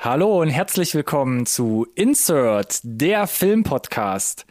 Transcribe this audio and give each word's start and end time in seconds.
Hallo 0.00 0.40
und 0.40 0.48
herzlich 0.48 0.94
willkommen 0.94 1.44
zu 1.44 1.84
Insert, 1.96 2.78
der 2.84 3.26
Filmpodcast. 3.26 4.46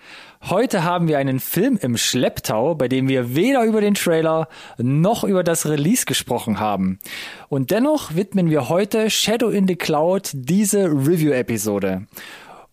Heute 0.49 0.83
haben 0.83 1.07
wir 1.07 1.19
einen 1.19 1.39
Film 1.39 1.79
im 1.81 1.95
Schlepptau, 1.95 2.75
bei 2.75 2.89
dem 2.89 3.07
wir 3.07 3.33
weder 3.33 3.63
über 3.63 3.79
den 3.79 3.93
Trailer 3.93 4.49
noch 4.77 5.23
über 5.23 5.45
das 5.45 5.65
Release 5.65 6.05
gesprochen 6.05 6.59
haben. 6.59 6.99
Und 7.47 7.71
dennoch 7.71 8.13
widmen 8.13 8.49
wir 8.49 8.67
heute 8.67 9.09
Shadow 9.09 9.47
in 9.47 9.69
the 9.69 9.77
Cloud 9.77 10.31
diese 10.33 10.83
Review-Episode. 10.83 12.07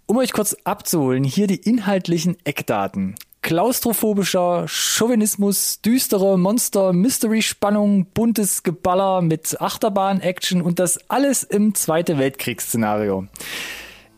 Um 0.07 0.17
euch 0.17 0.33
kurz 0.33 0.57
abzuholen, 0.65 1.23
hier 1.23 1.47
die 1.47 1.61
inhaltlichen 1.63 2.37
Eckdaten 2.43 3.15
klaustrophobischer 3.45 4.65
Chauvinismus, 4.67 5.83
düstere 5.83 6.39
Monster, 6.39 6.95
Mystery-Spannung, 6.95 8.07
buntes 8.07 8.63
Geballer 8.63 9.21
mit 9.21 9.61
Achterbahn-Action 9.61 10.63
und 10.63 10.79
das 10.79 10.99
alles 11.11 11.43
im 11.43 11.75
Zweite 11.75 12.19
Weltkriegsszenario. 12.19 13.27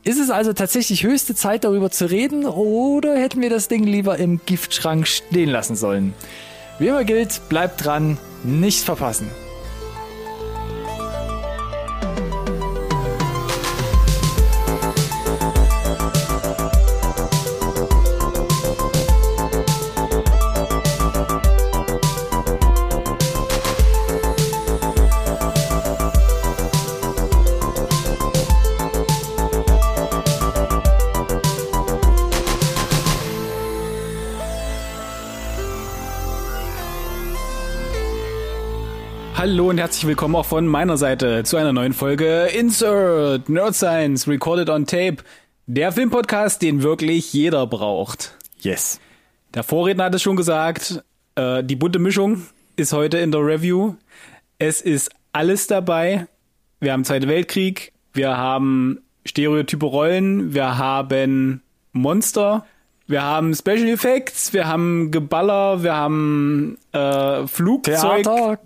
Ist 0.04 0.20
es 0.20 0.30
also 0.30 0.52
tatsächlich 0.52 1.02
höchste 1.02 1.34
Zeit, 1.34 1.64
darüber 1.64 1.90
zu 1.90 2.08
reden, 2.08 2.46
oder 2.46 3.16
hätten 3.16 3.42
wir 3.42 3.50
das 3.50 3.66
Ding 3.66 3.82
lieber 3.82 4.16
im 4.16 4.40
Giftschrank 4.46 5.08
stehen 5.08 5.50
lassen 5.50 5.74
sollen? 5.74 6.14
Wie 6.78 6.86
immer 6.86 7.02
gilt, 7.02 7.48
bleibt 7.48 7.84
dran, 7.84 8.18
nicht 8.44 8.84
verpassen. 8.84 9.28
Hallo 39.48 39.70
und 39.70 39.78
herzlich 39.78 40.08
willkommen 40.08 40.34
auch 40.34 40.44
von 40.44 40.66
meiner 40.66 40.96
Seite 40.96 41.44
zu 41.44 41.56
einer 41.56 41.72
neuen 41.72 41.92
Folge 41.92 42.46
Insert 42.46 43.48
Nerd 43.48 43.76
Science 43.76 44.26
Recorded 44.26 44.68
on 44.68 44.86
Tape. 44.86 45.18
Der 45.68 45.92
Filmpodcast, 45.92 46.60
den 46.62 46.82
wirklich 46.82 47.32
jeder 47.32 47.64
braucht. 47.68 48.36
Yes. 48.58 48.98
Der 49.54 49.62
Vorredner 49.62 50.06
hat 50.06 50.16
es 50.16 50.22
schon 50.22 50.34
gesagt, 50.34 51.04
äh, 51.36 51.62
die 51.62 51.76
bunte 51.76 52.00
Mischung 52.00 52.42
ist 52.74 52.92
heute 52.92 53.18
in 53.18 53.30
der 53.30 53.40
Review. 53.42 53.94
Es 54.58 54.80
ist 54.80 55.12
alles 55.32 55.68
dabei. 55.68 56.26
Wir 56.80 56.92
haben 56.92 57.04
Zweite 57.04 57.28
Weltkrieg, 57.28 57.92
wir 58.14 58.36
haben 58.36 58.98
stereotype 59.24 59.86
Rollen, 59.86 60.54
wir 60.54 60.76
haben 60.76 61.62
Monster, 61.92 62.66
wir 63.06 63.22
haben 63.22 63.54
Special 63.54 63.88
Effects, 63.88 64.52
wir 64.52 64.66
haben 64.66 65.10
Geballer, 65.10 65.82
wir 65.82 65.94
haben 65.94 66.78
äh, 66.92 67.46
Flugzeug, 67.46 68.24
Theater. 68.24 68.56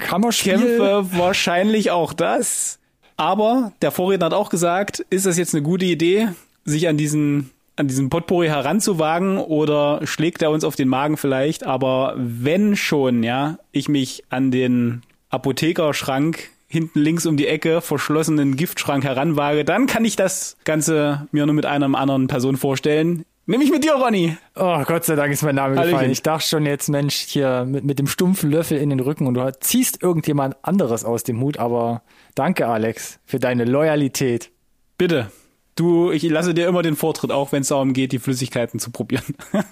Kämpfe, 0.59 1.07
wahrscheinlich 1.13 1.91
auch 1.91 2.13
das. 2.13 2.79
Aber 3.17 3.73
der 3.83 3.91
Vorredner 3.91 4.27
hat 4.27 4.35
auch 4.35 4.49
gesagt, 4.49 5.05
ist 5.11 5.27
das 5.27 5.37
jetzt 5.37 5.55
eine 5.55 5.63
gute 5.63 5.85
Idee, 5.85 6.29
sich 6.65 6.89
an 6.89 6.97
diesen 6.97 7.51
an 7.77 7.89
diesen 7.89 8.11
Potpourri 8.11 8.49
heranzuwagen 8.49 9.39
oder 9.39 10.07
schlägt 10.07 10.43
er 10.43 10.51
uns 10.51 10.65
auf 10.65 10.77
den 10.77 10.89
Magen 10.89 11.17
vielleicht? 11.17 11.65
Aber 11.65 12.15
wenn 12.17 12.77
schon, 12.77 13.23
ja, 13.23 13.59
ich 13.73 13.89
mich 13.89 14.23
an 14.29 14.51
den 14.51 15.03
Apothekerschrank 15.31 16.51
hinten 16.69 17.01
links 17.01 17.27
um 17.27 17.37
die 17.37 17.47
Ecke 17.47 17.81
verschlossenen 17.81 18.57
Giftschrank 18.57 19.03
heranwage, 19.03 19.65
dann 19.65 19.87
kann 19.87 20.05
ich 20.05 20.15
das 20.15 20.57
Ganze 20.65 21.27
mir 21.33 21.47
nur 21.47 21.55
mit 21.55 21.67
einer 21.67 21.87
anderen 21.99 22.27
Person 22.27 22.57
vorstellen. 22.57 23.25
Nämlich 23.51 23.73
mit 23.73 23.83
dir, 23.83 23.95
Ronny. 23.95 24.37
Oh, 24.55 24.81
Gott 24.85 25.05
sei 25.05 25.17
Dank 25.17 25.33
ist 25.33 25.43
mein 25.43 25.57
Name 25.57 25.75
Hallöchen. 25.75 25.91
gefallen. 25.91 26.11
Ich 26.13 26.23
dachte 26.23 26.47
schon 26.47 26.67
jetzt, 26.67 26.89
Mensch, 26.89 27.17
hier 27.17 27.65
mit, 27.65 27.83
mit 27.83 27.99
dem 27.99 28.07
stumpfen 28.07 28.49
Löffel 28.49 28.79
in 28.79 28.91
den 28.91 29.01
Rücken 29.01 29.27
und 29.27 29.35
du 29.35 29.53
ziehst 29.59 30.01
irgendjemand 30.05 30.55
anderes 30.63 31.05
aus 31.05 31.25
dem 31.25 31.41
Hut, 31.41 31.59
aber 31.59 32.03
danke, 32.37 32.69
Alex, 32.69 33.19
für 33.25 33.41
deine 33.41 33.65
Loyalität. 33.65 34.53
Bitte. 34.99 35.33
Du, 35.75 36.13
ich 36.13 36.23
lasse 36.23 36.55
dir 36.55 36.69
immer 36.69 36.83
den 36.83 36.95
Vortritt, 36.95 37.33
auch 37.33 37.51
wenn 37.51 37.63
es 37.63 37.69
darum 37.69 37.93
geht, 37.93 38.13
die 38.13 38.21
Flüssigkeiten 38.21 38.79
zu 38.79 38.93
probieren. 38.93 39.35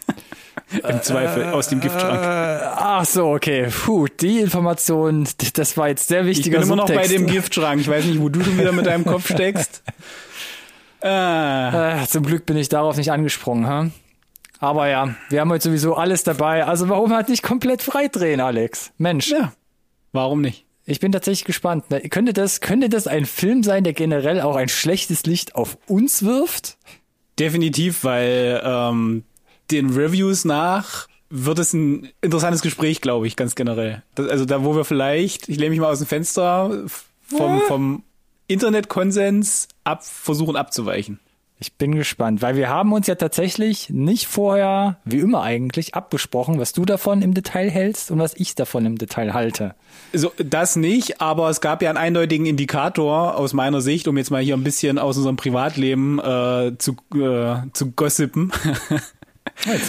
Im 0.89 1.01
Zweifel 1.03 1.45
aus 1.45 1.69
dem 1.69 1.81
Giftschrank. 1.81 2.21
Äh, 2.21 2.67
ach 2.75 3.05
so, 3.05 3.29
okay. 3.29 3.69
Puh, 3.71 4.09
die 4.09 4.41
Information, 4.41 5.29
das 5.55 5.77
war 5.77 5.89
jetzt 5.89 6.09
sehr 6.09 6.23
Ich 6.23 6.27
wichtiger 6.39 6.59
bin 6.59 6.67
immer 6.67 6.77
noch 6.77 6.87
bei 6.87 6.95
Subtext. 6.95 7.15
dem 7.15 7.27
Giftschrank. 7.27 7.81
Ich 7.81 7.89
weiß 7.89 8.07
nicht, 8.07 8.21
wo 8.21 8.29
du 8.29 8.43
schon 8.43 8.59
wieder 8.59 8.73
mit 8.73 8.87
deinem 8.87 9.05
Kopf 9.05 9.33
steckst. 9.33 9.85
Ah, 11.01 12.03
Äh, 12.03 12.07
zum 12.07 12.25
Glück 12.25 12.47
bin 12.47 12.57
ich 12.57 12.69
darauf 12.69 12.97
nicht 12.97 13.13
angesprungen, 13.13 13.67
ha? 13.67 13.91
Aber 14.61 14.89
ja, 14.89 15.15
wir 15.29 15.41
haben 15.41 15.51
heute 15.51 15.65
sowieso 15.65 15.95
alles 15.95 16.25
dabei. 16.25 16.65
Also 16.65 16.89
warum 16.89 17.13
halt 17.13 17.29
nicht 17.29 17.43
komplett 17.43 17.83
freidrehen, 17.83 18.41
Alex? 18.41 18.91
Mensch, 18.99 19.31
ja. 19.31 19.53
Warum 20.13 20.41
nicht? 20.41 20.65
ich 20.89 21.01
bin 21.01 21.13
tatsächlich 21.13 21.45
gespannt. 21.45 21.85
Könnte 22.09 22.33
das, 22.33 22.63
könnte 22.63 22.89
das 22.89 23.07
ein 23.07 23.27
Film 23.27 23.63
sein, 23.63 23.85
der 23.85 23.93
generell 23.93 24.41
auch 24.41 24.57
ein 24.57 24.71
schlechtes 24.71 25.25
Licht 25.27 25.55
auf 25.55 25.77
uns 25.87 26.25
wirft? 26.25 26.79
Definitiv, 27.39 28.05
weil 28.05 28.63
ähm, 28.65 29.25
den 29.71 29.91
Reviews 29.91 30.47
nach 30.47 31.07
wird 31.29 31.59
es 31.59 31.75
ein 31.75 32.09
interessantes 32.23 32.63
Gespräch, 32.63 33.03
glaube 33.03 33.27
ich, 33.27 33.37
ganz 33.37 33.55
generell. 33.55 34.03
Das, 34.15 34.29
also 34.29 34.47
da, 34.47 34.65
wo 34.65 34.75
wir 34.75 34.87
vielleicht, 34.87 35.51
ich 35.51 35.59
lehne 35.59 35.71
mich 35.71 35.81
mal 35.81 35.93
aus 35.93 35.99
dem 35.99 36.07
Fenster, 36.07 36.85
vom, 37.21 37.61
vom 37.69 38.03
Internetkonsens 38.49 39.69
ab, 39.85 40.05
versuchen 40.05 40.57
abzuweichen. 40.57 41.21
Ich 41.61 41.75
bin 41.75 41.97
gespannt, 41.97 42.41
weil 42.41 42.55
wir 42.55 42.69
haben 42.69 42.93
uns 42.93 43.09
ja 43.09 43.17
tatsächlich 43.17 43.91
nicht 43.91 44.29
vorher, 44.29 44.99
wie 45.05 45.19
immer 45.19 45.43
eigentlich, 45.43 45.95
abgesprochen, 45.97 46.61
was 46.61 46.73
du 46.73 46.85
davon 46.85 47.21
im 47.21 47.35
Detail 47.35 47.69
hältst 47.69 48.13
und 48.13 48.21
was 48.21 48.35
ich 48.37 48.55
davon 48.55 48.87
im 48.87 48.97
Detail 48.97 49.35
halte. 49.35 49.75
So, 50.13 50.33
das 50.37 50.77
nicht, 50.77 51.21
aber 51.21 51.51
es 51.51 51.61
gab 51.61 51.83
ja 51.83 51.89
einen 51.89 51.99
eindeutigen 51.99 52.47
Indikator 52.47 53.37
aus 53.37 53.55
meiner 53.55 53.81
Sicht, 53.81 54.07
um 54.07 54.17
jetzt 54.17 54.31
mal 54.31 54.41
hier 54.41 54.57
ein 54.57 54.63
bisschen 54.63 55.01
aus 55.01 55.17
unserem 55.17 55.35
Privatleben 55.35 56.21
äh, 56.21 56.79
zu, 56.79 56.97
äh, 57.17 57.57
zu 57.73 57.91
gossipen. 57.91 58.53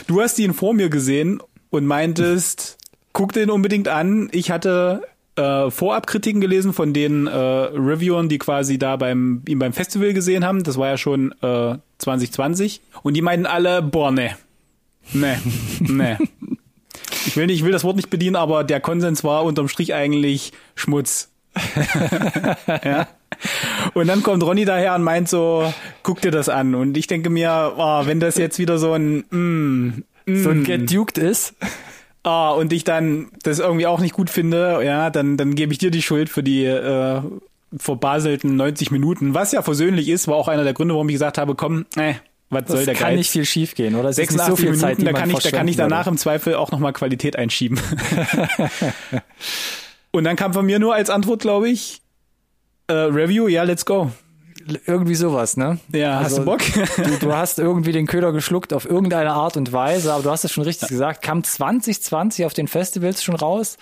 du 0.07 0.21
hast 0.21 0.39
ihn 0.39 0.55
vor 0.55 0.73
mir 0.73 0.89
gesehen 0.89 1.39
und 1.69 1.85
meintest, 1.85 2.77
guck 3.13 3.31
den 3.33 3.51
unbedingt 3.51 3.87
an. 3.87 4.29
Ich 4.31 4.49
hatte 4.49 5.03
äh, 5.39 5.71
Vorabkritiken 5.71 6.41
gelesen 6.41 6.73
von 6.73 6.93
den 6.93 7.27
äh, 7.27 7.31
Reviewern, 7.31 8.29
die 8.29 8.37
quasi 8.37 8.77
da 8.77 8.97
beim 8.97 9.41
ihn 9.47 9.59
beim 9.59 9.73
Festival 9.73 10.13
gesehen 10.13 10.45
haben. 10.45 10.63
Das 10.63 10.77
war 10.77 10.87
ja 10.87 10.97
schon 10.97 11.31
äh, 11.41 11.75
2020 11.99 12.81
und 13.03 13.15
die 13.15 13.21
meinten 13.21 13.45
alle, 13.45 13.81
boah, 13.81 14.11
ne, 14.11 14.35
ne, 15.13 15.39
ne. 15.79 16.17
Ich 17.25 17.37
will, 17.37 17.47
nicht, 17.47 17.57
ich 17.57 17.65
will 17.65 17.71
das 17.71 17.83
Wort 17.83 17.95
nicht 17.95 18.09
bedienen, 18.09 18.35
aber 18.35 18.63
der 18.63 18.79
Konsens 18.79 19.23
war 19.23 19.43
unterm 19.43 19.67
Strich 19.67 19.93
eigentlich 19.93 20.51
Schmutz. 20.75 21.31
ja. 22.83 23.07
Und 23.93 24.07
dann 24.07 24.23
kommt 24.23 24.43
Ronny 24.43 24.65
daher 24.65 24.95
und 24.95 25.03
meint 25.03 25.29
so, 25.29 25.71
guck 26.03 26.21
dir 26.21 26.31
das 26.31 26.49
an. 26.49 26.75
Und 26.75 26.97
ich 26.97 27.07
denke 27.07 27.29
mir, 27.29 27.73
oh, 27.77 28.05
wenn 28.05 28.19
das 28.19 28.37
jetzt 28.37 28.59
wieder 28.59 28.77
so 28.77 28.93
ein 28.93 29.25
mm, 29.29 30.03
mm, 30.25 30.43
So 30.43 30.49
ein 30.49 30.63
geduked 30.63 31.17
ist. 31.17 31.55
Ah, 32.23 32.51
und 32.51 32.73
ich 32.73 32.83
dann 32.83 33.29
das 33.43 33.59
irgendwie 33.59 33.87
auch 33.87 33.99
nicht 33.99 34.13
gut 34.13 34.29
finde, 34.29 34.81
ja, 34.83 35.09
dann, 35.09 35.37
dann 35.37 35.55
gebe 35.55 35.71
ich 35.71 35.77
dir 35.79 35.91
die 35.91 36.01
Schuld 36.01 36.29
für 36.29 36.43
die 36.43 36.65
äh, 36.65 37.21
verbaselten 37.75 38.55
90 38.55 38.91
Minuten. 38.91 39.33
Was 39.33 39.51
ja 39.51 39.61
versöhnlich 39.61 40.09
ist, 40.09 40.27
war 40.27 40.35
auch 40.35 40.47
einer 40.47 40.63
der 40.63 40.73
Gründe, 40.73 40.93
warum 40.95 41.09
ich 41.09 41.15
gesagt 41.15 41.37
habe, 41.37 41.55
komm, 41.55 41.85
äh, 41.95 42.15
was 42.49 42.67
soll 42.67 42.77
Das 42.77 42.85
der 42.85 42.95
kann 42.95 43.09
Geiz? 43.09 43.17
nicht 43.17 43.29
viel 43.29 43.45
schief 43.45 43.75
gehen, 43.75 43.95
oder? 43.95 44.09
Es 44.09 44.17
ist 44.17 44.31
nicht 44.31 44.39
86 44.41 44.49
so 44.49 44.55
viel 44.55 44.65
Minuten, 44.71 44.81
Zeit, 44.81 45.05
da 45.05 45.13
kann 45.13 45.29
ich, 45.29 45.37
da 45.37 45.51
kann 45.51 45.67
ich 45.67 45.75
danach 45.75 45.99
würde. 46.05 46.09
im 46.11 46.17
Zweifel 46.17 46.55
auch 46.55 46.71
nochmal 46.71 46.93
Qualität 46.93 47.35
einschieben. 47.35 47.79
Und 50.11 50.23
dann 50.23 50.35
kam 50.35 50.53
von 50.53 50.65
mir 50.65 50.79
nur 50.79 50.95
als 50.95 51.11
Antwort, 51.11 51.41
glaube 51.41 51.69
ich, 51.69 52.01
äh, 52.87 52.93
Review, 52.93 53.47
ja, 53.47 53.61
let's 53.63 53.85
go. 53.85 54.11
Irgendwie 54.85 55.15
sowas, 55.15 55.57
ne? 55.57 55.79
Ja, 55.93 56.19
hast 56.21 56.37
du 56.37 56.45
Bock? 56.45 56.61
Du, 56.97 57.17
du 57.19 57.33
hast 57.35 57.59
irgendwie 57.59 57.91
den 57.91 58.07
Köder 58.07 58.31
geschluckt 58.31 58.73
auf 58.73 58.85
irgendeine 58.89 59.31
Art 59.31 59.57
und 59.57 59.71
Weise, 59.71 60.13
aber 60.13 60.23
du 60.23 60.31
hast 60.31 60.43
es 60.43 60.51
schon 60.51 60.63
richtig 60.63 60.89
gesagt, 60.89 61.21
kam 61.21 61.43
2020 61.43 62.45
auf 62.45 62.53
den 62.53 62.67
Festivals 62.67 63.23
schon 63.23 63.35
raus. 63.35 63.77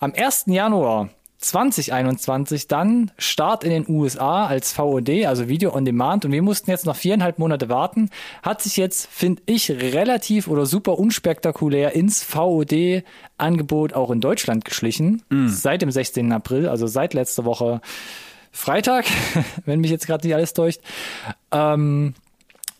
Am 0.00 0.12
1. 0.14 0.44
Januar 0.46 1.10
2021 1.38 2.66
dann 2.66 3.10
Start 3.18 3.62
in 3.62 3.70
den 3.70 3.88
USA 3.88 4.46
als 4.46 4.72
VOD, 4.72 5.26
also 5.26 5.48
Video 5.48 5.74
on 5.74 5.84
Demand 5.84 6.24
und 6.24 6.32
wir 6.32 6.42
mussten 6.42 6.70
jetzt 6.70 6.86
noch 6.86 6.96
viereinhalb 6.96 7.38
Monate 7.38 7.68
warten. 7.68 8.10
Hat 8.42 8.62
sich 8.62 8.76
jetzt, 8.76 9.08
finde 9.10 9.42
ich, 9.46 9.70
relativ 9.70 10.48
oder 10.48 10.66
super 10.66 10.98
unspektakulär 10.98 11.92
ins 11.92 12.22
VOD-Angebot 12.24 13.92
auch 13.92 14.10
in 14.10 14.20
Deutschland 14.20 14.64
geschlichen. 14.64 15.22
Seit 15.48 15.82
dem 15.82 15.90
16. 15.90 16.32
April, 16.32 16.68
also 16.68 16.86
seit 16.86 17.14
letzter 17.14 17.44
Woche 17.44 17.80
Freitag, 18.56 19.04
wenn 19.66 19.80
mich 19.80 19.90
jetzt 19.90 20.06
gerade 20.06 20.26
nicht 20.26 20.34
alles 20.34 20.54
täuscht. 20.54 20.80
Ähm, 21.52 22.14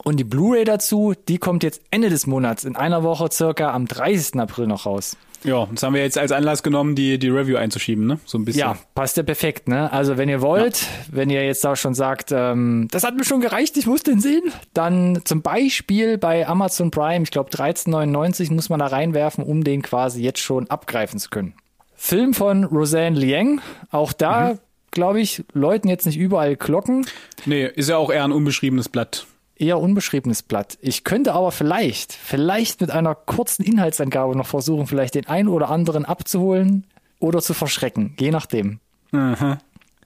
und 0.02 0.18
die 0.18 0.24
Blu-ray 0.24 0.64
dazu, 0.64 1.14
die 1.28 1.38
kommt 1.38 1.62
jetzt 1.62 1.82
Ende 1.90 2.08
des 2.08 2.26
Monats, 2.26 2.64
in 2.64 2.76
einer 2.76 3.02
Woche 3.02 3.28
circa 3.30 3.72
am 3.72 3.86
30. 3.86 4.40
April 4.40 4.66
noch 4.66 4.86
raus. 4.86 5.16
Ja, 5.44 5.68
das 5.70 5.82
haben 5.82 5.94
wir 5.94 6.00
jetzt 6.00 6.16
als 6.16 6.32
Anlass 6.32 6.62
genommen, 6.62 6.94
die, 6.94 7.18
die 7.18 7.28
Review 7.28 7.56
einzuschieben, 7.56 8.06
ne? 8.06 8.18
So 8.24 8.38
ein 8.38 8.44
bisschen. 8.44 8.60
Ja, 8.60 8.78
passt 8.94 9.16
ja 9.16 9.22
perfekt, 9.22 9.68
ne? 9.68 9.92
Also 9.92 10.16
wenn 10.16 10.28
ihr 10.28 10.40
wollt, 10.40 10.80
ja. 10.80 10.88
wenn 11.10 11.30
ihr 11.30 11.44
jetzt 11.44 11.62
da 11.62 11.76
schon 11.76 11.94
sagt, 11.94 12.32
ähm, 12.32 12.88
das 12.90 13.04
hat 13.04 13.16
mir 13.16 13.24
schon 13.24 13.40
gereicht, 13.40 13.76
ich 13.76 13.86
muss 13.86 14.02
den 14.02 14.20
sehen, 14.20 14.42
dann 14.72 15.20
zum 15.24 15.42
Beispiel 15.42 16.18
bei 16.18 16.48
Amazon 16.48 16.90
Prime, 16.90 17.22
ich 17.22 17.30
glaube 17.30 17.50
13,99 17.50 18.52
muss 18.52 18.70
man 18.70 18.80
da 18.80 18.86
reinwerfen, 18.86 19.44
um 19.44 19.62
den 19.62 19.82
quasi 19.82 20.22
jetzt 20.22 20.40
schon 20.40 20.68
abgreifen 20.70 21.18
zu 21.18 21.28
können. 21.30 21.54
Film 21.94 22.34
von 22.34 22.64
Roseanne 22.64 23.18
Liang, 23.18 23.60
auch 23.90 24.12
da, 24.12 24.54
mhm. 24.54 24.58
Glaube 24.96 25.20
ich, 25.20 25.44
läuten 25.52 25.88
jetzt 25.88 26.06
nicht 26.06 26.18
überall 26.18 26.56
Glocken. 26.56 27.06
Nee, 27.44 27.66
ist 27.66 27.88
ja 27.88 27.96
auch 27.96 28.10
eher 28.10 28.24
ein 28.24 28.32
unbeschriebenes 28.32 28.88
Blatt 28.88 29.26
eher 29.58 29.80
unbeschriebenes 29.80 30.42
Blatt. 30.42 30.78
Ich 30.80 31.04
könnte 31.04 31.32
aber 31.32 31.50
vielleicht, 31.50 32.12
vielleicht 32.12 32.80
mit 32.80 32.90
einer 32.90 33.14
kurzen 33.14 33.64
Inhaltsangabe 33.64 34.36
noch 34.36 34.46
versuchen, 34.46 34.86
vielleicht 34.86 35.14
den 35.14 35.26
einen 35.26 35.48
oder 35.48 35.70
anderen 35.70 36.04
abzuholen 36.04 36.86
oder 37.18 37.40
zu 37.40 37.54
verschrecken, 37.54 38.14
je 38.20 38.30
nachdem. 38.30 38.80
Aha. 39.12 39.58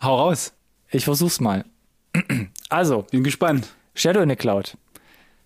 Hau 0.03 0.17
raus. 0.17 0.53
Ich 0.91 1.05
versuch's 1.05 1.41
mal. 1.41 1.65
Also. 2.69 3.05
Bin 3.11 3.25
gespannt. 3.25 3.69
Shadow 3.97 4.21
in 4.21 4.29
the 4.29 4.37
Cloud. 4.37 4.77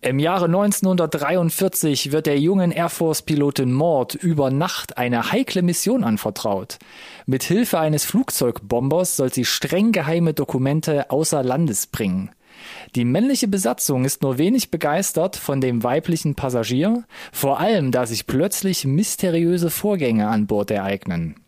Im 0.05 0.19
Jahre 0.19 0.45
1943 0.45 2.13
wird 2.13 2.27
der 2.27 2.39
jungen 2.39 2.73
Air 2.73 2.91
Force-Pilotin 2.91 3.73
Maud 3.73 4.15
über 4.15 4.51
Nacht 4.51 4.99
eine 4.99 5.33
heikle 5.33 5.63
Mission 5.63 6.05
anvertraut. 6.05 6.77
Mit 7.25 7.43
Hilfe 7.43 7.79
eines 7.79 8.05
Flugzeugbombers 8.05 9.17
soll 9.17 9.33
sie 9.33 9.47
streng 9.47 9.93
geheime 9.93 10.35
Dokumente 10.35 11.11
außer 11.11 11.43
Landes 11.43 11.87
bringen. 11.87 12.31
Die 12.95 13.07
männliche 13.07 13.49
Besatzung 13.49 14.05
ist 14.05 14.21
nur 14.21 14.37
wenig 14.37 14.71
begeistert 14.71 15.37
von 15.37 15.63
dem 15.63 15.83
weiblichen 15.83 16.35
Passagier, 16.35 17.05
vor 17.33 17.59
allem 17.59 17.91
da 17.91 18.05
sich 18.05 18.27
plötzlich 18.27 18.85
mysteriöse 18.85 19.71
Vorgänge 19.71 20.29
an 20.29 20.47
Bord 20.47 20.71
ereignen. 20.71 21.44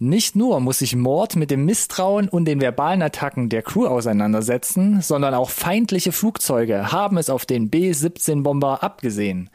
Nicht 0.00 0.36
nur 0.36 0.60
muss 0.60 0.78
sich 0.78 0.94
Mord 0.94 1.34
mit 1.34 1.50
dem 1.50 1.64
Misstrauen 1.64 2.28
und 2.28 2.44
den 2.44 2.60
verbalen 2.60 3.02
Attacken 3.02 3.48
der 3.48 3.62
Crew 3.62 3.84
auseinandersetzen, 3.86 5.00
sondern 5.00 5.34
auch 5.34 5.50
feindliche 5.50 6.12
Flugzeuge 6.12 6.92
haben 6.92 7.18
es 7.18 7.28
auf 7.30 7.46
den 7.46 7.68
B-17-Bomber 7.68 8.84
abgesehen. 8.84 9.50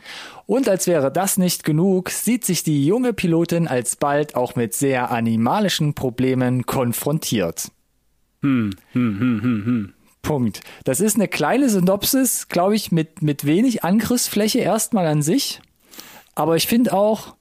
Und 0.46 0.68
als 0.68 0.86
wäre 0.86 1.14
das 1.14 1.38
nicht 1.38 1.64
genug, 1.64 2.10
sieht 2.10 2.44
sich 2.44 2.64
die 2.64 2.86
junge 2.86 3.14
Pilotin 3.14 3.70
alsbald 3.70 4.36
auch 4.36 4.56
mit 4.56 4.74
sehr 4.74 5.12
animalischen 5.12 5.94
Problemen 5.94 6.66
konfrontiert. 6.66 7.72
Hm, 8.42 8.72
hm, 8.92 9.20
hm, 9.20 9.42
hm, 9.42 9.66
hm. 9.66 9.94
Punkt. 10.24 10.60
Das 10.84 11.00
ist 11.00 11.16
eine 11.16 11.30
kleine 11.30 11.70
Synopsis, 11.70 12.50
glaube 12.50 12.76
ich, 12.76 12.92
mit, 12.92 13.22
mit 13.22 13.46
wenig 13.46 13.86
Angriffsfläche 13.86 14.60
erstmal 14.60 15.08
an 15.08 15.22
sich. 15.22 15.62
Aber 16.36 16.58
ich 16.58 16.68
finde 16.68 16.94
auch, 16.94 17.36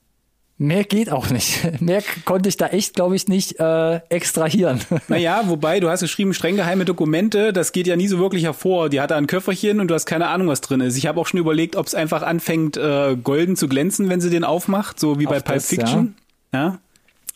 mehr 0.63 0.85
geht 0.85 1.11
auch 1.11 1.29
nicht. 1.31 1.61
Mehr 1.81 2.03
konnte 2.25 2.49
ich 2.49 2.57
da 2.57 2.69
echt, 2.69 2.95
glaube 2.95 3.17
ich, 3.17 3.29
nicht 3.29 3.59
äh, 3.61 3.97
extrahieren. 4.09 4.81
Naja, 5.09 5.43
wobei, 5.47 5.81
du 5.81 5.91
hast 5.91 6.01
geschrieben, 6.01 6.33
streng 6.33 6.57
geheime 6.57 6.85
Dokumente, 6.85 7.53
das 7.53 7.73
geht 7.73 7.87
ja 7.87 7.97
nie 7.97 8.09
so 8.09 8.19
wirklich 8.19 8.45
hervor. 8.45 8.89
Die 8.89 9.01
hat 9.01 9.11
da 9.11 9.17
ein 9.17 9.27
Köfferchen 9.27 9.81
und 9.81 9.89
du 9.89 9.95
hast 9.95 10.07
keine 10.07 10.29
Ahnung, 10.29 10.49
was 10.49 10.61
drin 10.61 10.81
ist. 10.81 10.97
Ich 10.97 11.07
habe 11.07 11.21
auch 11.21 11.27
schon 11.27 11.41
überlegt, 11.41 11.77
ob 11.77 11.87
es 11.87 11.95
einfach 11.95 12.23
anfängt, 12.23 12.77
äh, 12.77 13.17
golden 13.23 13.57
zu 13.57 13.69
glänzen, 13.69 14.09
wenn 14.09 14.21
sie 14.21 14.31
den 14.31 14.45
aufmacht, 14.45 14.99
so 14.99 15.19
wie 15.19 15.27
auch 15.27 15.31
bei 15.31 15.41
Pulp 15.41 15.57
das, 15.57 15.69
Fiction. 15.69 16.15
Ja. 16.55 16.61
ja? 16.61 16.79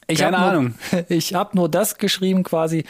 Ich 0.07 0.21
Keine 0.21 0.39
Ahnung. 0.39 0.75
Nur, 0.93 1.05
ich 1.11 1.35
habe 1.35 1.57
nur 1.57 1.69
das 1.69 1.99
geschrieben 1.99 2.45
quasi, 2.45 2.85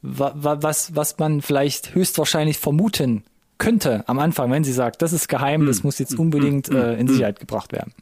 was, 0.00 0.94
was 0.94 1.18
man 1.18 1.42
vielleicht 1.42 1.94
höchstwahrscheinlich 1.94 2.58
vermuten 2.58 3.24
könnte 3.58 4.02
am 4.08 4.18
Anfang, 4.18 4.50
wenn 4.50 4.64
sie 4.64 4.72
sagt, 4.72 5.02
das 5.02 5.12
ist 5.12 5.28
geheim, 5.28 5.66
das 5.66 5.78
hm. 5.78 5.82
muss 5.84 5.98
jetzt 5.98 6.18
unbedingt 6.18 6.68
hm. 6.68 6.76
äh, 6.76 6.94
in 6.94 7.06
hm. 7.06 7.08
Sicherheit 7.08 7.38
gebracht 7.38 7.72
werden. 7.72 7.92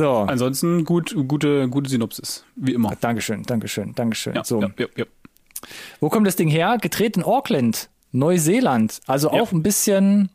So. 0.00 0.12
Ansonsten 0.12 0.86
gut, 0.86 1.14
gute, 1.28 1.68
gute 1.68 1.90
Synopsis, 1.90 2.46
wie 2.56 2.72
immer. 2.72 2.96
Dankeschön, 2.98 3.42
Dankeschön, 3.42 3.94
Dankeschön. 3.94 4.34
Ja, 4.34 4.44
so. 4.44 4.62
Ja, 4.62 4.86
ja. 4.96 5.04
Wo 6.00 6.08
kommt 6.08 6.26
das 6.26 6.36
Ding 6.36 6.48
her? 6.48 6.78
Gedreht 6.80 7.18
in 7.18 7.22
Auckland, 7.22 7.90
Neuseeland. 8.10 9.00
Also 9.06 9.30
auch 9.30 9.52
ein 9.52 9.62
bisschen, 9.62 10.30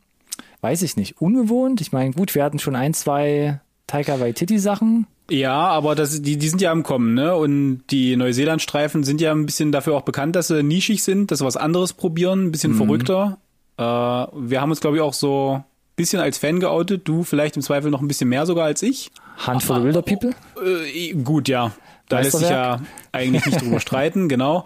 weiß 0.60 0.82
ich 0.82 0.96
nicht, 0.96 1.20
ungewohnt. 1.20 1.80
Ich 1.80 1.90
meine, 1.90 2.12
gut, 2.12 2.36
wir 2.36 2.44
hatten 2.44 2.60
schon 2.60 2.76
ein, 2.76 2.94
zwei 2.94 3.60
Taika 3.88 4.20
Waititi 4.20 4.60
Sachen. 4.60 5.08
Ja, 5.28 5.56
aber 5.56 5.96
das, 5.96 6.22
die, 6.22 6.36
die 6.36 6.48
sind 6.48 6.62
ja 6.62 6.70
am 6.70 6.84
Kommen, 6.84 7.14
ne? 7.14 7.34
Und 7.34 7.82
die 7.90 8.14
Neuseeland-Streifen 8.14 9.02
sind 9.02 9.20
ja 9.20 9.32
ein 9.32 9.46
bisschen 9.46 9.72
dafür 9.72 9.96
auch 9.96 10.02
bekannt, 10.02 10.36
dass 10.36 10.46
sie 10.46 10.62
nischig 10.62 11.02
sind, 11.02 11.32
dass 11.32 11.40
sie 11.40 11.44
was 11.44 11.56
anderes 11.56 11.92
probieren, 11.92 12.44
ein 12.44 12.52
bisschen 12.52 12.74
mhm. 12.74 12.76
verrückter. 12.76 13.38
Äh, 13.78 13.82
wir 13.82 14.60
haben 14.60 14.70
uns, 14.70 14.80
glaube 14.80 14.98
ich, 14.98 15.02
auch 15.02 15.12
so 15.12 15.64
bisschen 15.96 16.20
als 16.20 16.38
Fan 16.38 16.60
geoutet. 16.60 17.08
Du 17.08 17.24
vielleicht 17.24 17.56
im 17.56 17.62
Zweifel 17.62 17.90
noch 17.90 18.00
ein 18.00 18.08
bisschen 18.08 18.28
mehr 18.28 18.46
sogar 18.46 18.66
als 18.66 18.82
ich. 18.82 19.10
Handvoll 19.38 19.84
Wilder 19.84 20.02
People? 20.02 20.30
Äh, 20.64 21.12
gut, 21.14 21.48
ja. 21.48 21.72
Da 22.08 22.20
lässt 22.20 22.38
sich 22.38 22.48
ja 22.48 22.80
eigentlich 23.12 23.44
nicht 23.46 23.60
drüber 23.60 23.80
streiten, 23.80 24.28
genau. 24.28 24.64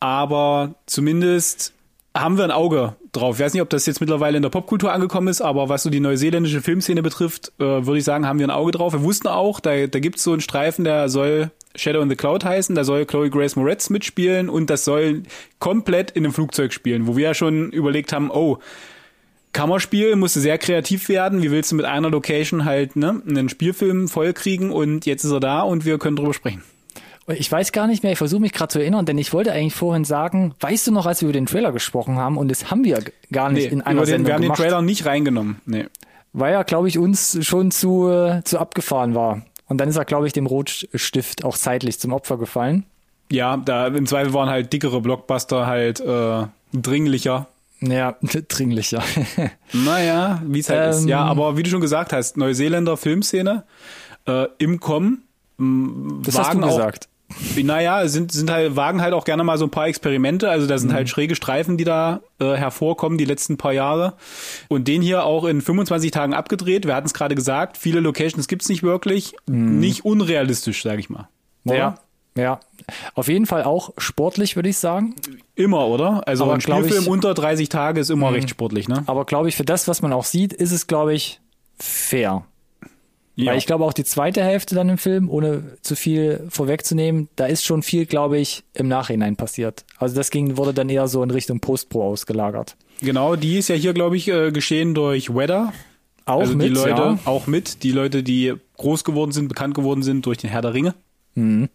Aber 0.00 0.74
zumindest 0.86 1.72
haben 2.16 2.38
wir 2.38 2.44
ein 2.44 2.50
Auge 2.50 2.94
drauf. 3.12 3.36
Ich 3.36 3.44
weiß 3.44 3.52
nicht, 3.54 3.62
ob 3.62 3.70
das 3.70 3.86
jetzt 3.86 4.00
mittlerweile 4.00 4.36
in 4.36 4.42
der 4.42 4.50
Popkultur 4.50 4.92
angekommen 4.92 5.28
ist, 5.28 5.40
aber 5.40 5.68
was 5.68 5.82
so 5.82 5.90
die 5.90 6.00
neuseeländische 6.00 6.62
Filmszene 6.62 7.02
betrifft, 7.02 7.52
äh, 7.58 7.64
würde 7.64 7.98
ich 7.98 8.04
sagen, 8.04 8.26
haben 8.26 8.38
wir 8.38 8.46
ein 8.46 8.52
Auge 8.52 8.72
drauf. 8.72 8.92
Wir 8.92 9.02
wussten 9.02 9.28
auch, 9.28 9.60
da, 9.60 9.86
da 9.86 9.98
gibt 9.98 10.18
es 10.18 10.24
so 10.24 10.32
einen 10.32 10.40
Streifen, 10.40 10.84
der 10.84 11.08
soll 11.08 11.50
Shadow 11.74 12.00
in 12.02 12.08
the 12.08 12.16
Cloud 12.16 12.44
heißen, 12.44 12.74
da 12.74 12.84
soll 12.84 13.04
Chloe 13.04 13.30
Grace 13.30 13.56
Moretz 13.56 13.90
mitspielen 13.90 14.48
und 14.48 14.70
das 14.70 14.84
soll 14.84 15.24
komplett 15.58 16.12
in 16.12 16.24
einem 16.24 16.32
Flugzeug 16.32 16.72
spielen, 16.72 17.06
wo 17.06 17.16
wir 17.16 17.24
ja 17.24 17.34
schon 17.34 17.72
überlegt 17.72 18.12
haben, 18.12 18.30
oh, 18.30 18.58
Kammerspiel, 19.54 20.16
musste 20.16 20.40
sehr 20.40 20.58
kreativ 20.58 21.08
werden. 21.08 21.42
Wie 21.42 21.50
willst 21.50 21.72
du 21.72 21.76
mit 21.76 21.86
einer 21.86 22.10
Location 22.10 22.66
halt 22.66 22.96
ne, 22.96 23.22
einen 23.26 23.48
Spielfilm 23.48 24.08
vollkriegen 24.08 24.70
und 24.70 25.06
jetzt 25.06 25.24
ist 25.24 25.30
er 25.30 25.40
da 25.40 25.62
und 25.62 25.86
wir 25.86 25.98
können 25.98 26.16
drüber 26.16 26.34
sprechen. 26.34 26.62
Ich 27.26 27.50
weiß 27.50 27.72
gar 27.72 27.86
nicht 27.86 28.02
mehr, 28.02 28.12
ich 28.12 28.18
versuche 28.18 28.42
mich 28.42 28.52
gerade 28.52 28.70
zu 28.70 28.78
erinnern, 28.78 29.06
denn 29.06 29.16
ich 29.16 29.32
wollte 29.32 29.52
eigentlich 29.52 29.74
vorhin 29.74 30.04
sagen, 30.04 30.54
weißt 30.60 30.88
du 30.88 30.92
noch, 30.92 31.06
als 31.06 31.22
wir 31.22 31.28
über 31.28 31.32
den 31.32 31.46
Trailer 31.46 31.72
gesprochen 31.72 32.16
haben 32.16 32.36
und 32.36 32.50
das 32.50 32.70
haben 32.70 32.84
wir 32.84 33.02
gar 33.32 33.50
nicht 33.50 33.68
nee, 33.68 33.72
in 33.72 33.80
einer 33.80 34.02
über 34.02 34.04
den, 34.04 34.10
Sendung 34.10 34.26
Wir 34.26 34.34
haben 34.34 34.42
gemacht, 34.42 34.58
den 34.58 34.62
Trailer 34.64 34.82
nicht 34.82 35.06
reingenommen, 35.06 35.60
nee. 35.64 35.86
Weil 36.34 36.52
er, 36.52 36.64
glaube 36.64 36.88
ich, 36.88 36.98
uns 36.98 37.38
schon 37.46 37.70
zu, 37.70 38.10
äh, 38.10 38.42
zu 38.44 38.58
abgefahren 38.58 39.14
war. 39.14 39.42
Und 39.68 39.78
dann 39.78 39.88
ist 39.88 39.96
er, 39.96 40.04
glaube 40.04 40.26
ich, 40.26 40.32
dem 40.32 40.46
Rotstift 40.46 41.44
auch 41.44 41.56
zeitlich 41.56 41.98
zum 41.98 42.12
Opfer 42.12 42.36
gefallen. 42.36 42.84
Ja, 43.30 43.56
da 43.56 43.86
im 43.86 44.06
Zweifel 44.06 44.34
waren 44.34 44.50
halt 44.50 44.72
dickere 44.72 45.00
Blockbuster 45.00 45.66
halt 45.66 46.00
äh, 46.00 46.46
dringlicher. 46.74 47.46
Ja, 47.86 48.16
dringlicher. 48.48 49.02
naja, 49.72 50.42
wie 50.46 50.60
es 50.60 50.68
halt 50.68 50.84
ähm, 50.84 50.90
ist. 50.90 51.08
Ja, 51.08 51.24
aber 51.24 51.56
wie 51.56 51.62
du 51.62 51.70
schon 51.70 51.80
gesagt 51.80 52.12
hast, 52.12 52.36
Neuseeländer 52.36 52.96
Filmszene 52.96 53.64
äh, 54.26 54.46
im 54.58 54.80
Kommen. 54.80 55.24
Das 56.22 56.38
hast 56.38 56.54
du 56.54 56.60
gesagt. 56.60 57.08
Naja, 57.56 58.06
sind, 58.06 58.32
sind 58.32 58.50
halt, 58.50 58.76
wagen 58.76 59.00
halt 59.00 59.12
auch 59.12 59.24
gerne 59.24 59.44
mal 59.44 59.58
so 59.58 59.64
ein 59.64 59.70
paar 59.70 59.88
Experimente. 59.88 60.50
Also 60.50 60.66
da 60.66 60.78
sind 60.78 60.90
mhm. 60.90 60.94
halt 60.94 61.08
schräge 61.08 61.34
Streifen, 61.34 61.76
die 61.76 61.84
da 61.84 62.20
äh, 62.38 62.54
hervorkommen, 62.54 63.18
die 63.18 63.24
letzten 63.24 63.56
paar 63.56 63.72
Jahre. 63.72 64.14
Und 64.68 64.88
den 64.88 65.02
hier 65.02 65.24
auch 65.24 65.44
in 65.44 65.60
25 65.60 66.10
Tagen 66.10 66.34
abgedreht. 66.34 66.86
Wir 66.86 66.94
hatten 66.94 67.06
es 67.06 67.14
gerade 67.14 67.34
gesagt, 67.34 67.76
viele 67.76 68.00
Locations 68.00 68.46
gibt's 68.46 68.68
nicht 68.68 68.82
wirklich. 68.82 69.34
Mhm. 69.46 69.78
Nicht 69.78 70.04
unrealistisch, 70.04 70.82
sag 70.82 70.98
ich 70.98 71.10
mal. 71.10 71.28
Oder? 71.64 71.76
Ja. 71.76 71.94
Ja, 72.36 72.60
auf 73.14 73.28
jeden 73.28 73.46
Fall 73.46 73.62
auch 73.62 73.92
sportlich, 73.96 74.56
würde 74.56 74.68
ich 74.68 74.78
sagen. 74.78 75.14
Immer, 75.54 75.86
oder? 75.86 76.26
Also 76.26 76.44
aber 76.44 76.54
ein 76.54 76.60
Spielfilm 76.60 77.02
ich, 77.02 77.08
unter 77.08 77.32
30 77.32 77.68
Tage 77.68 78.00
ist 78.00 78.10
immer 78.10 78.30
mh. 78.30 78.36
recht 78.36 78.50
sportlich, 78.50 78.88
ne? 78.88 79.04
Aber 79.06 79.24
glaube 79.24 79.48
ich, 79.48 79.56
für 79.56 79.64
das, 79.64 79.86
was 79.86 80.02
man 80.02 80.12
auch 80.12 80.24
sieht, 80.24 80.52
ist 80.52 80.72
es, 80.72 80.86
glaube 80.86 81.14
ich, 81.14 81.40
fair. 81.78 82.44
Ja. 83.36 83.52
Weil 83.52 83.58
ich 83.58 83.66
glaube 83.66 83.84
auch 83.84 83.92
die 83.92 84.04
zweite 84.04 84.42
Hälfte 84.42 84.74
dann 84.74 84.88
im 84.88 84.98
Film, 84.98 85.28
ohne 85.28 85.76
zu 85.82 85.96
viel 85.96 86.46
vorwegzunehmen, 86.48 87.28
da 87.36 87.46
ist 87.46 87.64
schon 87.64 87.82
viel, 87.82 88.06
glaube 88.06 88.38
ich, 88.38 88.62
im 88.74 88.86
Nachhinein 88.88 89.36
passiert. 89.36 89.84
Also 89.98 90.14
das 90.14 90.30
ging, 90.30 90.56
wurde 90.56 90.74
dann 90.74 90.88
eher 90.88 91.08
so 91.08 91.22
in 91.22 91.30
Richtung 91.30 91.60
Postpro 91.60 92.04
ausgelagert. 92.04 92.76
Genau, 93.00 93.34
die 93.34 93.58
ist 93.58 93.68
ja 93.68 93.74
hier, 93.74 93.92
glaube 93.92 94.16
ich, 94.16 94.28
äh, 94.28 94.52
geschehen 94.52 94.94
durch 94.94 95.34
Weather. 95.34 95.72
Auch 96.26 96.40
also 96.40 96.56
mit, 96.56 96.66
die 96.66 96.70
Leute, 96.70 97.02
ja. 97.02 97.18
auch 97.24 97.46
mit, 97.46 97.82
die 97.82 97.92
Leute, 97.92 98.22
die 98.22 98.54
groß 98.76 99.04
geworden 99.04 99.32
sind, 99.32 99.48
bekannt 99.48 99.74
geworden 99.74 100.02
sind 100.02 100.26
durch 100.26 100.38
den 100.38 100.50
Herr 100.50 100.62
der 100.62 100.74
Ringe. 100.74 100.94
Mhm 101.34 101.68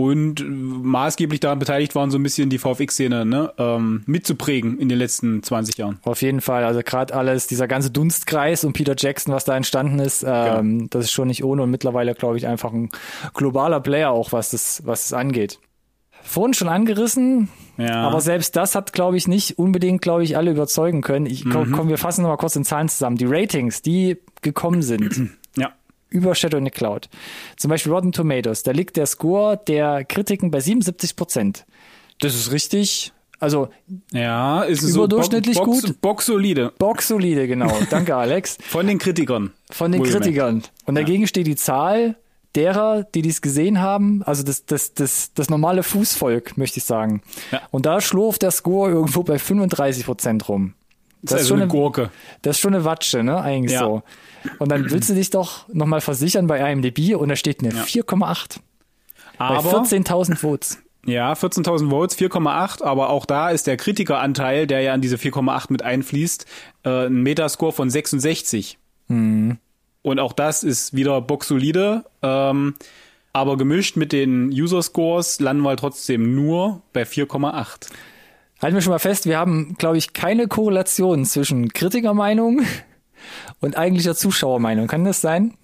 und 0.00 0.42
maßgeblich 0.48 1.40
daran 1.40 1.58
beteiligt 1.58 1.94
waren, 1.94 2.10
so 2.10 2.18
ein 2.18 2.22
bisschen 2.22 2.48
die 2.48 2.56
VFX-Szene 2.56 3.26
ne, 3.26 3.52
ähm, 3.58 4.02
mitzuprägen 4.06 4.78
in 4.78 4.88
den 4.88 4.96
letzten 4.96 5.42
20 5.42 5.76
Jahren. 5.76 5.98
Auf 6.04 6.22
jeden 6.22 6.40
Fall, 6.40 6.64
also 6.64 6.80
gerade 6.82 7.14
alles, 7.14 7.46
dieser 7.46 7.68
ganze 7.68 7.90
Dunstkreis 7.90 8.64
und 8.64 8.72
Peter 8.72 8.94
Jackson, 8.96 9.34
was 9.34 9.44
da 9.44 9.56
entstanden 9.56 9.98
ist, 9.98 10.24
ähm. 10.26 10.78
Genau. 10.78 10.86
das 10.90 11.06
ist 11.06 11.12
schon 11.12 11.28
nicht 11.28 11.44
ohne 11.44 11.62
und 11.62 11.70
mittlerweile, 11.70 12.14
glaube 12.14 12.38
ich, 12.38 12.46
einfach 12.46 12.72
ein 12.72 12.88
globaler 13.34 13.80
Player 13.80 14.10
auch, 14.10 14.32
was 14.32 14.50
das, 14.50 14.82
was 14.86 15.08
das 15.08 15.12
angeht. 15.12 15.58
Vorhin 16.22 16.54
schon 16.54 16.68
angerissen, 16.68 17.48
ja. 17.76 18.06
aber 18.06 18.20
selbst 18.20 18.56
das 18.56 18.74
hat, 18.74 18.92
glaube 18.92 19.16
ich, 19.16 19.28
nicht 19.28 19.58
unbedingt, 19.58 20.02
glaube 20.02 20.22
ich, 20.24 20.36
alle 20.36 20.50
überzeugen 20.50 21.02
können. 21.02 21.26
Ich 21.26 21.44
mhm. 21.44 21.50
komm, 21.50 21.72
komm, 21.72 21.88
wir 21.88 21.98
fassen 21.98 22.22
noch 22.22 22.28
mal 22.28 22.36
kurz 22.36 22.56
in 22.56 22.64
Zahlen 22.64 22.88
zusammen. 22.88 23.16
Die 23.16 23.26
Ratings, 23.26 23.82
die 23.82 24.18
gekommen 24.42 24.82
sind, 24.82 25.30
über 26.10 26.34
Shadow 26.34 26.58
in 26.58 26.64
the 26.64 26.70
Cloud. 26.70 27.08
Zum 27.56 27.68
Beispiel 27.70 27.92
Rotten 27.92 28.12
Tomatoes, 28.12 28.62
da 28.62 28.72
liegt 28.72 28.96
der 28.96 29.06
Score 29.06 29.60
der 29.66 30.04
Kritiken 30.04 30.50
bei 30.50 30.60
77 30.60 31.16
Prozent. 31.16 31.64
Das 32.20 32.34
ist 32.34 32.52
richtig, 32.52 33.12
also 33.38 33.68
ja, 34.12 34.62
ist 34.62 34.82
überdurchschnittlich 34.82 35.56
so 35.56 35.64
Box, 35.64 35.82
gut. 35.82 36.00
Box 36.00 36.26
solide. 36.26 36.72
Box 36.78 37.08
solide, 37.08 37.48
genau. 37.48 37.72
Danke, 37.90 38.14
Alex. 38.14 38.58
Von 38.60 38.86
den 38.86 38.98
Kritikern. 38.98 39.52
Von 39.70 39.92
den 39.92 40.02
Kritikern. 40.02 40.62
Und 40.84 40.94
dagegen 40.94 41.22
ja. 41.22 41.26
steht 41.26 41.46
die 41.46 41.56
Zahl 41.56 42.16
derer, 42.54 43.04
die 43.14 43.22
dies 43.22 43.40
gesehen 43.40 43.80
haben, 43.80 44.22
also 44.24 44.42
das, 44.42 44.66
das, 44.66 44.94
das, 44.94 45.32
das 45.34 45.48
normale 45.48 45.82
Fußvolk, 45.82 46.58
möchte 46.58 46.78
ich 46.78 46.84
sagen. 46.84 47.22
Ja. 47.52 47.62
Und 47.70 47.86
da 47.86 48.00
schlurft 48.00 48.42
der 48.42 48.50
Score 48.50 48.90
irgendwo 48.90 49.22
bei 49.22 49.38
35 49.38 50.04
Prozent 50.04 50.48
rum. 50.48 50.74
Das, 51.22 51.32
ist 51.34 51.40
also 51.42 51.54
eine 51.54 51.68
Gurke. 51.68 52.10
Das 52.42 52.56
ist 52.56 52.60
schon 52.60 52.74
eine 52.74 52.84
Watsche, 52.84 53.22
ne? 53.22 53.40
Eigentlich 53.40 53.72
Ja. 53.72 53.80
so. 53.80 54.02
Und 54.58 54.70
dann 54.70 54.90
willst 54.90 55.10
du 55.10 55.14
dich 55.14 55.30
doch 55.30 55.68
nochmal 55.68 56.00
versichern 56.00 56.46
bei 56.46 56.58
IMDb 56.72 57.14
und 57.14 57.28
da 57.28 57.36
steht 57.36 57.60
eine 57.62 57.74
Ja. 57.74 57.82
4,8 57.82 58.60
bei 59.38 59.44
Aber 59.44 59.70
14.000 59.82 60.36
Votes. 60.36 60.78
Ja, 61.06 61.32
14.000 61.34 61.88
Votes, 61.90 62.16
4,8, 62.16 62.82
aber 62.82 63.08
auch 63.10 63.24
da 63.26 63.50
ist 63.50 63.66
der 63.66 63.76
Kritikeranteil, 63.78 64.66
der 64.66 64.80
ja 64.82 64.94
in 64.94 65.00
diese 65.00 65.16
4,8 65.16 65.66
mit 65.70 65.82
einfließt, 65.82 66.44
äh, 66.84 67.06
ein 67.06 67.22
Metascore 67.22 67.72
von 67.72 67.88
66. 67.90 68.76
Und 69.08 70.18
auch 70.20 70.32
das 70.32 70.62
ist 70.62 70.94
wieder 70.94 71.20
boxsolide, 71.20 72.04
ähm, 72.22 72.74
aber 73.32 73.56
gemischt 73.56 73.96
mit 73.96 74.12
den 74.12 74.50
User-Scores 74.50 75.40
landen 75.40 75.62
wir 75.62 75.76
trotzdem 75.76 76.34
nur 76.34 76.82
bei 76.92 77.02
4,8. 77.04 77.88
Halten 78.60 78.74
wir 78.74 78.82
schon 78.82 78.92
mal 78.92 78.98
fest, 78.98 79.26
wir 79.26 79.38
haben, 79.38 79.74
glaube 79.78 79.96
ich, 79.96 80.12
keine 80.12 80.46
Korrelation 80.46 81.24
zwischen 81.24 81.72
Kritikermeinung 81.72 82.60
und 83.60 83.76
eigentlicher 83.76 84.14
Zuschauermeinung. 84.14 84.86
Kann 84.86 85.04
das 85.04 85.20
sein? 85.20 85.54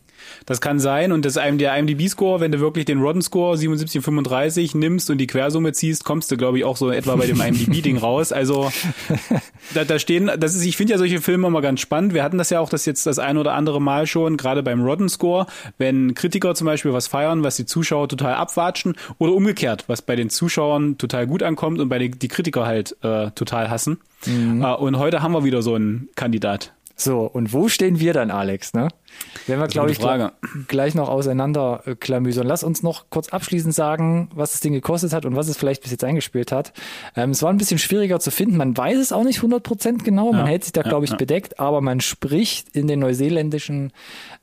Das 0.45 0.61
kann 0.61 0.79
sein 0.79 1.13
und 1.13 1.25
das 1.25 1.37
einem 1.37 1.59
der 1.59 1.77
IMDb-Score, 1.77 2.41
wenn 2.41 2.53
du 2.53 2.61
wirklich 2.61 2.85
den 2.85 3.01
Rodden-Score 3.01 3.57
77 3.57 3.99
und 3.99 4.05
35 4.05 4.75
nimmst 4.75 5.11
und 5.11 5.19
die 5.19 5.27
Quersumme 5.27 5.73
ziehst, 5.73 6.05
kommst 6.05 6.31
du, 6.31 6.37
glaube 6.37 6.59
ich, 6.59 6.65
auch 6.65 6.77
so 6.77 6.91
etwa 6.91 7.17
bei 7.17 7.27
dem 7.27 7.41
IMDb-Ding 7.41 7.97
raus. 7.97 8.33
Also 8.33 8.71
da, 9.75 9.85
da 9.85 9.99
stehen, 9.99 10.31
das 10.39 10.55
ist, 10.55 10.65
ich 10.65 10.77
finde 10.77 10.93
ja 10.93 10.99
solche 10.99 11.21
Filme 11.21 11.47
immer 11.47 11.63
ganz 11.63 11.81
spannend. 11.81 12.15
Wir 12.15 12.23
hatten 12.23 12.39
das 12.39 12.51
ja 12.51 12.61
auch 12.61 12.69
das 12.69 12.85
jetzt 12.87 13.07
das 13.07 13.19
ein 13.19 13.39
oder 13.39 13.55
andere 13.55 13.81
Mal 13.81 14.07
schon, 14.07 14.37
gerade 14.37 14.63
beim 14.63 14.83
Rodden-Score, 14.83 15.47
wenn 15.79 16.15
Kritiker 16.15 16.55
zum 16.55 16.67
Beispiel 16.67 16.93
was 16.93 17.07
feiern, 17.07 17.43
was 17.43 17.57
die 17.57 17.67
Zuschauer 17.67 18.09
total 18.09 18.35
abwatschen 18.35 18.97
oder 19.19 19.33
umgekehrt, 19.33 19.85
was 19.87 20.03
bei 20.03 20.17
den 20.17 20.31
Zuschauern 20.31 20.99
total 20.99 21.27
gut 21.27 21.43
ankommt 21.43 21.81
und 21.81 21.89
bei 21.89 21.99
den 21.99 22.19
die 22.19 22.29
Kritiker 22.29 22.67
halt 22.67 22.97
äh, 23.03 23.31
total 23.33 23.71
hassen. 23.71 23.99
Äh, 24.27 24.75
und 24.75 24.99
heute 24.99 25.23
haben 25.23 25.33
wir 25.33 25.45
wieder 25.45 25.63
so 25.63 25.75
einen 25.75 26.09
Kandidat. 26.15 26.73
So, 26.99 27.21
und 27.27 27.53
wo 27.53 27.69
stehen 27.69 28.01
wir 28.01 28.15
dann, 28.15 28.31
Alex? 28.31 28.73
Ne? 28.73 28.89
Werden 29.47 29.61
wir, 29.61 29.69
glaube 29.69 29.91
ich, 29.91 29.99
Frage. 29.99 30.33
gl- 30.43 30.67
gleich 30.67 30.95
noch 30.95 31.11
auseinander 31.11 31.83
äh. 31.85 32.43
Lass 32.43 32.65
uns 32.65 32.83
noch 32.83 33.11
kurz 33.11 33.29
abschließend 33.29 33.75
sagen, 33.75 34.31
was 34.35 34.53
das 34.53 34.61
Ding 34.63 34.73
gekostet 34.73 35.13
hat 35.13 35.27
und 35.27 35.37
was 35.37 35.49
es 35.49 35.59
vielleicht 35.59 35.83
bis 35.83 35.91
jetzt 35.91 36.05
eingespielt 36.05 36.53
hat. 36.53 36.73
Ähm, 37.15 37.31
es 37.33 37.43
war 37.43 37.51
ein 37.51 37.59
bisschen 37.59 37.79
schwieriger 37.79 38.19
zu 38.19 38.31
finden. 38.31 38.57
Man 38.57 38.75
weiß 38.75 38.97
es 38.99 39.13
auch 39.13 39.25
nicht 39.25 39.41
100% 39.41 40.05
genau. 40.05 40.33
Man 40.33 40.47
Ja, 40.47 40.47
hält 40.47 40.65
sich 40.65 40.73
da, 40.73 40.81
ja, 40.81 40.89
glaube 40.89 41.05
ich, 41.05 41.11
ja. 41.11 41.17
bedeckt. 41.19 41.61
Aber 41.61 41.83
man 41.83 42.01
spricht 42.01 42.75
in 42.75 42.87
den 42.87 43.01
neuseeländischen 43.01 43.93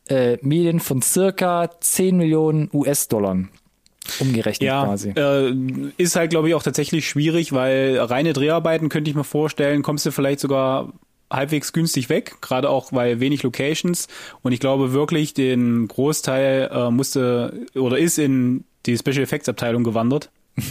äh, 0.08 0.38
Medien 0.42 0.80
von 0.80 1.02
circa 1.02 1.72
10 1.80 2.18
Millionen 2.18 2.70
US-Dollar. 2.72 3.38
Umgerechnet 4.20 4.68
Ja, 4.68 4.84
quasi. 4.84 5.10
äh, 5.16 5.54
ist 5.98 6.16
halt, 6.18 6.30
glaube 6.30 6.50
ich, 6.50 6.56
auch 6.56 6.62
tatsächlich 6.64 7.08
schwierig, 7.08 7.52
weil 7.54 7.98
reine 7.98 8.34
Dreharbeiten 8.34 8.90
könnte 8.90 9.10
ich 9.10 9.16
mir 9.16 9.24
vorstellen, 9.24 9.82
kommst 9.82 10.06
du 10.06 10.12
vielleicht 10.12 10.40
sogar 10.42 10.92
halbwegs 11.34 11.74
günstig 11.74 12.10
weg, 12.10 12.38
gerade 12.42 12.70
auch 12.70 12.94
weil 12.94 13.20
wenig 13.20 13.44
Locations. 13.44 14.08
Und 14.42 14.52
ich 14.52 14.60
glaube 14.60 14.94
wirklich, 14.94 15.34
den 15.34 15.88
Großteil 15.88 16.70
äh, 16.72 16.92
musste 16.92 17.66
oder 17.76 17.98
ist 17.98 18.18
in 18.18 18.64
die 18.86 18.98
Special 18.98 19.24
Effects 19.24 19.50
Abteilung 19.50 19.84
gewandert. 19.84 20.30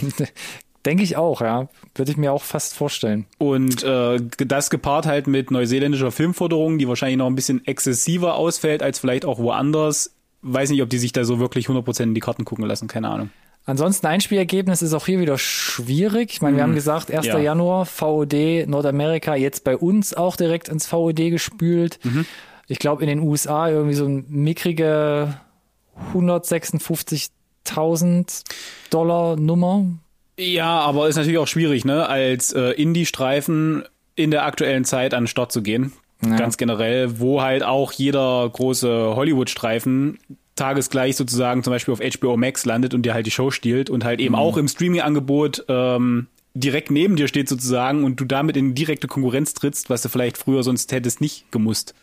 Denke 0.85 1.03
ich 1.03 1.15
auch, 1.15 1.41
ja. 1.41 1.69
Würde 1.95 2.11
ich 2.11 2.17
mir 2.17 2.33
auch 2.33 2.43
fast 2.43 2.75
vorstellen. 2.75 3.25
Und 3.37 3.83
äh, 3.83 4.19
das 4.37 4.69
gepaart 4.69 5.05
halt 5.05 5.27
mit 5.27 5.49
neuseeländischer 5.49 6.11
Filmförderung, 6.11 6.77
die 6.77 6.87
wahrscheinlich 6.87 7.17
noch 7.17 7.27
ein 7.27 7.35
bisschen 7.35 7.65
exzessiver 7.65 8.35
ausfällt 8.35 8.83
als 8.83 8.99
vielleicht 8.99 9.25
auch 9.25 9.39
woanders. 9.39 10.13
Weiß 10.41 10.69
nicht, 10.71 10.81
ob 10.81 10.89
die 10.89 10.97
sich 10.97 11.13
da 11.13 11.23
so 11.23 11.39
wirklich 11.39 11.67
100% 11.67 12.03
in 12.03 12.13
die 12.15 12.19
Karten 12.19 12.43
gucken 12.43 12.65
lassen, 12.65 12.87
keine 12.87 13.07
Ahnung. 13.07 13.29
Ansonsten 13.65 14.07
Einspielergebnis 14.07 14.81
ist 14.81 14.93
auch 14.93 15.05
hier 15.05 15.21
wieder 15.21 15.37
schwierig. 15.37 16.33
Ich 16.33 16.41
meine, 16.41 16.57
wir 16.57 16.63
haben 16.63 16.75
gesagt, 16.75 17.09
1. 17.09 17.25
Ja. 17.25 17.39
Januar, 17.39 17.85
VOD, 17.85 18.67
Nordamerika, 18.67 19.35
jetzt 19.35 19.63
bei 19.63 19.77
uns 19.77 20.13
auch 20.13 20.35
direkt 20.35 20.67
ins 20.67 20.87
VOD 20.87 21.29
gespült. 21.29 21.97
Ich 22.67 22.79
glaube, 22.79 23.03
in 23.03 23.07
den 23.07 23.19
USA 23.19 23.69
irgendwie 23.69 23.95
so 23.95 24.05
ein 24.05 24.25
mickrige 24.27 25.35
156.000 26.13 28.43
Dollar 28.89 29.37
Nummer. 29.37 29.85
Ja, 30.37 30.79
aber 30.79 31.07
ist 31.07 31.15
natürlich 31.15 31.37
auch 31.37 31.47
schwierig, 31.47 31.85
ne, 31.85 32.09
als 32.09 32.51
äh, 32.53 32.71
Indie-Streifen 32.71 33.83
in 34.15 34.31
der 34.31 34.45
aktuellen 34.45 34.85
Zeit 34.85 35.13
an 35.13 35.23
den 35.23 35.27
Start 35.27 35.51
zu 35.51 35.61
gehen. 35.61 35.93
Ja. 36.25 36.37
Ganz 36.37 36.57
generell, 36.57 37.19
wo 37.19 37.41
halt 37.41 37.63
auch 37.63 37.91
jeder 37.91 38.49
große 38.49 39.15
Hollywood-Streifen 39.15 40.17
tagesgleich 40.55 41.15
sozusagen 41.15 41.63
zum 41.63 41.71
Beispiel 41.71 41.93
auf 41.93 41.99
HBO 41.99 42.37
Max 42.37 42.65
landet 42.65 42.93
und 42.93 43.03
dir 43.03 43.13
halt 43.13 43.25
die 43.25 43.31
Show 43.31 43.51
stiehlt 43.51 43.89
und 43.89 44.03
halt 44.03 44.19
eben 44.19 44.35
auch 44.35 44.57
im 44.57 44.67
Streaming-Angebot 44.67 45.65
ähm, 45.67 46.27
direkt 46.53 46.91
neben 46.91 47.15
dir 47.15 47.27
steht 47.27 47.49
sozusagen 47.49 48.03
und 48.03 48.19
du 48.19 48.25
damit 48.25 48.55
in 48.57 48.75
direkte 48.75 49.07
Konkurrenz 49.07 49.53
trittst, 49.53 49.89
was 49.89 50.03
du 50.03 50.09
vielleicht 50.09 50.37
früher 50.37 50.63
sonst 50.63 50.91
hättest 50.91 51.21
nicht 51.21 51.51
gemusst. 51.51 51.95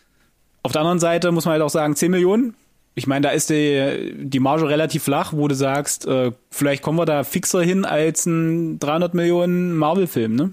Auf 0.62 0.72
der 0.72 0.80
anderen 0.80 0.98
Seite 0.98 1.32
muss 1.32 1.44
man 1.44 1.52
halt 1.52 1.62
auch 1.62 1.70
sagen, 1.70 1.94
10 1.96 2.10
Millionen. 2.10 2.54
Ich 2.94 3.06
meine, 3.06 3.28
da 3.28 3.30
ist 3.30 3.50
die, 3.50 4.12
die 4.16 4.40
Marge 4.40 4.68
relativ 4.68 5.04
flach, 5.04 5.32
wo 5.32 5.46
du 5.46 5.54
sagst, 5.54 6.06
äh, 6.06 6.32
vielleicht 6.50 6.82
kommen 6.82 6.98
wir 6.98 7.06
da 7.06 7.22
fixer 7.22 7.62
hin 7.62 7.84
als 7.84 8.26
ein 8.26 8.80
300 8.80 9.14
Millionen 9.14 9.76
Marvel-Film, 9.76 10.34
ne? 10.34 10.52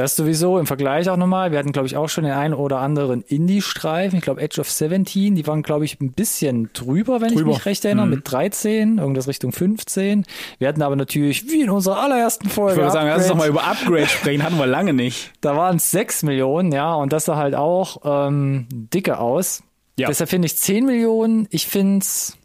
Das 0.00 0.16
sowieso 0.16 0.58
im 0.58 0.66
Vergleich 0.66 1.10
auch 1.10 1.18
nochmal. 1.18 1.52
Wir 1.52 1.58
hatten, 1.58 1.72
glaube 1.72 1.86
ich, 1.86 1.96
auch 1.96 2.08
schon 2.08 2.24
den 2.24 2.32
einen 2.32 2.54
oder 2.54 2.78
anderen 2.78 3.20
Indie-Streifen. 3.20 4.16
Ich 4.18 4.22
glaube, 4.24 4.40
Edge 4.40 4.58
of 4.60 4.70
17, 4.70 5.34
die 5.34 5.46
waren, 5.46 5.62
glaube 5.62 5.84
ich, 5.84 6.00
ein 6.00 6.12
bisschen 6.12 6.70
drüber, 6.72 7.20
wenn 7.20 7.28
Drüber. 7.34 7.40
ich 7.50 7.56
mich 7.58 7.66
recht 7.66 7.84
erinnere, 7.84 8.06
Mhm. 8.06 8.10
mit 8.14 8.20
13, 8.32 8.96
irgendwas 8.98 9.28
Richtung 9.28 9.52
15. 9.52 10.24
Wir 10.58 10.68
hatten 10.68 10.80
aber 10.80 10.96
natürlich, 10.96 11.50
wie 11.50 11.60
in 11.60 11.68
unserer 11.68 11.98
allerersten 12.02 12.48
Folge, 12.48 12.72
Ich 12.72 12.78
würde 12.78 12.92
sagen, 12.92 13.08
lass 13.08 13.18
uns 13.18 13.26
doch 13.28 13.34
Upgrade, 13.34 13.52
mal 13.52 13.60
über 13.60 13.70
Upgrade 13.70 14.06
sprechen, 14.06 14.42
hatten 14.42 14.56
wir 14.58 14.66
lange 14.66 14.94
nicht. 14.94 15.32
da 15.42 15.54
waren 15.54 15.76
es 15.76 15.90
6 15.90 16.22
Millionen, 16.22 16.72
ja, 16.72 16.94
und 16.94 17.12
das 17.12 17.26
sah 17.26 17.36
halt 17.36 17.54
auch 17.54 17.98
ähm, 18.04 18.66
dicke 18.70 19.18
aus. 19.18 19.62
Ja. 19.98 20.08
Deshalb 20.08 20.30
finde 20.30 20.46
ich 20.46 20.56
10 20.56 20.86
Millionen, 20.86 21.46
ich 21.50 21.66
finde 21.66 21.98
es, 21.98 22.38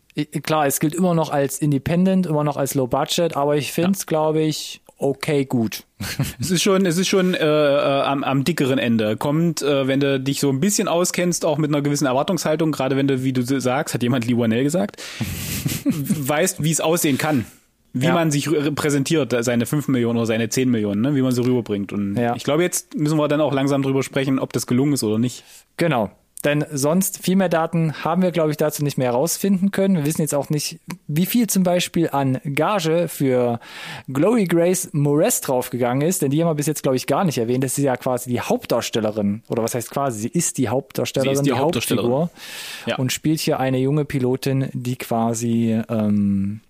klar, 0.44 0.66
es 0.68 0.80
gilt 0.82 0.94
immer 0.94 1.14
noch 1.14 1.30
als 1.30 1.60
Independent, 1.60 2.26
immer 2.26 2.44
noch 2.44 2.58
als 2.58 2.76
Low 2.76 2.88
Budget, 2.88 3.38
aber 3.38 3.56
ich 3.56 3.72
finde 3.72 3.92
es, 3.92 4.06
glaube 4.06 4.42
ich, 4.42 4.82
okay 4.98 5.46
gut. 5.46 5.84
Es 6.40 6.52
ist 6.52 6.62
schon, 6.64 6.86
es 6.86 6.98
ist 6.98 7.08
schon 7.08 7.34
äh, 7.34 7.38
äh, 7.46 8.02
am, 8.02 8.24
am 8.24 8.44
dickeren 8.44 8.78
Ende. 8.78 9.18
Kommt, 9.18 9.62
äh, 9.62 9.88
wenn 9.88 10.00
du 10.00 10.20
dich 10.20 10.40
so 10.40 10.50
ein 10.50 10.60
bisschen 10.60 10.88
auskennst, 10.88 11.46
auch 11.46 11.58
mit 11.58 11.70
einer 11.72 11.82
gewissen 11.82 12.06
Erwartungshaltung, 12.06 12.72
gerade 12.72 12.96
wenn 12.98 13.08
du, 13.08 13.24
wie 13.24 13.34
du 13.34 13.42
sagst, 13.60 13.94
hat 13.94 14.04
jemand 14.04 14.26
Liwanell 14.28 14.64
gesagt, 14.64 15.02
weißt, 15.86 16.64
wie 16.64 16.72
es 16.72 16.82
aussehen 16.82 17.18
kann. 17.18 17.46
Wie 17.94 18.08
Ja. 18.08 18.14
man 18.14 18.30
sich 18.30 18.50
präsentiert, 18.76 19.34
seine 19.40 19.66
5 19.66 19.88
Millionen 19.88 20.18
oder 20.18 20.26
seine 20.26 20.50
10 20.50 20.70
Millionen, 20.70 21.00
ne? 21.02 21.16
wie 21.16 21.22
man 21.22 21.32
sie 21.32 21.42
rüberbringt. 21.46 21.94
Und 21.94 22.18
Ja. 22.18 22.36
ich 22.36 22.44
glaube, 22.44 22.62
jetzt 22.64 22.94
müssen 22.96 23.18
wir 23.18 23.28
dann 23.30 23.40
auch 23.40 23.54
langsam 23.54 23.82
drüber 23.84 24.04
sprechen, 24.04 24.38
ob 24.38 24.52
das 24.52 24.68
gelungen 24.68 24.94
ist 24.94 25.04
oder 25.04 25.18
nicht. 25.18 25.44
Genau. 25.78 26.12
Denn 26.46 26.64
sonst 26.72 27.24
viel 27.24 27.36
mehr 27.36 27.50
Daten 27.50 28.04
haben 28.04 28.22
wir, 28.22 28.32
glaube 28.32 28.52
ich, 28.52 28.58
dazu 28.58 28.84
nicht 28.84 29.00
mehr 29.00 29.08
herausfinden 29.08 29.72
können. 29.72 29.96
Wir 29.96 30.06
wissen 30.06 30.22
jetzt 30.22 30.36
auch 30.36 30.52
nicht, 30.52 30.80
wie 31.08 31.26
viel 31.26 31.48
zum 31.48 31.64
Beispiel 31.64 32.10
an 32.12 32.40
Gage 32.44 33.08
für 33.08 33.60
Glory 34.08 34.46
Grace 34.46 34.90
Moretz 34.94 35.42
draufgegangen 35.42 36.08
ist, 36.08 36.22
denn 36.22 36.30
die 36.30 36.44
haben 36.44 36.50
wir 36.50 36.54
bis 36.54 36.68
jetzt, 36.68 36.84
glaube 36.84 36.98
ich, 36.98 37.08
gar 37.08 37.24
nicht 37.24 37.40
erwähnt. 37.40 37.64
Das 37.64 37.76
ist 37.80 37.84
ja 37.84 37.98
quasi 37.98 38.30
die 38.30 38.42
Hauptdarstellerin. 38.42 39.42
Oder 39.50 39.64
was 39.64 39.74
heißt 39.74 39.90
quasi? 39.90 40.20
Sie 40.20 40.28
ist 40.28 40.60
die 40.60 40.70
Hauptdarstellerin, 40.70 41.34
ist 41.34 41.46
die 41.48 41.54
Hauptdarstellerin. 41.54 42.12
Hauptfigur. 42.12 42.86
Ja. 42.86 42.98
Und 42.98 43.12
spielt 43.12 43.40
hier 43.40 43.60
eine 43.60 43.80
junge 43.80 44.06
Pilotin, 44.06 44.70
die 44.74 44.98
quasi 44.98 45.82
ähm, 45.90 46.62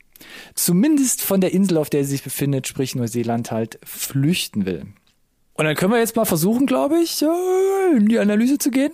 zumindest 0.53 1.21
von 1.21 1.41
der 1.41 1.53
Insel, 1.53 1.79
auf 1.79 1.89
der 1.89 2.05
sie 2.05 2.11
sich 2.11 2.23
befindet, 2.23 2.65
sprich 2.65 2.95
Neuseeland, 2.95 3.51
halt 3.51 3.77
flüchten 3.83 4.65
will. 4.65 4.85
Und 5.55 5.65
dann 5.65 5.75
können 5.75 5.91
wir 5.91 5.99
jetzt 5.99 6.15
mal 6.15 6.23
versuchen, 6.23 6.65
glaube 6.65 6.97
ich, 6.99 7.21
äh, 7.21 7.97
in 7.97 8.07
die 8.07 8.19
Analyse 8.19 8.57
zu 8.57 8.71
gehen. 8.71 8.93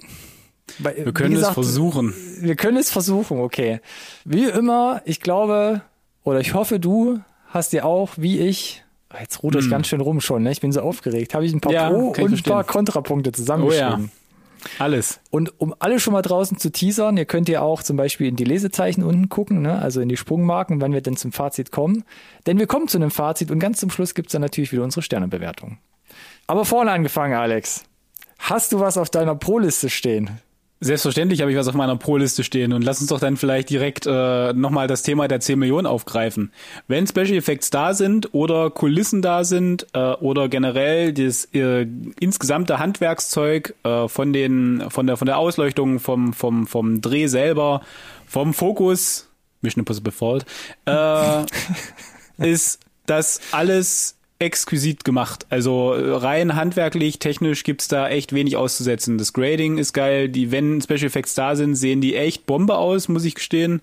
Weil, 0.79 1.05
Wir 1.05 1.13
können 1.13 1.33
gesagt, 1.33 1.51
es 1.51 1.53
versuchen. 1.53 2.13
Wir 2.39 2.55
können 2.55 2.77
es 2.77 2.91
versuchen, 2.91 3.39
okay. 3.39 3.79
Wie 4.25 4.45
immer, 4.45 5.01
ich 5.05 5.21
glaube, 5.21 5.81
oder 6.23 6.39
ich 6.39 6.53
hoffe, 6.53 6.79
du 6.79 7.19
hast 7.47 7.73
dir 7.73 7.85
auch, 7.85 8.11
wie 8.17 8.39
ich, 8.39 8.83
Ah, 9.09 9.17
jetzt 9.19 9.43
ruder 9.43 9.59
ich 9.59 9.69
ganz 9.69 9.87
schön 9.87 9.99
rum 9.99 10.21
schon, 10.21 10.43
ne? 10.43 10.51
ich 10.51 10.61
bin 10.61 10.71
so 10.71 10.79
aufgeregt, 10.81 11.33
habe 11.33 11.45
ich 11.45 11.53
ein 11.53 11.59
paar 11.59 11.73
Hm. 11.73 11.79
Ja, 11.79 11.89
Pro- 11.89 12.23
und 12.23 12.33
ein 12.33 12.43
paar. 12.43 12.63
Kontrapunkte 12.63 13.31
zusammengeschrieben. 13.33 14.09
Alles. 14.79 15.19
Und 15.31 15.59
um 15.59 15.73
alle 15.79 15.99
schon 15.99 16.13
mal 16.13 16.21
draußen 16.21 16.57
zu 16.57 16.71
teasern, 16.71 17.17
ihr 17.17 17.25
könnt 17.25 17.49
ja 17.49 17.61
auch 17.61 17.83
zum 17.83 17.97
Beispiel 17.97 18.27
in 18.27 18.35
die 18.35 18.43
Lesezeichen 18.43 19.03
unten 19.03 19.27
gucken, 19.27 19.61
ne? 19.61 19.79
also 19.81 20.01
in 20.01 20.07
die 20.07 20.17
Sprungmarken, 20.17 20.81
wann 20.81 20.93
wir 20.93 21.01
denn 21.01 21.17
zum 21.17 21.31
Fazit 21.31 21.71
kommen. 21.71 22.03
Denn 22.45 22.59
wir 22.59 22.67
kommen 22.67 22.87
zu 22.87 22.97
einem 22.97 23.11
Fazit 23.11 23.51
und 23.51 23.59
ganz 23.59 23.79
zum 23.79 23.89
Schluss 23.89 24.13
gibt's 24.13 24.33
dann 24.33 24.41
natürlich 24.41 24.71
wieder 24.71 24.83
unsere 24.83 25.01
Sternebewertung. 25.01 25.77
Aber 26.47 26.63
vorne 26.63 26.91
angefangen, 26.91 27.33
Alex. 27.33 27.83
Hast 28.39 28.71
du 28.71 28.79
was 28.79 28.97
auf 28.97 29.09
deiner 29.09 29.35
Pro-Liste 29.35 29.89
stehen? 29.89 30.39
Selbstverständlich 30.83 31.41
habe 31.41 31.51
ich 31.51 31.57
was 31.57 31.67
auf 31.67 31.75
meiner 31.75 31.95
Pro-Liste 31.95 32.43
stehen 32.43 32.73
und 32.73 32.83
lass 32.83 32.99
uns 33.01 33.11
doch 33.11 33.19
dann 33.19 33.37
vielleicht 33.37 33.69
direkt 33.69 34.07
äh, 34.07 34.51
nochmal 34.53 34.87
das 34.87 35.03
Thema 35.03 35.27
der 35.27 35.39
10 35.39 35.59
Millionen 35.59 35.85
aufgreifen. 35.85 36.51
Wenn 36.87 37.05
Special 37.05 37.37
Effects 37.37 37.69
da 37.69 37.93
sind 37.93 38.33
oder 38.33 38.71
Kulissen 38.71 39.21
da 39.21 39.43
sind 39.43 39.85
äh, 39.93 40.13
oder 40.13 40.49
generell 40.49 41.13
das 41.13 41.45
äh, 41.53 41.85
insgesamte 42.19 42.79
Handwerkszeug 42.79 43.75
äh, 43.83 44.07
von 44.07 44.33
den 44.33 44.89
von 44.89 45.05
der 45.05 45.17
von 45.17 45.27
der 45.27 45.37
Ausleuchtung 45.37 45.99
vom 45.99 46.33
vom 46.33 46.65
vom 46.65 46.99
Dreh 46.99 47.27
selber, 47.27 47.81
vom 48.25 48.55
Fokus 48.55 49.29
Mission 49.61 49.81
Impossible 49.81 50.11
Fault, 50.11 50.47
äh, 50.85 51.43
ist 52.39 52.79
das 53.05 53.39
alles 53.51 54.17
exquisit 54.41 55.05
gemacht. 55.05 55.45
Also 55.49 55.93
äh, 55.93 56.11
rein 56.15 56.55
handwerklich, 56.55 57.19
technisch 57.19 57.63
gibt's 57.63 57.87
da 57.87 58.09
echt 58.09 58.33
wenig 58.33 58.57
auszusetzen. 58.57 59.17
Das 59.17 59.33
Grading 59.33 59.77
ist 59.77 59.93
geil, 59.93 60.27
die, 60.29 60.51
wenn 60.51 60.81
Special 60.81 61.05
Effects 61.05 61.35
da 61.35 61.55
sind, 61.55 61.75
sehen 61.75 62.01
die 62.01 62.15
echt 62.15 62.45
Bombe 62.45 62.75
aus, 62.77 63.07
muss 63.07 63.23
ich 63.25 63.35
gestehen. 63.35 63.81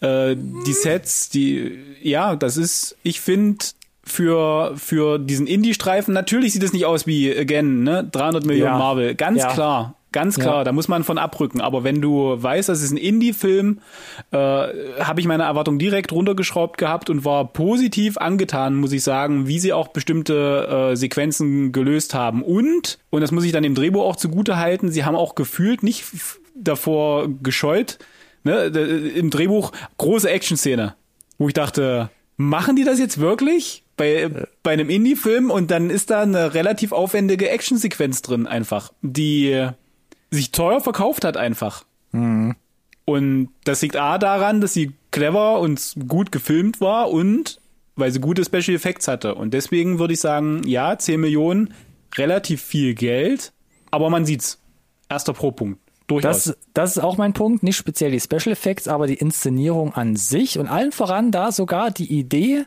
Äh, 0.00 0.34
die 0.36 0.72
Sets, 0.72 1.28
die, 1.28 1.78
ja, 2.02 2.34
das 2.36 2.56
ist, 2.56 2.96
ich 3.02 3.20
finde, 3.20 3.64
für, 4.02 4.72
für 4.76 5.18
diesen 5.18 5.46
Indie-Streifen, 5.46 6.12
natürlich 6.12 6.52
sieht 6.52 6.62
es 6.62 6.72
nicht 6.72 6.84
aus 6.84 7.06
wie, 7.06 7.34
again, 7.36 7.82
ne, 7.84 8.06
300 8.10 8.44
Millionen 8.44 8.72
Ja. 8.72 8.78
Marvel, 8.78 9.14
ganz 9.14 9.38
Ja. 9.40 9.52
klar. 9.52 9.94
Ganz 10.14 10.38
klar, 10.38 10.58
Ja. 10.58 10.64
da 10.64 10.70
muss 10.70 10.86
man 10.86 11.02
von 11.02 11.18
abrücken. 11.18 11.60
Aber 11.60 11.82
wenn 11.82 12.00
du 12.00 12.40
weißt, 12.40 12.68
das 12.68 12.82
ist 12.82 12.92
ein 12.92 12.96
Indie-Film, 12.96 13.80
äh, 14.30 14.36
habe 14.38 15.18
ich 15.18 15.26
meine 15.26 15.42
Erwartung 15.42 15.76
direkt 15.76 16.12
runtergeschraubt 16.12 16.78
gehabt 16.78 17.10
und 17.10 17.24
war 17.24 17.52
positiv 17.52 18.16
angetan, 18.16 18.76
muss 18.76 18.92
ich 18.92 19.02
sagen, 19.02 19.48
wie 19.48 19.58
sie 19.58 19.72
auch 19.72 19.88
bestimmte 19.88 20.92
äh, 20.92 20.96
Sequenzen 20.96 21.72
gelöst 21.72 22.14
haben. 22.14 22.42
Und, 22.44 22.98
und 23.10 23.22
das 23.22 23.32
muss 23.32 23.42
ich 23.42 23.50
dann 23.50 23.64
dem 23.64 23.74
Drehbuch 23.74 24.04
auch 24.04 24.14
zugute 24.14 24.56
halten, 24.56 24.92
sie 24.92 25.04
haben 25.04 25.16
auch 25.16 25.34
gefühlt 25.34 25.82
nicht 25.82 26.04
davor 26.54 27.26
gescheut, 27.42 27.98
ne, 28.44 28.66
im 29.16 29.30
Drehbuch 29.30 29.72
große 29.98 30.30
Action-Szene, 30.30 30.94
wo 31.38 31.48
ich 31.48 31.54
dachte, 31.54 32.08
machen 32.36 32.76
die 32.76 32.84
das 32.84 33.00
jetzt 33.00 33.18
wirklich? 33.18 33.82
Bei, 33.96 34.28
bei 34.62 34.72
einem 34.72 34.90
Indie-Film 34.90 35.50
und 35.50 35.70
dann 35.72 35.90
ist 35.90 36.10
da 36.10 36.22
eine 36.22 36.54
relativ 36.54 36.92
aufwendige 36.92 37.48
Action-Sequenz 37.50 38.22
drin 38.22 38.46
einfach, 38.46 38.92
die 39.02 39.68
sich 40.34 40.52
teuer 40.52 40.80
verkauft 40.80 41.24
hat 41.24 41.36
einfach. 41.36 41.84
Und 43.04 43.48
das 43.64 43.82
liegt 43.82 43.96
A 43.96 44.18
daran, 44.18 44.60
dass 44.60 44.72
sie 44.72 44.92
clever 45.10 45.60
und 45.60 45.94
gut 46.08 46.32
gefilmt 46.32 46.80
war 46.80 47.10
und 47.10 47.60
weil 47.96 48.10
sie 48.10 48.20
gute 48.20 48.44
Special 48.44 48.74
Effects 48.76 49.08
hatte. 49.08 49.34
Und 49.34 49.54
deswegen 49.54 49.98
würde 49.98 50.14
ich 50.14 50.20
sagen, 50.20 50.62
ja, 50.66 50.98
10 50.98 51.20
Millionen, 51.20 51.74
relativ 52.16 52.62
viel 52.62 52.94
Geld, 52.94 53.52
aber 53.90 54.10
man 54.10 54.24
sieht's. 54.24 54.60
Erster 55.08 55.34
Pro-Punkt. 55.34 55.78
Durchaus. 56.06 56.44
Das, 56.44 56.56
das 56.74 56.96
ist 56.96 57.02
auch 57.02 57.16
mein 57.16 57.32
Punkt, 57.32 57.62
nicht 57.62 57.76
speziell 57.76 58.10
die 58.10 58.20
Special 58.20 58.52
Effects, 58.52 58.88
aber 58.88 59.06
die 59.06 59.14
Inszenierung 59.14 59.94
an 59.94 60.16
sich 60.16 60.58
und 60.58 60.66
allen 60.66 60.92
voran 60.92 61.30
da 61.30 61.52
sogar 61.52 61.90
die 61.90 62.12
Idee 62.12 62.64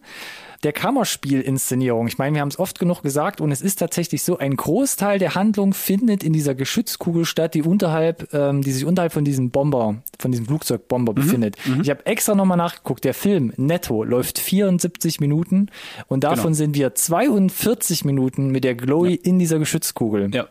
der 0.64 0.74
Kammerspiel-Inszenierung. 0.74 2.08
Ich 2.08 2.18
meine, 2.18 2.36
wir 2.36 2.42
haben 2.42 2.50
es 2.50 2.60
oft 2.60 2.80
genug 2.80 3.02
gesagt 3.04 3.42
und 3.42 3.52
es 3.52 3.62
ist 3.62 3.78
tatsächlich 3.80 4.24
so, 4.24 4.38
ein 4.38 4.56
Großteil 4.56 5.20
der 5.20 5.36
Handlung 5.36 5.74
findet 5.74 6.24
in 6.24 6.34
dieser 6.34 6.56
Geschützkugel 6.56 7.26
statt, 7.26 7.54
die 7.54 7.62
unterhalb, 7.64 8.34
ähm, 8.34 8.62
die 8.62 8.72
sich 8.72 8.86
unterhalb 8.86 9.14
von 9.14 9.26
diesem 9.26 9.52
Bomber, 9.52 9.96
von 10.20 10.32
diesem 10.32 10.46
Flugzeugbomber 10.48 11.14
befindet. 11.14 11.56
Ich 11.82 11.90
habe 11.90 12.06
extra 12.06 12.36
nochmal 12.36 12.58
nachgeguckt, 12.58 13.04
der 13.04 13.14
Film 13.14 13.54
netto 13.58 14.04
läuft 14.04 14.40
74 14.40 15.20
Minuten 15.20 15.68
und 16.08 16.24
davon 16.24 16.38
Genau. 16.48 16.54
sind 16.56 16.76
wir 16.76 16.94
42 16.96 18.06
Minuten 18.06 18.50
mit 18.50 18.64
der 18.64 18.76
Glowy 18.76 19.16
in 19.16 19.40
dieser 19.40 19.60
Geschützkugel. 19.60 20.34
ja. 20.34 20.48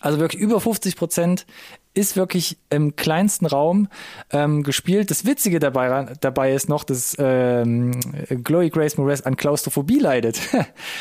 Also 0.00 0.20
wirklich 0.20 0.40
über 0.40 0.60
50 0.60 0.94
Prozent 0.94 1.44
ist 1.94 2.16
wirklich 2.16 2.58
im 2.70 2.96
kleinsten 2.96 3.46
Raum 3.46 3.88
ähm, 4.30 4.62
gespielt. 4.62 5.10
Das 5.10 5.24
Witzige 5.24 5.58
dabei, 5.58 6.14
dabei 6.20 6.52
ist 6.52 6.68
noch, 6.68 6.84
dass 6.84 7.16
ähm, 7.18 7.98
Chloe 8.44 8.70
Grace 8.70 8.96
Moretz 8.98 9.22
an 9.22 9.36
Klaustrophobie 9.36 9.98
leidet, 9.98 10.40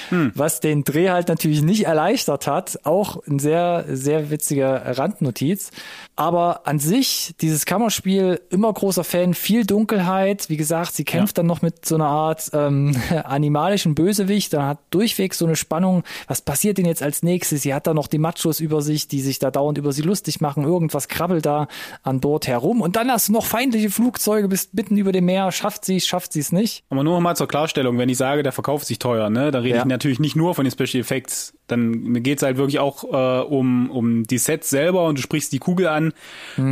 was 0.33 0.59
den 0.59 0.83
Dreh 0.83 1.09
halt 1.09 1.27
natürlich 1.27 1.61
nicht 1.61 1.85
erleichtert 1.85 2.47
hat. 2.47 2.79
Auch 2.83 3.17
ein 3.27 3.39
sehr, 3.39 3.85
sehr 3.89 4.29
witziger 4.29 4.97
Randnotiz. 4.97 5.71
Aber 6.15 6.65
an 6.65 6.79
sich, 6.79 7.35
dieses 7.41 7.65
Kammerspiel, 7.65 8.41
immer 8.49 8.73
großer 8.73 9.03
Fan, 9.03 9.35
viel 9.35 9.65
Dunkelheit. 9.65 10.49
Wie 10.49 10.57
gesagt, 10.57 10.95
sie 10.95 11.05
kämpft 11.05 11.37
dann 11.37 11.45
noch 11.45 11.61
mit 11.61 11.85
so 11.85 11.93
einer 11.93 12.07
Art 12.07 12.49
ähm, 12.53 12.95
animalischen 13.23 13.93
Bösewicht. 13.93 14.53
Dann 14.53 14.63
hat 14.63 14.79
durchweg 14.89 15.35
so 15.35 15.45
eine 15.45 15.55
Spannung. 15.55 16.03
Was 16.27 16.41
passiert 16.41 16.79
denn 16.79 16.85
jetzt 16.85 17.03
als 17.03 17.21
nächstes? 17.21 17.61
Sie 17.61 17.73
hat 17.73 17.85
da 17.85 17.93
noch 17.93 18.07
die 18.07 18.17
Machos 18.17 18.59
über 18.59 18.81
sich, 18.81 19.07
die 19.07 19.21
sich 19.21 19.37
da 19.37 19.51
dauernd 19.51 19.77
über 19.77 19.91
sie 19.91 20.01
lustig 20.01 20.41
machen. 20.41 20.65
Irgendwas 20.77 21.07
krabbelt 21.07 21.45
da 21.45 21.67
an 22.03 22.19
Bord 22.21 22.47
herum. 22.47 22.81
Und 22.81 22.95
dann 22.95 23.09
hast 23.09 23.29
du 23.29 23.33
noch 23.33 23.45
feindliche 23.45 23.89
Flugzeuge, 23.89 24.47
bist 24.47 24.73
mitten 24.73 24.95
über 24.97 25.11
dem 25.11 25.25
Meer. 25.25 25.51
Schafft 25.51 25.83
sie 25.85 25.97
es, 25.97 26.05
schafft 26.07 26.31
sie 26.33 26.39
es 26.39 26.51
nicht? 26.51 26.83
Aber 26.89 27.03
nur 27.03 27.15
noch 27.15 27.21
mal 27.21 27.35
zur 27.35 27.47
Klarstellung, 27.47 27.97
wenn 27.97 28.09
ich 28.09 28.17
sage, 28.17 28.43
der 28.43 28.51
verkauft 28.51 28.85
sich 28.85 28.99
teuer, 28.99 29.29
ne, 29.29 29.51
dann 29.51 29.63
rede 29.63 29.75
Ja. 29.77 29.81
ich 29.81 29.87
natürlich 29.87 30.19
nicht 30.19 30.35
nur 30.35 30.53
von 30.55 30.65
den 30.65 30.71
Special 30.71 31.01
Effects. 31.01 31.53
Dann 31.67 31.89
mir 31.89 32.21
geht's 32.21 32.43
halt 32.43 32.57
wirklich 32.57 32.79
auch 32.79 33.03
äh, 33.03 33.43
um, 33.45 33.89
um 33.89 34.23
die 34.23 34.37
Sets 34.37 34.69
selber 34.69 35.05
und 35.05 35.17
du 35.17 35.21
sprichst 35.21 35.51
die 35.51 35.59
Kugel 35.59 35.87
an. 35.87 36.13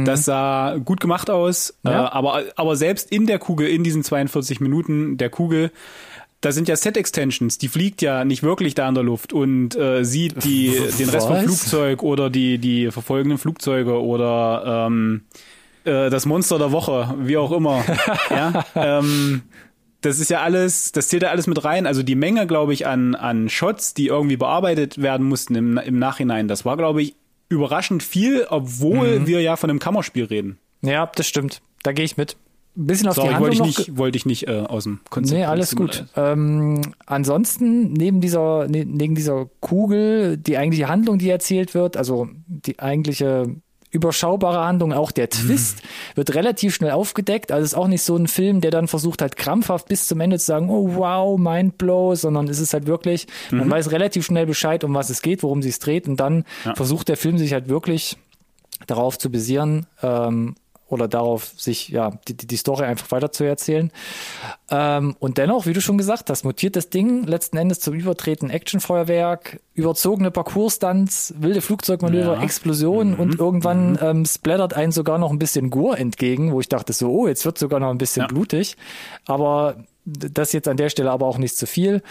Das 0.06 0.24
sah 0.26 0.78
gut 0.78 1.02
gemacht 1.02 1.30
aus. 1.30 1.74
Mhm. 1.84 1.92
Ja. 1.92 2.06
Äh, 2.06 2.10
aber, 2.12 2.44
aber 2.56 2.76
selbst 2.76 3.12
in 3.12 3.26
der 3.28 3.40
Kugel, 3.40 3.68
in 3.68 3.84
diesen 3.84 4.04
42 4.04 4.60
Minuten 4.62 5.18
der 5.18 5.30
Kugel, 5.30 5.72
da 6.46 6.52
sind 6.52 6.68
ja 6.68 6.76
Set-Extensions, 6.76 7.58
die 7.58 7.68
fliegt 7.68 8.04
ja 8.04 8.24
nicht 8.24 8.44
wirklich 8.44 8.76
da 8.76 8.88
in 8.88 8.94
der 8.94 9.04
Luft 9.04 9.34
und 9.34 9.76
äh, 9.76 10.04
sieht 10.04 10.44
die, 10.44 10.72
den 11.00 11.10
Rest 11.10 11.28
vom? 11.28 11.40
Flugzeug 11.40 12.04
oder 12.04 12.30
die, 12.30 12.60
die 12.60 12.92
verfolgenden 12.92 13.40
Flugzeuge 13.40 14.00
oder 14.00 14.86
ähm, 14.88 15.24
äh, 15.86 16.12
das 16.12 16.28
Monster 16.28 16.60
der 16.60 16.72
Woche, 16.72 17.16
wie 17.20 17.38
auch 17.38 17.52
immer. 17.52 17.84
ja, 18.30 18.64
ähm, 18.76 19.42
das 20.02 20.20
ist 20.20 20.30
ja 20.30 20.42
alles, 20.42 20.92
das 20.92 21.08
zählt 21.08 21.24
ja 21.24 21.30
alles 21.30 21.48
mit 21.48 21.64
rein. 21.66 21.88
Also 21.88 22.04
die 22.04 22.14
Menge, 22.14 22.46
glaube 22.46 22.74
ich, 22.74 22.86
an, 22.86 23.16
an 23.16 23.50
Shots, 23.50 23.96
die 23.96 24.06
irgendwie 24.08 24.38
bearbeitet 24.38 25.02
werden 25.02 25.26
mussten 25.26 25.56
im, 25.56 25.78
im 25.80 25.98
Nachhinein, 25.98 26.48
das 26.48 26.64
war, 26.64 26.78
glaube 26.78 27.02
ich, 27.02 27.16
überraschend 27.50 28.04
viel, 28.04 28.46
obwohl 28.50 29.22
Mhm. 29.22 29.28
wir 29.28 29.42
ja 29.42 29.56
von 29.56 29.72
einem 29.72 29.80
Kammerspiel 29.80 30.26
reden. 30.26 30.60
Ja, 30.84 31.10
das 31.16 31.28
stimmt. 31.28 31.62
Da 31.82 31.92
gehe 31.92 32.06
ich 32.06 32.18
mit. 32.18 32.38
Ein 32.78 32.88
bisschen 32.88 33.08
auf 33.08 33.16
Sorry, 33.16 33.30
die 33.30 33.34
wollte 33.40 33.46
Handlung 33.58 33.70
ich 33.70 33.78
noch 33.78 33.86
nicht, 33.88 33.98
wollte 33.98 34.18
ich 34.18 34.26
nicht 34.26 34.48
äh, 34.48 34.60
aus 34.68 34.84
dem 34.84 35.00
Konzept. 35.10 35.38
Nee, 35.40 35.46
alles 35.46 35.76
gut. 35.76 36.06
leid. 36.16 36.34
Ähm, 36.34 36.82
ansonsten, 37.06 37.94
neben 37.94 38.20
dieser, 38.22 38.68
ne- 38.68 38.86
neben 38.86 39.16
dieser 39.16 39.48
Kugel, 39.62 40.38
die 40.38 40.58
eigentliche 40.58 40.90
Handlung, 40.90 41.18
die 41.18 41.30
erzählt 41.30 41.74
wird, 41.74 41.96
also 41.96 42.28
die 42.48 42.80
eigentliche 42.80 43.56
überschaubare 43.92 44.66
Handlung, 44.66 44.92
auch 44.92 45.12
der 45.12 45.30
Twist, 45.30 45.82
wird 46.16 46.36
relativ 46.36 46.76
schnell 46.76 46.92
aufgedeckt. 46.92 47.54
Also 47.54 47.64
es 47.64 47.72
ist 47.72 47.78
auch 47.78 47.88
nicht 47.88 48.02
so 48.04 48.18
ein 48.18 48.28
Film, 48.28 48.60
der 48.60 48.72
dann 48.72 48.90
versucht 48.90 49.22
halt 49.22 49.38
krampfhaft 49.38 49.88
bis 49.88 50.08
zum 50.08 50.20
Ende 50.20 50.38
zu 50.38 50.48
sagen, 50.48 50.70
oh 50.70 50.96
wow, 50.96 51.40
Mindblow, 51.40 52.16
sondern 52.16 52.50
es 52.50 52.60
ist 52.60 52.74
halt 52.74 52.88
wirklich, 52.88 53.26
man 53.52 53.70
weiß 53.70 53.92
relativ 53.92 54.26
schnell 54.26 54.48
Bescheid, 54.48 54.84
um 54.84 54.94
was 54.94 55.10
es 55.10 55.22
geht, 55.22 55.44
worum 55.44 55.62
sie 55.62 55.70
es 55.70 55.80
dreht 55.80 56.10
und 56.10 56.20
dann 56.20 56.44
versucht 56.76 57.08
der 57.08 57.16
Film 57.16 57.38
sich 57.38 57.54
halt 57.54 57.70
wirklich 57.70 58.18
darauf 58.88 59.18
zu 59.18 59.30
basieren, 59.32 59.86
ähm, 60.04 60.56
oder 60.88 61.08
darauf, 61.08 61.52
sich 61.58 61.90
ja 61.90 62.12
die, 62.28 62.36
die 62.38 62.46
die 62.46 62.58
Story 62.58 62.84
einfach 62.86 63.10
weiter 63.12 63.32
zu 63.32 63.44
erzählen. 63.44 63.92
Ähm, 64.70 65.16
und 65.20 65.38
dennoch, 65.40 65.66
wie 65.66 65.74
du 65.74 65.82
schon 65.82 65.98
gesagt 65.98 66.30
hast, 66.30 66.44
mutiert 66.44 66.76
das 66.76 66.90
Ding 66.90 67.24
letzten 67.26 67.58
Endes 67.58 67.80
zum 67.80 67.96
übertreten 67.96 68.50
Actionfeuerwerk, 68.52 69.60
überzogene 69.74 70.30
Parcours-Stunts, 70.32 71.34
wilde 71.40 71.62
Flugzeugmanöver, 71.62 72.36
Ja. 72.36 72.44
Explosionen 72.44 73.16
und 73.16 73.40
irgendwann 73.40 73.98
ähm, 74.02 74.26
splattert 74.26 74.76
einen 74.76 74.92
sogar 74.92 75.18
noch 75.18 75.32
ein 75.32 75.40
bisschen 75.40 75.70
Gore 75.72 75.98
entgegen, 75.98 76.52
wo 76.52 76.60
ich 76.62 76.70
dachte 76.70 76.94
so, 76.94 77.10
oh, 77.12 77.28
jetzt 77.28 77.46
wird 77.46 77.58
sogar 77.58 77.80
noch 77.80 77.90
ein 77.90 77.98
bisschen 77.98 78.22
Ja. 78.22 78.28
blutig. 78.28 78.78
Aber 79.26 79.76
das 80.06 80.54
jetzt 80.54 80.68
an 80.68 80.78
der 80.78 80.90
Stelle 80.90 81.12
aber 81.12 81.26
auch 81.26 81.38
nicht 81.38 81.58
zu 81.58 81.66
viel. 81.66 82.02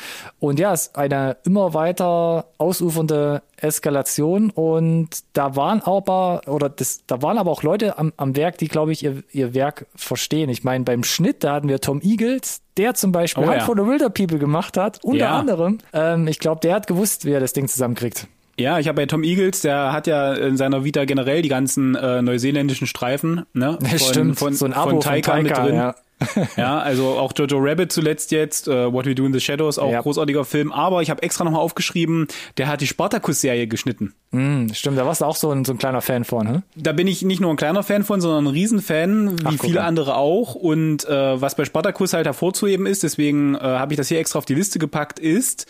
Und 0.41 0.59
ja, 0.59 0.73
es 0.73 0.89
ist 0.89 0.97
eine 0.97 1.37
immer 1.45 1.75
weiter 1.75 2.47
ausufernde 2.59 3.43
Eskalation 3.57 4.51
und 4.51 5.09
da 5.33 5.57
waren 5.57 5.81
aber, 5.83 6.43
oder 6.47 6.69
das, 6.69 7.03
da 7.07 7.23
waren 7.23 7.39
aber 7.39 7.51
auch 7.51 7.63
Leute 7.63 7.99
am, 7.99 8.13
am 8.17 8.37
Werk, 8.37 8.59
die, 8.59 8.69
glaube 8.69 8.93
ich, 8.93 9.03
ihr, 9.05 9.23
ihr 9.33 9.55
Werk 9.55 9.87
verstehen. 9.95 10.51
Ich 10.51 10.65
meine, 10.65 10.85
beim 10.85 11.05
Schnitt, 11.05 11.45
da 11.45 11.55
hatten 11.55 11.69
wir 11.69 11.81
Tom 11.81 12.01
Eagles, 12.03 12.61
der 12.77 12.95
zum 12.95 13.13
Beispiel 13.13 13.45
Oh 13.45 13.47
Hunt 13.47 13.59
ja. 13.59 13.65
for 13.65 13.77
the 13.77 13.87
Wilder 13.87 14.11
People 14.11 14.39
gemacht 14.39 14.77
hat, 14.77 15.03
unter 15.05 15.19
Ja. 15.21 15.39
anderem. 15.39 15.79
Ähm, 15.93 16.27
ich 16.27 16.39
glaube, 16.41 16.61
der 16.61 16.75
hat 16.75 16.87
gewusst, 16.87 17.25
wie 17.25 17.31
er 17.33 17.41
das 17.41 17.53
Ding 17.53 17.69
zusammenkriegt. 17.69 18.27
Ja, 18.59 18.79
ich 18.79 18.87
habe 18.87 18.97
bei 19.03 19.07
Tom 19.07 19.25
Eagles, 19.25 19.63
der 19.63 19.93
hat 19.93 20.07
ja 20.07 20.33
in 20.33 20.57
seiner 20.57 20.85
Vita 20.85 21.05
generell 21.07 21.43
die 21.43 21.49
ganzen 21.49 21.95
äh, 21.97 22.23
neuseeländischen 22.23 22.87
Streifen, 22.87 23.47
ne? 23.53 23.79
Von, 23.85 23.99
Stimmt, 23.99 24.39
von, 24.39 24.55
so 24.55 24.65
ein 24.65 24.73
Abo 24.73 24.91
von 24.91 25.01
Taika 25.01 25.41
mit 25.41 25.57
drin. 25.57 25.75
ja. 25.75 25.95
Ja, 26.57 26.79
also 26.79 27.19
auch 27.19 27.33
Jojo 27.37 27.59
Rabbit 27.59 27.93
zuletzt 27.93 28.31
jetzt, 28.31 28.69
äh, 28.69 28.93
What 28.93 29.07
We 29.07 29.15
Do 29.15 29.25
in 29.27 29.33
the 29.33 29.41
Shadows, 29.41 29.79
auch 29.79 29.91
Ja. 29.91 30.01
großartiger 30.01 30.45
Film. 30.45 30.73
Aber 30.73 31.03
ich 31.03 31.11
habe 31.11 31.23
extra 31.23 31.45
nochmal 31.45 31.61
aufgeschrieben, 31.61 32.29
der 32.57 32.69
hat 32.69 32.81
die 32.81 32.87
Spartacus-Serie 32.87 33.67
geschnitten. 33.67 34.15
Hm, 34.33 34.73
stimmt, 34.75 34.99
da 34.99 35.07
warst 35.07 35.21
du 35.21 35.25
auch 35.27 35.37
so 35.37 35.51
ein, 35.51 35.65
so 35.65 35.73
ein 35.73 35.79
kleiner 35.79 36.01
Fan 36.01 36.25
von, 36.25 36.49
hm? 36.49 36.63
Da 36.77 36.93
bin 36.93 37.07
ich 37.07 37.23
nicht 37.23 37.41
nur 37.41 37.51
ein 37.51 37.57
kleiner 37.57 37.83
Fan 37.83 38.03
von, 38.05 38.21
sondern 38.21 38.45
ein 38.45 38.49
Riesenfan, 38.53 39.39
wie 39.41 39.45
Ach, 39.47 39.53
viele 39.61 39.81
mal. 39.81 39.87
andere 39.87 40.17
auch. 40.17 40.55
Und 40.55 41.05
äh, 41.09 41.41
was 41.41 41.55
bei 41.55 41.65
Spartacus 41.65 42.13
halt 42.13 42.27
hervorzuheben 42.27 42.87
ist, 42.87 43.03
deswegen 43.05 43.55
äh, 43.55 43.59
habe 43.61 43.93
ich 43.93 43.97
das 43.97 44.09
hier 44.09 44.19
extra 44.19 44.39
auf 44.39 44.45
die 44.45 44.55
Liste 44.55 44.79
gepackt, 44.79 45.19
ist 45.19 45.67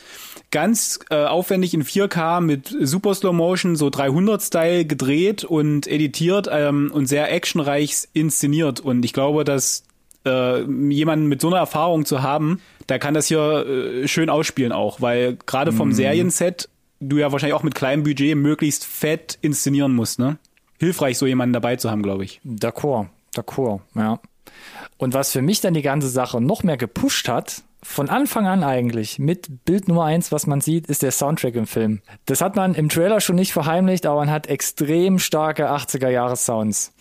ganz 0.51 0.99
äh, 1.11 1.25
aufwendig 1.25 1.75
in 1.75 1.83
4K 1.85 2.41
mit 2.41 2.75
Super 2.81 3.15
Slow 3.15 3.33
Motion, 3.35 3.77
so 3.77 3.89
300-Style 3.89 4.85
gedreht 4.87 5.45
und 5.45 5.87
editiert 5.87 6.49
ähm, 6.51 6.91
und 6.95 7.07
sehr 7.07 7.33
actionreich 7.33 8.09
inszeniert. 8.13 8.81
Und 8.81 9.05
ich 9.05 9.13
glaube, 9.13 9.45
dass 9.45 9.85
äh, 10.25 10.63
jemanden 10.63 11.27
mit 11.27 11.41
so 11.41 11.49
einer 11.49 11.59
Erfahrung 11.59 12.05
zu 12.05 12.23
haben, 12.23 12.61
der 12.89 12.99
kann 12.99 13.15
das 13.15 13.27
hier 13.27 13.67
äh, 13.67 14.09
schön 14.09 14.31
ausspielen 14.31 14.73
auch, 14.73 15.01
weil 15.01 15.37
gerade 15.47 15.73
vom 15.73 15.93
Serienset 15.93 16.69
du 17.01 17.19
ja 17.19 17.33
wahrscheinlich 17.33 17.55
auch 17.55 17.63
mit 17.63 17.75
kleinem 17.75 18.03
Budget 18.03 18.37
möglichst 18.37 18.85
fett 18.85 19.39
inszenieren 19.43 19.95
musst, 19.95 20.19
ne? 20.19 20.39
Hilfreich, 20.79 21.19
so 21.19 21.27
jemanden 21.27 21.53
dabei 21.53 21.77
zu 21.77 21.91
haben, 21.91 22.03
glaube 22.03 22.25
ich. 22.25 22.41
D'accord, 22.45 23.07
d'accord, 23.35 23.81
ja. 23.95 24.21
Und 24.97 25.15
was 25.15 25.33
für 25.33 25.43
mich 25.43 25.61
dann 25.61 25.75
die 25.75 25.83
ganze 25.83 26.09
Sache 26.09 26.41
noch 26.41 26.63
mehr 26.63 26.77
gepusht 26.77 27.29
hat, 27.29 27.63
von 27.83 28.09
Anfang 28.09 28.47
an 28.47 28.65
eigentlich, 28.65 29.19
mit 29.19 29.65
Bild 29.67 29.89
Nummer 29.89 30.05
eins, 30.05 30.33
was 30.33 30.47
man 30.47 30.61
sieht, 30.63 30.87
ist 30.87 31.03
der 31.03 31.11
Soundtrack 31.11 31.55
im 31.55 31.67
Film. 31.67 32.01
Das 32.25 32.41
hat 32.41 32.57
man 32.57 32.75
im 32.75 32.89
Trailer 32.89 33.21
schon 33.21 33.37
nicht 33.37 33.53
verheimlicht, 33.53 34.07
aber 34.07 34.21
man 34.21 34.31
hat 34.31 34.47
extrem 34.47 35.19
starke 35.19 35.71
80er-Jahre-Sounds. 35.71 36.95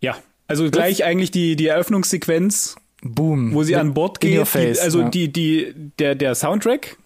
Ja, 0.00 0.16
also 0.52 0.70
gleich 0.70 0.98
das 0.98 1.06
eigentlich 1.06 1.30
die, 1.30 1.56
die 1.56 1.66
Eröffnungssequenz. 1.66 2.76
Boom. 3.02 3.52
Wo 3.54 3.62
sie 3.62 3.74
an 3.74 3.94
Bord 3.94 4.20
geht. 4.20 4.46
Face, 4.46 4.78
die, 4.78 4.84
also 4.84 5.00
ja. 5.00 5.08
die, 5.08 5.32
die, 5.32 5.74
der, 5.98 6.14
der 6.14 6.34
Soundtrack 6.34 6.96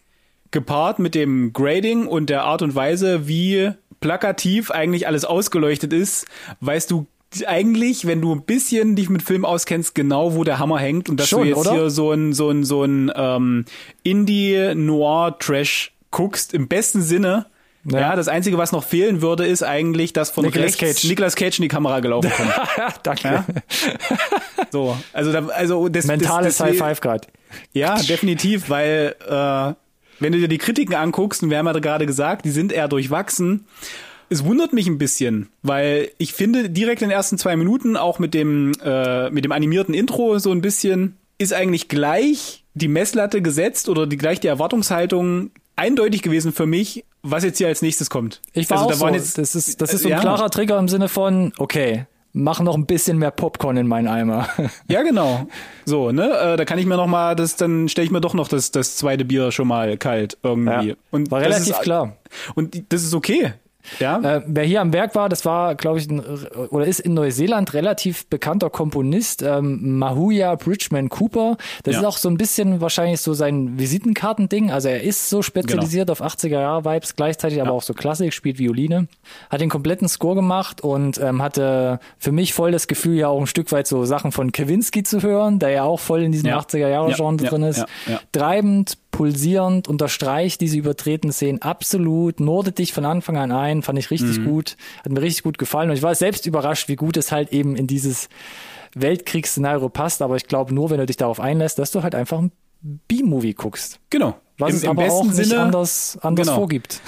gepaart 0.51 0.99
mit 0.99 1.15
dem 1.15 1.53
Grading 1.53 2.07
und 2.07 2.29
der 2.29 2.45
Art 2.45 2.63
und 2.63 2.75
Weise, 2.75 3.29
wie 3.29 3.71
plakativ 4.01 4.71
eigentlich 4.71 5.07
alles 5.07 5.25
ausgeleuchtet 5.25 5.93
ist, 5.93 6.27
weißt 6.61 6.91
du 6.91 7.07
eigentlich, 7.47 8.07
wenn 8.07 8.21
du 8.21 8.35
ein 8.35 8.43
bisschen 8.43 8.97
dich 8.97 9.09
mit 9.09 9.23
Film 9.23 9.45
auskennst, 9.45 9.95
genau 9.95 10.35
wo 10.35 10.45
der 10.45 10.59
Hammer 10.59 10.79
hängt 10.79 11.09
und 11.09 11.19
dass 11.19 11.29
Schon, 11.29 11.43
du 11.43 11.49
jetzt 11.49 11.59
oder? 11.59 11.73
hier 11.73 11.91
so 11.91 12.13
ein 12.13 12.33
so 12.33 12.51
ein 12.51 12.65
so 12.65 12.85
ein 12.85 13.11
ähm, 13.15 13.65
Indie 14.03 14.75
Noir 14.75 15.39
Trash 15.39 15.93
guckst 16.11 16.55
im 16.55 16.69
besten 16.69 17.03
Sinne. 17.03 17.47
Ja. 17.91 18.01
Ja. 18.01 18.17
das 18.17 18.29
einzige, 18.29 18.59
was 18.59 18.73
noch 18.73 18.85
fehlen 18.85 19.23
würde, 19.23 19.47
ist 19.47 19.63
eigentlich, 19.63 20.13
dass 20.13 20.31
von 20.31 20.45
Nicolas 20.45 20.81
rechts 20.81 21.01
Cage. 21.01 21.05
Nicolas 21.09 21.37
Cage 21.37 21.59
in 21.59 21.63
die 21.63 21.69
Kamera 21.69 22.01
gelaufen 22.01 22.31
kommt. 22.37 22.53
Danke. 23.03 23.29
Ja? 23.29 23.47
So, 24.73 24.99
also 25.13 25.33
da, 25.33 25.47
also 25.47 25.89
das 25.89 26.07
Mentales 26.07 26.59
High 26.59 26.77
Five 26.77 27.01
gerade. 27.01 27.29
Ja, 27.73 27.97
definitiv, 27.97 28.69
weil 28.69 29.15
äh, 29.27 29.75
wenn 30.19 30.33
du 30.33 30.39
dir 30.39 30.49
die 30.49 30.59
Kritiken 30.59 30.95
anguckst, 30.95 31.43
und 31.43 31.51
wir 31.51 31.59
haben 31.59 31.67
ja 31.67 31.73
gerade 31.73 32.05
gesagt, 32.05 32.45
die 32.45 32.51
sind 32.51 32.73
eher 32.73 32.89
durchwachsen. 32.89 33.67
Es 34.29 34.45
wundert 34.45 34.73
mich 34.73 34.89
ein 34.89 34.99
bisschen, 34.99 35.51
weil 35.63 36.11
ich 36.19 36.33
finde 36.33 36.69
direkt 36.69 37.01
in 37.01 37.09
den 37.11 37.17
ersten 37.17 37.39
zwei 37.39 37.55
Minuten 37.57 37.97
auch 37.97 38.19
mit 38.19 38.35
dem 38.35 38.73
äh, 38.83 39.31
mit 39.31 39.45
dem 39.45 39.53
animierten 39.53 39.95
Intro 39.95 40.39
so 40.41 40.51
ein 40.51 40.61
bisschen 40.61 41.17
ist 41.39 41.53
eigentlich 41.53 41.89
gleich 41.89 42.65
die 42.75 42.89
Messlatte 42.89 43.41
gesetzt 43.41 43.89
oder 43.89 44.07
die 44.07 44.17
gleich 44.17 44.41
die 44.41 44.49
Erwartungshaltung 44.49 45.51
eindeutig 45.77 46.23
gewesen 46.23 46.53
für 46.53 46.67
mich, 46.67 47.05
was 47.23 47.45
jetzt 47.45 47.59
hier 47.59 47.69
als 47.69 47.83
nächstes 47.83 48.11
kommt. 48.11 48.41
Ich 48.53 48.69
war 48.71 48.79
also, 48.79 48.89
auch 48.89 48.93
da 48.93 49.01
waren 49.01 49.15
so. 49.15 49.19
jetzt 49.19 49.39
das 49.39 49.55
ist, 49.55 49.81
das 49.81 49.95
ist 49.95 50.03
so 50.03 50.09
ein 50.09 50.13
ja. 50.13 50.21
klarer 50.21 50.51
Trigger 50.51 50.79
im 50.79 50.89
Sinne 50.89 51.09
von, 51.09 51.53
okay, 51.59 52.07
mach 52.33 52.61
noch 52.61 52.75
ein 52.75 52.87
bisschen 52.87 53.19
mehr 53.19 53.31
Popcorn 53.31 53.77
in 53.77 53.87
meinen 53.87 54.09
Eimer. 54.09 54.49
Ja, 54.89 55.03
genau. 55.03 55.47
So, 55.85 56.13
ne? 56.13 56.31
Äh, 56.31 56.57
da 56.57 56.65
kann 56.65 56.79
ich 56.79 56.87
mir 56.87 56.97
noch 56.97 57.07
mal 57.07 57.35
das, 57.35 57.57
dann 57.57 57.89
stelle 57.89 58.05
ich 58.05 58.11
mir 58.11 58.21
doch 58.21 58.35
noch 58.35 58.49
das, 58.49 58.71
das 58.71 58.97
zweite 58.97 59.25
Bier 59.25 59.51
schon 59.53 59.69
mal 59.69 59.97
kalt 59.97 60.39
irgendwie. 60.43 60.89
Ja, 60.89 60.95
Und 61.11 61.31
war 61.31 61.41
relativ 61.41 61.75
ist, 61.75 61.83
klar. 61.83 62.17
Und 62.55 62.93
das 62.93 63.03
ist 63.03 63.15
okay. 63.15 63.55
Ja. 64.01 64.21
Äh, 64.21 64.43
wer 64.47 64.65
hier 64.65 64.81
am 64.81 64.93
Werk 64.93 65.15
war, 65.15 65.29
das 65.29 65.45
war, 65.45 65.75
glaube 65.75 65.99
ich, 65.99 66.09
ein, 66.11 66.21
oder 66.71 66.87
ist 66.87 67.01
in 67.01 67.15
Neuseeland 67.15 67.75
relativ 67.75 68.27
bekannter 68.27 68.71
Komponist, 68.71 69.43
ähm, 69.43 69.99
Mahuya 69.99 70.55
Bridgman 70.57 71.09
Cooper. 71.09 71.57
Das 71.85 71.95
Ja. 71.95 72.01
ist 72.01 72.07
auch 72.07 72.17
so 72.19 72.29
ein 72.29 72.37
bisschen 72.37 72.81
wahrscheinlich 72.81 73.21
so 73.21 73.35
sein 73.35 73.79
Visitenkartending. 73.79 74.71
Also 74.71 74.89
er 74.89 75.03
ist 75.03 75.29
so 75.31 75.43
spezialisiert 75.43 76.11
auf 76.11 76.21
80er-Jahre-Vibes, 76.21 77.17
gleichzeitig 77.17 77.61
aber 77.61 77.73
auch 77.73 77.83
so 77.83 77.95
Klassik, 77.95 78.33
spielt 78.33 78.59
Violine. 78.59 79.09
Hat 79.51 79.61
den 79.61 79.71
kompletten 79.71 80.09
Score 80.09 80.35
gemacht 80.35 80.81
und 80.81 81.19
ähm, 81.19 81.43
hatte 81.43 82.01
für 82.19 82.33
mich 82.33 82.55
voll 82.55 82.73
das 82.73 82.87
Gefühl, 82.89 83.17
ja 83.17 83.29
auch 83.29 83.41
ein 83.41 83.47
Stück 83.47 83.73
weit 83.73 83.87
so 83.87 84.05
Sachen 84.05 84.33
von 84.33 84.53
Kavinsky 84.53 85.03
zu 85.03 85.23
hören, 85.23 85.59
der 85.59 85.71
ja 85.71 85.83
auch 85.85 86.01
voll 86.01 86.23
in 86.23 86.33
diesem 86.33 86.49
Ja. 86.51 86.59
80er-Jahre-Genre 86.59 87.45
Ja, 87.45 87.51
drin 87.51 87.63
ja, 87.63 87.69
ist. 87.69 87.79
ja, 87.79 87.87
ja. 88.07 88.21
Treibend, 88.33 88.99
pulsierend, 89.17 89.89
unterstreicht 89.89 90.61
diese 90.61 90.77
übertretenen 90.77 91.33
Szenen 91.33 91.63
absolut, 91.63 92.39
nordet 92.41 92.79
dich 92.79 92.93
von 92.93 93.05
Anfang 93.05 93.37
an 93.39 93.51
ein, 93.53 93.83
fand 93.83 93.99
ich 93.99 94.11
Mhm. 94.11 94.17
richtig 94.17 94.45
gut, 94.45 94.77
hat 95.05 95.11
mir 95.13 95.23
richtig 95.23 95.43
gut 95.45 95.59
gefallen 95.59 95.89
und 95.91 95.97
ich 95.97 96.03
war 96.03 96.15
selbst 96.15 96.47
überrascht, 96.47 96.89
wie 96.89 96.97
gut 96.97 97.17
es 97.17 97.33
halt 97.33 97.53
eben 97.53 97.77
in 97.77 97.87
dieses 97.87 98.29
Weltkriegsszenario 98.95 99.89
passt, 99.89 100.23
aber 100.23 100.37
ich 100.37 100.47
glaube 100.47 100.75
nur, 100.75 100.91
wenn 100.91 100.99
du 100.99 101.07
dich 101.07 101.17
darauf 101.17 101.41
einlässt, 101.41 101.79
dass 101.79 101.91
du 101.91 102.03
halt 102.03 102.15
einfach 102.15 102.39
ein 102.39 102.53
B-Movie 102.83 103.55
guckst, 103.55 103.99
Genau. 104.11 104.37
was 104.59 104.71
Im, 104.71 104.77
es 104.77 104.83
im 104.85 104.91
aber 104.91 105.03
besten 105.03 105.19
auch 105.19 105.25
nicht 105.35 105.49
Sinne. 105.49 105.61
anders, 105.61 106.19
anders 106.23 106.47
genau. 106.47 106.59
vorgibt. 106.59 107.01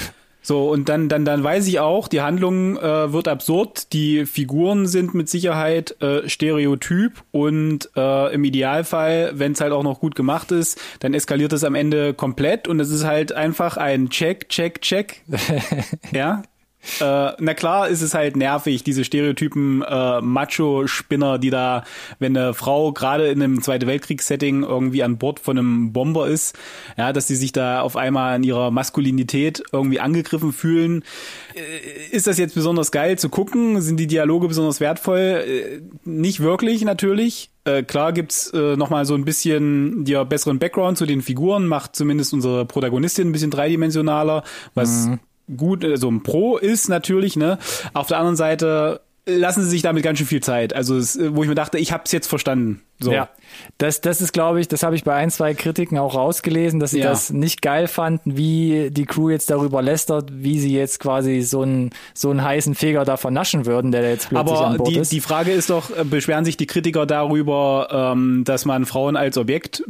So, 0.48 0.70
und 0.70 0.88
dann, 0.88 1.10
dann, 1.10 1.26
dann 1.26 1.44
weiß 1.44 1.66
ich 1.68 1.78
auch, 1.78 2.08
die 2.08 2.22
Handlung 2.22 2.78
äh, 2.78 3.12
wird 3.12 3.28
absurd, 3.28 3.92
die 3.92 4.24
Figuren 4.24 4.86
sind 4.86 5.12
mit 5.12 5.28
Sicherheit 5.28 6.00
äh, 6.00 6.26
stereotyp 6.26 7.22
und 7.32 7.90
äh, 7.94 8.32
im 8.32 8.44
Idealfall, 8.44 9.32
wenn 9.34 9.52
es 9.52 9.60
halt 9.60 9.72
auch 9.72 9.82
noch 9.82 10.00
gut 10.00 10.14
gemacht 10.14 10.50
ist, 10.50 10.80
dann 11.00 11.12
eskaliert 11.12 11.52
es 11.52 11.64
am 11.64 11.74
Ende 11.74 12.14
komplett 12.14 12.66
und 12.66 12.80
es 12.80 12.88
ist 12.88 13.04
halt 13.04 13.32
einfach 13.32 13.76
ein 13.76 14.08
Check, 14.08 14.48
Check, 14.48 14.80
Check. 14.80 15.22
ja. 16.12 16.42
Äh, 17.00 17.32
na 17.38 17.54
klar 17.54 17.88
ist 17.88 18.02
es 18.02 18.14
halt 18.14 18.36
nervig, 18.36 18.84
diese 18.84 19.04
Stereotypen 19.04 19.82
äh, 19.82 20.20
Macho-Spinner, 20.20 21.38
die 21.38 21.50
da, 21.50 21.84
wenn 22.18 22.36
eine 22.36 22.54
Frau 22.54 22.92
gerade 22.92 23.28
in 23.28 23.42
einem 23.42 23.62
Zweite 23.62 23.86
Weltkriegs-Setting 23.86 24.62
irgendwie 24.62 25.02
an 25.02 25.18
Bord 25.18 25.40
von 25.40 25.58
einem 25.58 25.92
Bomber 25.92 26.28
ist, 26.28 26.56
ja, 26.96 27.12
dass 27.12 27.26
die 27.26 27.34
sich 27.34 27.52
da 27.52 27.82
auf 27.82 27.96
einmal 27.96 28.36
in 28.36 28.44
ihrer 28.44 28.70
Maskulinität 28.70 29.62
irgendwie 29.72 30.00
angegriffen 30.00 30.52
fühlen. 30.52 31.04
Äh, 31.54 32.14
ist 32.14 32.26
das 32.26 32.38
jetzt 32.38 32.54
besonders 32.54 32.90
geil 32.92 33.18
zu 33.18 33.28
gucken? 33.28 33.80
Sind 33.80 33.98
die 33.98 34.06
Dialoge 34.06 34.48
besonders 34.48 34.80
wertvoll? 34.80 35.18
Äh, 35.18 35.80
nicht 36.04 36.40
wirklich 36.40 36.82
natürlich. 36.84 37.50
Äh, 37.64 37.82
klar 37.82 38.12
gibt's 38.12 38.50
äh, 38.54 38.76
noch 38.76 38.88
so 39.04 39.14
ein 39.14 39.24
bisschen 39.24 40.04
dir 40.04 40.24
besseren 40.24 40.58
Background 40.58 40.96
zu 40.96 41.06
den 41.06 41.22
Figuren, 41.22 41.66
macht 41.66 41.96
zumindest 41.96 42.32
unsere 42.32 42.64
Protagonistin 42.64 43.28
ein 43.28 43.32
bisschen 43.32 43.50
dreidimensionaler, 43.50 44.42
was 44.74 45.10
gut, 45.56 45.84
also 45.84 46.10
ein 46.10 46.22
Pro 46.22 46.56
ist 46.56 46.88
natürlich, 46.88 47.36
ne? 47.36 47.58
Auf 47.94 48.06
der 48.08 48.18
anderen 48.18 48.36
Seite 48.36 49.00
lassen 49.30 49.62
sie 49.62 49.68
sich 49.68 49.82
damit 49.82 50.02
ganz 50.04 50.16
schön 50.18 50.26
viel 50.26 50.42
Zeit. 50.42 50.74
Also 50.74 50.96
es, 50.96 51.18
wo 51.22 51.42
ich 51.42 51.50
mir 51.50 51.54
dachte, 51.54 51.76
ich 51.78 51.92
hab's 51.92 52.12
jetzt 52.12 52.28
verstanden. 52.28 52.80
So. 52.98 53.12
Ja, 53.12 53.28
das, 53.76 54.00
das 54.00 54.22
ist, 54.22 54.32
glaube 54.32 54.58
ich, 54.58 54.68
das 54.68 54.82
habe 54.82 54.96
ich 54.96 55.04
bei 55.04 55.14
ein, 55.14 55.30
zwei 55.30 55.52
Kritiken 55.52 55.98
auch 55.98 56.14
rausgelesen, 56.14 56.80
dass 56.80 56.92
sie 56.92 57.00
Ja. 57.00 57.10
das 57.10 57.30
nicht 57.30 57.60
geil 57.60 57.88
fanden, 57.88 58.38
wie 58.38 58.88
die 58.90 59.04
Crew 59.04 59.28
jetzt 59.28 59.50
darüber 59.50 59.82
lästert, 59.82 60.30
wie 60.32 60.58
sie 60.58 60.72
jetzt 60.74 60.98
quasi 60.98 61.42
so 61.42 61.60
einen, 61.60 61.90
so 62.14 62.30
einen 62.30 62.42
heißen 62.42 62.74
Feger 62.74 63.04
da 63.04 63.18
vernaschen 63.18 63.66
würden, 63.66 63.92
der 63.92 64.00
da 64.00 64.08
jetzt 64.08 64.30
plötzlich 64.30 64.56
an 64.58 64.64
Aber 64.64 64.78
Bord 64.78 64.90
die, 64.94 64.98
ist. 64.98 65.12
die 65.12 65.20
Frage 65.20 65.52
ist 65.52 65.68
doch, 65.68 65.90
äh, 65.94 66.04
beschweren 66.04 66.46
sich 66.46 66.56
die 66.56 66.66
Kritiker 66.66 67.04
darüber, 67.04 68.12
ähm, 68.16 68.44
dass 68.46 68.64
man 68.64 68.86
Frauen 68.86 69.14
als 69.16 69.36
Objekt 69.36 69.84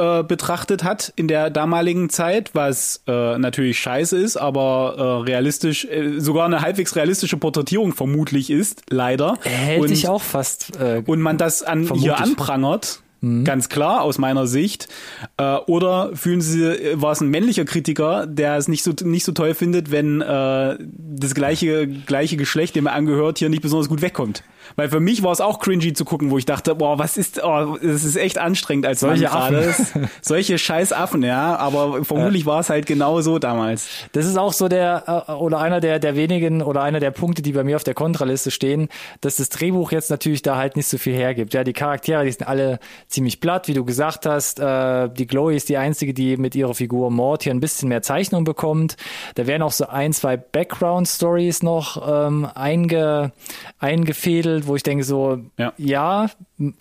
äh, 0.00 0.22
betrachtet 0.22 0.82
hat 0.84 1.12
in 1.16 1.28
der 1.28 1.50
damaligen 1.50 2.08
Zeit, 2.10 2.50
was 2.54 3.02
äh, 3.06 3.36
natürlich 3.38 3.78
scheiße 3.78 4.16
ist, 4.16 4.36
aber 4.36 4.94
äh, 4.96 5.02
realistisch, 5.30 5.84
äh, 5.84 6.18
sogar 6.20 6.46
eine 6.46 6.62
halbwegs 6.62 6.96
realistische 6.96 7.36
Porträtierung 7.36 7.92
vermutlich 7.92 8.48
ist, 8.50 8.82
leider. 8.88 9.36
Hätte 9.42 9.82
Und- 9.82 9.90
ich 9.90 10.08
auch 10.08 10.22
fast. 10.22 10.72
Äh, 10.80 11.02
und 11.06 11.20
man 11.20 11.36
das 11.38 11.62
an 11.62 11.84
Vermute 11.84 12.16
hier 12.16 12.24
ich. 12.26 13.02
Anprangert, 13.22 13.46
ganz 13.46 13.68
klar 13.68 14.02
aus 14.02 14.18
meiner 14.18 14.46
Sicht, 14.46 14.88
äh, 15.36 15.56
oder 15.66 16.10
fühlen 16.14 16.40
Sie, 16.40 16.64
äh, 16.64 17.00
war 17.00 17.12
es 17.12 17.20
ein 17.20 17.28
männlicher 17.28 17.64
Kritiker, 17.64 18.26
der 18.26 18.56
es 18.56 18.68
nicht 18.68 18.82
so 18.82 18.92
nicht 19.04 19.24
so 19.24 19.32
toll 19.32 19.54
findet, 19.54 19.90
wenn 19.90 20.20
äh, 20.20 20.76
das 20.78 21.34
gleiche 21.34 21.86
gleiche 21.86 22.36
Geschlecht, 22.36 22.76
dem 22.76 22.86
er 22.86 22.94
angehört, 22.94 23.38
hier 23.38 23.48
nicht 23.48 23.62
besonders 23.62 23.88
gut 23.88 24.02
wegkommt. 24.02 24.42
Weil 24.76 24.88
für 24.88 25.00
mich 25.00 25.22
war 25.22 25.32
es 25.32 25.40
auch 25.40 25.58
cringy 25.58 25.92
zu 25.92 26.04
gucken, 26.04 26.30
wo 26.30 26.38
ich 26.38 26.46
dachte, 26.46 26.74
boah, 26.74 26.98
was 26.98 27.16
ist, 27.16 27.42
oh, 27.42 27.76
das 27.82 28.04
ist 28.04 28.16
echt 28.16 28.38
anstrengend 28.38 28.86
als 28.86 29.00
Solche 29.00 29.24
gerade. 29.24 29.74
Solche 30.22 30.58
scheiß 30.58 30.92
Affen, 30.92 31.22
ja. 31.22 31.56
Aber 31.56 32.04
vermutlich 32.04 32.46
war 32.46 32.60
es 32.60 32.70
halt 32.70 32.86
genau 32.86 33.20
so 33.20 33.38
damals. 33.38 33.88
Das 34.12 34.26
ist 34.26 34.38
auch 34.38 34.52
so 34.52 34.68
der, 34.68 35.24
äh, 35.28 35.32
oder 35.32 35.60
einer 35.60 35.80
der, 35.80 35.98
der 35.98 36.16
wenigen 36.16 36.62
oder 36.62 36.82
einer 36.82 37.00
der 37.00 37.10
Punkte, 37.10 37.42
die 37.42 37.52
bei 37.52 37.64
mir 37.64 37.76
auf 37.76 37.84
der 37.84 37.94
Kontraliste 37.94 38.50
stehen, 38.50 38.88
dass 39.20 39.36
das 39.36 39.48
Drehbuch 39.48 39.92
jetzt 39.92 40.10
natürlich 40.10 40.42
da 40.42 40.56
halt 40.56 40.76
nicht 40.76 40.86
so 40.86 40.98
viel 40.98 41.14
hergibt. 41.14 41.54
Ja, 41.54 41.64
die 41.64 41.72
Charaktere, 41.72 42.24
die 42.24 42.32
sind 42.32 42.46
alle 42.46 42.78
ziemlich 43.10 43.40
platt, 43.40 43.68
wie 43.68 43.74
du 43.74 43.84
gesagt 43.84 44.24
hast. 44.24 44.60
Äh, 44.60 45.08
die 45.10 45.26
Chloe 45.26 45.54
ist 45.54 45.68
die 45.68 45.76
einzige, 45.76 46.14
die 46.14 46.36
mit 46.36 46.54
ihrer 46.54 46.74
Figur 46.74 47.10
Mord 47.10 47.42
hier 47.42 47.52
ein 47.52 47.60
bisschen 47.60 47.88
mehr 47.88 48.02
Zeichnung 48.02 48.44
bekommt. 48.44 48.96
Da 49.34 49.46
werden 49.46 49.62
auch 49.62 49.72
so 49.72 49.86
ein, 49.88 50.12
zwei 50.12 50.36
Background-Stories 50.36 51.62
noch 51.62 52.00
ähm, 52.08 52.46
einge, 52.54 53.32
eingefädelt, 53.78 54.66
wo 54.66 54.76
ich 54.76 54.82
denke 54.82 55.04
so, 55.04 55.38
Ja. 55.58 55.72
ja, 55.76 56.30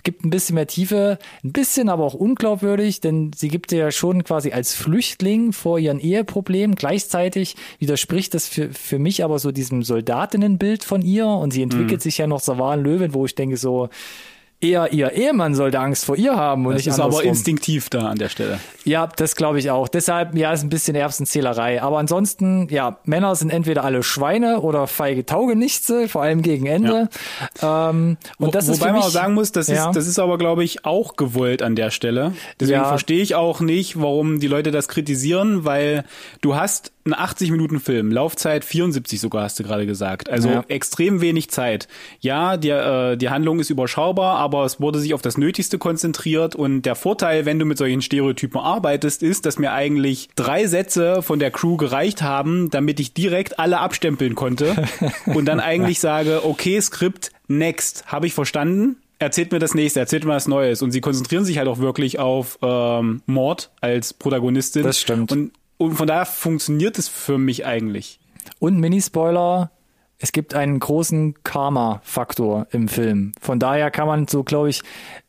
gibt 0.03 0.23
ein 0.23 0.29
bisschen 0.29 0.55
mehr 0.55 0.67
Tiefe, 0.67 1.17
ein 1.43 1.51
bisschen 1.51 1.89
aber 1.89 2.03
auch 2.03 2.13
unglaubwürdig, 2.13 3.01
denn 3.01 3.31
sie 3.35 3.47
gibt 3.47 3.71
ja 3.71 3.91
schon 3.91 4.23
quasi 4.23 4.51
als 4.51 4.75
Flüchtling 4.75 5.53
vor 5.53 5.79
ihren 5.79 5.99
Eheproblemen. 5.99 6.75
Gleichzeitig 6.75 7.55
widerspricht 7.79 8.33
das 8.33 8.47
für, 8.47 8.69
für 8.69 8.99
mich 8.99 9.23
aber 9.23 9.39
so 9.39 9.51
diesem 9.51 9.83
Soldatinnenbild 9.83 10.83
von 10.83 11.01
ihr 11.01 11.27
und 11.27 11.51
sie 11.51 11.63
entwickelt 11.63 12.01
sich 12.01 12.17
ja 12.17 12.27
noch 12.27 12.41
zur 12.41 12.57
wahren 12.59 12.83
Löwin, 12.83 13.13
wo 13.13 13.25
ich 13.25 13.35
denke 13.35 13.57
so, 13.57 13.89
eher 14.62 14.91
ihr 14.91 15.12
Ehemann 15.13 15.56
sollte 15.56 15.80
Angst 15.80 16.06
vor 16.06 16.17
ihr 16.17 16.36
haben 16.36 16.65
und 16.65 16.74
Das 16.74 16.80
nicht 16.80 16.88
ist 16.88 16.95
aber 16.95 17.06
andersrum. 17.06 17.30
instinktiv 17.30 17.89
da 17.89 18.08
an 18.10 18.17
der 18.17 18.30
Stelle. 18.30 18.60
Ja, 18.84 19.08
das 19.08 19.36
glaube 19.36 19.60
ich 19.60 19.72
auch. 19.72 19.88
Deshalb, 19.88 20.36
ja, 20.36 20.52
ist 20.52 20.63
ein 20.63 20.69
bisschen 20.69 20.95
Erbsenzählerei. 20.95 21.82
Aber 21.82 21.98
ansonsten, 22.00 22.67
ja, 22.69 22.98
Männer 23.06 23.36
sind 23.36 23.52
entweder 23.52 23.84
alle 23.86 24.04
Schweine 24.04 24.60
oder 24.62 24.88
feige 24.88 25.26
Taugenichtse, 25.26 26.08
vor 26.10 26.24
allem 26.24 26.41
gegen 26.41 26.65
Ende. 26.65 27.08
Ähm, 27.62 28.17
und 28.38 28.56
das 28.56 28.67
Wo, 28.67 28.74
ist 28.74 28.82
wobei 28.82 28.91
man 28.91 29.02
auch 29.02 29.10
sagen 29.10 29.34
muss, 29.34 29.52
das 29.52 29.67
Ja. 29.67 29.89
ist, 29.89 29.95
das 29.95 30.08
ist 30.08 30.19
aber, 30.19 30.38
glaube 30.38 30.63
ich, 30.63 30.86
auch 30.86 31.15
gewollt 31.15 31.62
an 31.62 31.76
der 31.76 31.91
Stelle. 31.91 32.34
Deswegen 32.60 32.80
Ja. 32.82 32.86
verstehe 32.86 33.22
ich 33.22 33.36
auch 33.36 33.60
nicht, 33.62 34.00
warum 34.02 34.39
die 34.39 34.48
Leute 34.48 34.72
das 34.72 34.88
kritisieren, 34.88 35.65
weil 35.65 36.04
du 36.41 36.56
hast 36.56 36.91
einen 37.06 37.13
80 37.13 37.50
Minuten 37.52 37.80
Film, 37.80 38.12
Laufzeit 38.12 38.63
74 38.65 39.19
sogar, 39.22 39.43
hast 39.43 39.58
du 39.60 39.63
gerade 39.63 39.86
gesagt. 39.86 40.30
Also 40.30 40.50
Ja. 40.50 40.63
extrem 40.67 41.22
wenig 41.22 41.50
Zeit. 41.50 41.88
Ja, 42.19 42.58
die, 42.58 42.69
äh, 42.69 43.15
die 43.15 43.30
Handlung 43.30 43.60
ist 43.60 43.69
überschaubar, 43.69 44.38
aber 44.38 44.48
es 44.53 44.79
wurde 44.79 44.99
sich 44.99 45.13
auf 45.13 45.21
das 45.21 45.38
Nötigste 45.38 45.77
konzentriert. 45.77 46.55
Und 46.55 46.83
der 46.83 46.95
Vorteil, 46.95 47.45
wenn 47.45 47.59
du 47.59 47.65
mit 47.65 47.77
solchen 47.77 48.01
Stereotypen 48.01 48.59
arbeitest, 48.59 49.23
ist, 49.23 49.45
dass 49.45 49.59
mir 49.59 49.71
eigentlich 49.71 50.29
drei 50.35 50.67
Sätze 50.67 51.21
von 51.21 51.39
der 51.39 51.51
Crew 51.51 51.77
gereicht 51.77 52.21
haben, 52.21 52.69
damit 52.69 52.99
ich 52.99 53.13
direkt 53.13 53.59
alle 53.59 53.79
abstempeln 53.79 54.35
konnte 54.35 54.88
und 55.25 55.45
dann 55.45 55.59
eigentlich 55.59 55.99
sage, 55.99 56.45
okay, 56.45 56.79
Skript, 56.81 57.31
next, 57.47 58.05
habe 58.07 58.27
ich 58.27 58.33
verstanden 58.33 58.97
erzählt 59.19 59.51
mir 59.51 59.59
das 59.59 59.75
nächste, 59.75 59.99
erzählt 59.99 60.23
mir 60.23 60.31
was 60.31 60.47
Neues. 60.47 60.81
Und 60.81 60.91
sie 60.91 61.01
konzentrieren 61.01 61.45
sich 61.45 61.57
halt 61.57 61.67
auch 61.67 61.79
wirklich 61.79 62.19
auf 62.19 62.57
ähm, 62.62 63.21
Mord 63.25 63.69
als 63.81 64.13
Protagonistin. 64.13 64.83
Das 64.83 64.99
stimmt. 64.99 65.31
Und, 65.31 65.51
und 65.77 65.95
von 65.95 66.07
daher 66.07 66.25
funktioniert 66.25 66.97
es 66.97 67.07
für 67.09 67.38
mich 67.38 67.65
eigentlich. 67.65 68.19
Und 68.59 68.79
Minispoiler, 68.79 69.71
es 70.19 70.32
gibt 70.34 70.53
einen 70.53 70.79
großen 70.79 71.36
Karma-Faktor 71.43 72.67
im 72.71 72.89
Film. 72.89 73.32
Von 73.41 73.60
daher 73.60 73.89
kann 73.89 74.08
man 74.08 74.27
so, 74.27 74.43
glaube 74.43 74.69
ich, 74.69 74.82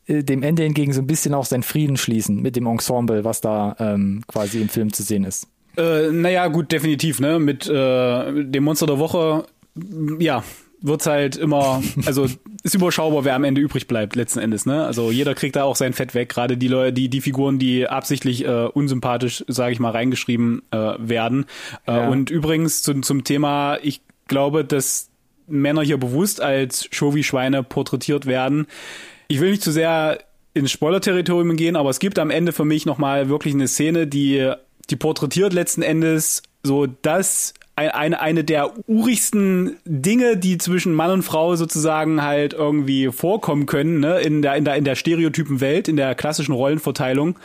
äh, 0.05 0.23
dem 0.23 0.43
Ende 0.43 0.63
hingegen 0.63 0.91
so 0.93 1.01
ein 1.01 1.07
bisschen 1.07 1.33
auch 1.33 1.45
seinen 1.45 1.63
Frieden 1.63 1.97
schließen 1.97 2.41
mit 2.41 2.55
dem 2.57 2.67
Ensemble, 2.67 3.23
was 3.23 3.41
da 3.41 3.75
ähm, 3.79 4.23
quasi 4.27 4.61
im 4.61 4.69
Film 4.69 4.91
zu 4.91 5.03
sehen 5.03 5.23
ist. 5.23 5.47
Äh, 5.77 6.11
naja, 6.11 6.47
gut, 6.47 6.71
definitiv, 6.71 7.21
ne? 7.21 7.39
Mit 7.39 7.67
äh, 7.67 8.43
dem 8.43 8.63
Monster 8.65 8.85
der 8.85 8.99
Woche, 8.99 9.45
ja, 10.19 10.43
wird's 10.81 11.05
halt 11.05 11.37
immer, 11.37 11.81
also 12.05 12.27
ist 12.63 12.75
überschaubar, 12.75 13.23
wer 13.23 13.35
am 13.35 13.45
Ende 13.45 13.61
übrig 13.61 13.87
bleibt, 13.87 14.17
letzten 14.17 14.39
Endes, 14.39 14.65
ne? 14.65 14.85
Also 14.85 15.11
jeder 15.11 15.35
kriegt 15.35 15.55
da 15.55 15.63
auch 15.63 15.77
sein 15.77 15.93
Fett 15.93 16.13
weg, 16.13 16.27
gerade 16.27 16.57
die 16.57 16.67
Leute, 16.67 16.91
die, 16.91 17.07
die 17.07 17.21
Figuren, 17.21 17.59
die 17.59 17.87
absichtlich 17.87 18.45
äh, 18.45 18.65
unsympathisch, 18.65 19.45
sage 19.47 19.71
ich 19.71 19.79
mal, 19.79 19.91
reingeschrieben 19.91 20.63
äh, 20.71 20.93
werden. 20.97 21.45
Äh, 21.87 21.93
ja. 21.93 22.09
Und 22.09 22.29
übrigens 22.29 22.81
zum, 22.81 23.03
zum 23.03 23.23
Thema, 23.23 23.77
ich 23.81 24.01
glaube, 24.31 24.65
dass 24.65 25.09
Männer 25.45 25.83
hier 25.83 25.97
bewusst 25.97 26.41
als 26.41 26.87
Show-wie-Schweine 26.91 27.61
porträtiert 27.61 28.25
werden. 28.25 28.65
Ich 29.27 29.39
will 29.39 29.51
nicht 29.51 29.61
zu 29.61 29.71
sehr 29.71 30.23
ins 30.53 30.71
Spoiler-Territorium 30.71 31.55
gehen, 31.55 31.75
aber 31.75 31.89
es 31.89 31.99
gibt 31.99 32.17
am 32.17 32.31
Ende 32.31 32.53
für 32.53 32.65
mich 32.65 32.85
nochmal 32.85 33.29
wirklich 33.29 33.53
eine 33.53 33.67
Szene, 33.67 34.07
die, 34.07 34.51
die 34.89 34.95
porträtiert 34.95 35.53
letzten 35.53 35.81
Endes 35.81 36.41
so 36.63 36.87
das 36.87 37.53
eine, 37.75 38.19
eine 38.19 38.43
der 38.43 38.71
urigsten 38.87 39.77
Dinge, 39.85 40.37
die 40.37 40.57
zwischen 40.57 40.93
Mann 40.93 41.11
und 41.11 41.23
Frau 41.23 41.55
sozusagen 41.55 42.21
halt 42.21 42.53
irgendwie 42.53 43.09
vorkommen 43.11 43.65
können, 43.65 43.99
ne, 43.99 44.19
in 44.19 44.41
der, 44.41 44.55
in 44.55 44.65
der, 44.65 44.75
in 44.75 44.83
der 44.83 44.95
stereotypen 44.95 45.61
Welt, 45.61 45.87
in 45.87 45.95
der 45.95 46.15
klassischen 46.15 46.53
Rollenverteilung. 46.53 47.39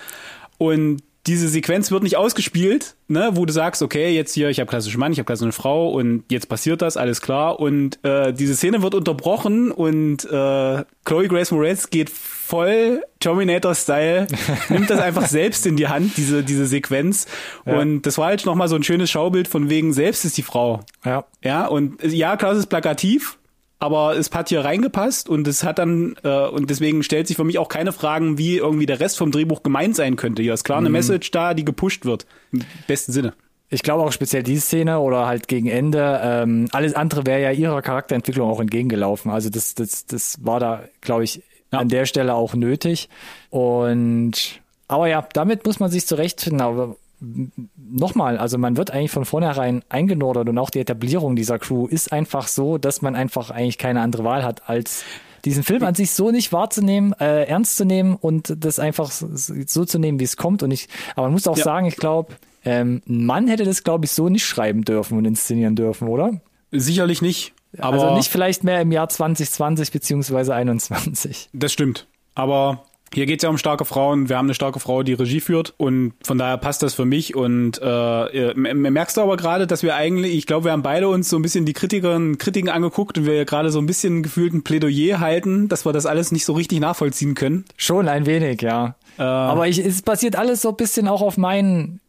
Und 0.59 1.03
diese 1.27 1.49
Sequenz 1.49 1.91
wird 1.91 2.03
nicht 2.03 2.17
ausgespielt, 2.17 2.95
ne, 3.09 3.31
wo 3.35 3.45
du 3.47 3.53
sagst, 3.53 3.83
okay, 3.83 4.15
jetzt 4.15 4.33
hier, 4.33 4.49
ich 4.49 4.61
habe 4.61 4.69
klassischen 4.69 5.01
Mann, 5.01 5.13
ich 5.13 5.19
habe 5.19 5.27
klassische 5.27 5.53
Frau 5.53 5.91
und 5.91 6.25
jetzt 6.31 6.49
passiert 6.49 6.83
das, 6.83 6.97
alles 6.97 7.21
klar. 7.21 7.59
Und 7.59 8.03
äh, 8.05 8.33
diese 8.33 8.55
Szene 8.55 8.83
wird 8.83 8.95
unterbrochen 8.95 9.73
und 9.73 10.25
äh, 10.25 10.85
Chloe 11.05 11.29
Grace 11.29 11.51
Moretz 11.51 11.91
geht 11.91 12.11
voll 12.11 13.03
Terminator-Style, 13.21 14.29
nimmt 14.69 14.89
das 14.89 15.01
einfach 15.01 15.27
selbst 15.27 15.67
in 15.67 15.77
die 15.77 15.89
Hand, 15.89 16.17
diese, 16.17 16.45
diese 16.45 16.67
Sequenz. 16.67 17.27
Ja. 17.65 17.81
Und 17.81 18.03
das 18.03 18.19
war 18.19 18.27
halt 18.27 18.47
nochmal 18.47 18.69
so 18.69 18.77
ein 18.77 18.85
schönes 18.85 19.11
Schaubild 19.11 19.49
von 19.49 19.69
wegen, 19.69 19.93
selbst 19.93 20.25
ist 20.25 20.37
die 20.37 20.43
Frau. 20.43 20.81
Ja. 21.05 21.25
Ja, 21.43 21.67
und 21.67 22.03
ja, 22.05 22.37
klar, 22.37 22.53
es 22.53 22.59
ist 22.59 22.67
plakativ, 22.67 23.37
aber 23.79 24.17
es 24.17 24.31
hat 24.31 24.49
hier 24.49 24.65
reingepasst 24.65 25.29
und 25.29 25.47
es 25.47 25.63
hat 25.63 25.79
dann 25.79 26.17
äh, 26.23 26.47
und 26.47 26.71
deswegen 26.71 27.03
stellt 27.03 27.27
sich 27.27 27.37
für 27.37 27.45
mich 27.45 27.59
auch 27.59 27.69
keine 27.69 27.93
Fragen, 27.93 28.39
wie 28.39 28.57
irgendwie 28.57 28.87
der 28.87 29.01
Rest 29.01 29.19
vom 29.19 29.31
Drehbuch 29.31 29.63
gemeint 29.63 29.97
sein 29.97 30.17
könnte. 30.17 30.43
Hier 30.43 30.55
ist 30.55 30.65
klar 30.65 30.79
eine 30.79 30.89
mhm. 30.89 30.95
Message 30.95 31.31
da, 31.31 31.55
die 31.55 31.65
gepusht 31.65 32.05
wird 32.05 32.27
im 32.53 32.65
besten 32.87 33.13
Sinne. 33.13 33.35
Ich 33.69 33.83
glaube 33.83 34.05
auch 34.05 34.13
speziell 34.13 34.43
diese 34.43 34.61
Szene 34.61 35.01
oder 35.01 35.27
halt 35.27 35.49
gegen 35.49 35.67
Ende. 35.67 36.21
Ähm, 36.23 36.69
alles 36.73 36.95
andere 36.95 37.27
wäre 37.27 37.43
ja 37.43 37.51
ihrer 37.51 37.83
Charakterentwicklung 37.83 38.49
auch 38.49 38.61
entgegengelaufen. 38.61 39.31
Also 39.31 39.51
das 39.51 39.75
das 39.75 40.07
das 40.07 40.45
war 40.45 40.61
da, 40.61 40.85
glaube 41.01 41.25
ich, 41.25 41.43
ja. 41.73 41.81
an 41.81 41.89
der 41.89 42.07
Stelle 42.07 42.35
auch 42.35 42.55
nötig. 42.55 43.09
Und 43.51 44.61
aber 44.89 45.09
ja, 45.09 45.27
damit 45.33 45.67
muss 45.67 45.81
man 45.81 45.91
sich 45.91 46.07
zurechtfinden. 46.07 46.61
Aber 46.61 46.97
nochmal, 47.21 48.39
also 48.39 48.59
man 48.59 48.77
wird 48.77 48.91
eigentlich 48.91 49.11
von 49.11 49.25
vornherein 49.25 49.83
eingenordert 49.89 50.49
und 50.49 50.59
auch 50.59 50.71
die 50.71 50.81
Etablierung 50.81 51.37
dieser 51.37 51.59
Crew 51.59 51.87
ist 51.87 52.13
einfach 52.13 52.47
so, 52.47 52.79
dass 52.79 53.03
man 53.03 53.15
einfach 53.15 53.51
eigentlich 53.51 53.79
keine 53.79 54.01
andere 54.01 54.25
Wahl 54.25 54.45
hat, 54.45 54.69
als 54.69 55.05
diesen 55.45 55.63
Film 55.63 55.85
an 55.85 55.95
sich 55.95 56.11
so 56.11 56.31
nicht 56.31 56.53
wahrzunehmen, 56.53 57.15
äh, 57.21 57.45
ernst 57.45 57.77
zu 57.77 57.85
nehmen 57.85 58.17
und 58.17 58.53
das 58.65 58.79
einfach 58.79 59.11
so 59.11 59.85
zu 59.85 59.99
nehmen, 59.99 60.19
wie 60.19 60.25
es 60.25 60.37
kommt. 60.37 60.63
Und 60.63 60.73
ich, 60.73 60.89
aber 61.15 61.27
man 61.27 61.33
muss 61.33 61.47
auch 61.47 61.57
ja. 61.57 61.65
sagen, 61.65 61.87
ich 61.87 61.97
glaube, 61.97 62.35
ähm, 62.65 63.01
ein 63.09 63.25
Mann 63.25 63.49
hätte 63.49 63.65
das, 63.65 63.85
glaube 63.85 64.07
ich, 64.07 64.11
so 64.11 64.29
nicht 64.29 64.45
schreiben 64.45 64.83
dürfen 64.83 65.17
und 65.17 65.25
inszenieren 65.25 65.77
dürfen, 65.77 66.09
oder? 66.09 66.41
Sicherlich 66.73 67.23
nicht. 67.23 67.55
Aber 67.79 68.03
also 68.03 68.17
nicht 68.17 68.29
vielleicht 68.29 68.65
mehr 68.65 68.81
im 68.81 68.91
Jahr 68.91 69.09
2020 69.09 69.93
beziehungsweise 69.93 70.55
21. 70.55 71.51
Das 71.53 71.73
stimmt. 71.73 72.07
Aber 72.35 72.85
hier 73.17 73.25
geht 73.25 73.41
es 73.41 73.45
ja 73.45 73.49
um 73.49 73.57
starke 73.57 73.87
Frauen. 73.87 74.29
Wir 74.29 74.37
haben 74.37 74.45
eine 74.45 74.53
starke 74.53 74.79
Frau, 74.79 75.03
die 75.03 75.15
Regie 75.15 75.41
führt 75.41 75.73
und 75.79 76.13
von 76.23 76.37
daher 76.37 76.59
passt 76.59 76.83
das 76.83 76.93
für 76.93 77.07
mich. 77.07 77.35
Und 77.35 77.81
äh, 77.83 78.53
merkst 78.55 79.17
du 79.17 79.23
aber 79.23 79.39
gerade, 79.39 79.67
dass 79.67 79.83
wir 79.83 79.95
eigentlich, 79.95 80.37
ich 80.37 80.45
glaube, 80.45 80.67
wir 80.67 80.73
haben 80.73 80.83
beide 80.83 81.09
uns 81.09 81.31
so 81.31 81.39
ein 81.39 81.43
bisschen 81.43 81.65
die 81.65 81.73
Kritikerinnen, 81.73 82.37
Kritiken 82.37 82.69
angeguckt 82.69 83.17
und 83.17 83.25
wir 83.25 83.47
gerade 83.47 83.71
so 83.71 83.79
ein 83.79 83.87
bisschen 83.87 84.23
gefühlt 84.23 84.53
ein 84.53 84.65
Plädoyer 84.65 85.19
halten, 85.19 85.69
dass 85.69 85.87
wir 85.87 85.95
das 85.95 86.05
alles 86.05 86.31
nicht 86.31 86.45
so 86.45 86.53
richtig 86.53 86.79
nachvollziehen 86.81 87.35
können. 87.35 87.65
Schon 87.79 88.07
ein 88.07 88.27
wenig, 88.27 88.61
ja. 88.61 88.97
Äh, 89.19 89.23
aber 89.23 89.67
ich, 89.67 89.79
es 89.79 90.03
basiert 90.03 90.37
alles 90.37 90.61
so 90.61 90.69
ein 90.69 90.77
bisschen 90.77 91.09
auch 91.09 91.23
auf 91.23 91.39
meinen 91.39 92.01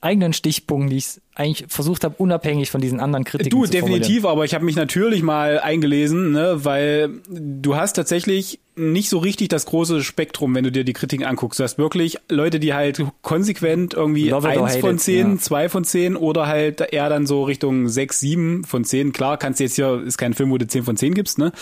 eigenen 0.00 0.32
Stichpunkten, 0.32 0.90
die 0.90 0.98
ich 0.98 1.20
eigentlich 1.34 1.66
versucht 1.68 2.04
habe, 2.04 2.14
unabhängig 2.18 2.70
von 2.70 2.80
diesen 2.80 3.00
anderen 3.00 3.24
Kritiken 3.24 3.50
du, 3.50 3.64
zu 3.64 3.72
definitiv, 3.72 4.24
aber 4.26 4.44
ich 4.44 4.54
habe 4.54 4.64
mich 4.64 4.76
natürlich 4.76 5.22
mal 5.22 5.60
eingelesen, 5.60 6.32
ne, 6.32 6.64
weil 6.64 7.20
du 7.28 7.74
hast 7.76 7.94
tatsächlich 7.94 8.60
nicht 8.74 9.08
so 9.08 9.18
richtig 9.18 9.48
das 9.48 9.66
große 9.66 10.02
Spektrum, 10.02 10.54
wenn 10.54 10.64
du 10.64 10.72
dir 10.72 10.84
die 10.84 10.92
Kritiken 10.92 11.26
anguckst. 11.26 11.60
Du 11.60 11.64
hast 11.64 11.78
wirklich 11.78 12.18
Leute, 12.28 12.60
die 12.60 12.74
halt 12.74 13.02
konsequent 13.22 13.94
irgendwie 13.94 14.28
Love 14.28 14.48
eins 14.48 14.76
von 14.76 14.98
zehn, 14.98 15.32
ja. 15.32 15.38
zwei 15.38 15.68
von 15.68 15.84
zehn 15.84 16.16
oder 16.16 16.46
halt 16.46 16.80
eher 16.80 17.08
dann 17.08 17.26
so 17.26 17.44
Richtung 17.44 17.88
sechs, 17.88 18.20
sieben 18.20 18.64
von 18.64 18.84
zehn. 18.84 19.12
Klar, 19.12 19.36
kannst 19.36 19.60
du 19.60 19.64
jetzt 19.64 19.76
hier, 19.76 20.02
ist 20.02 20.18
kein 20.18 20.34
Film, 20.34 20.50
wo 20.50 20.58
du 20.58 20.66
zehn 20.66 20.84
von 20.84 20.96
zehn 20.96 21.14
gibst, 21.14 21.38
ne? 21.38 21.52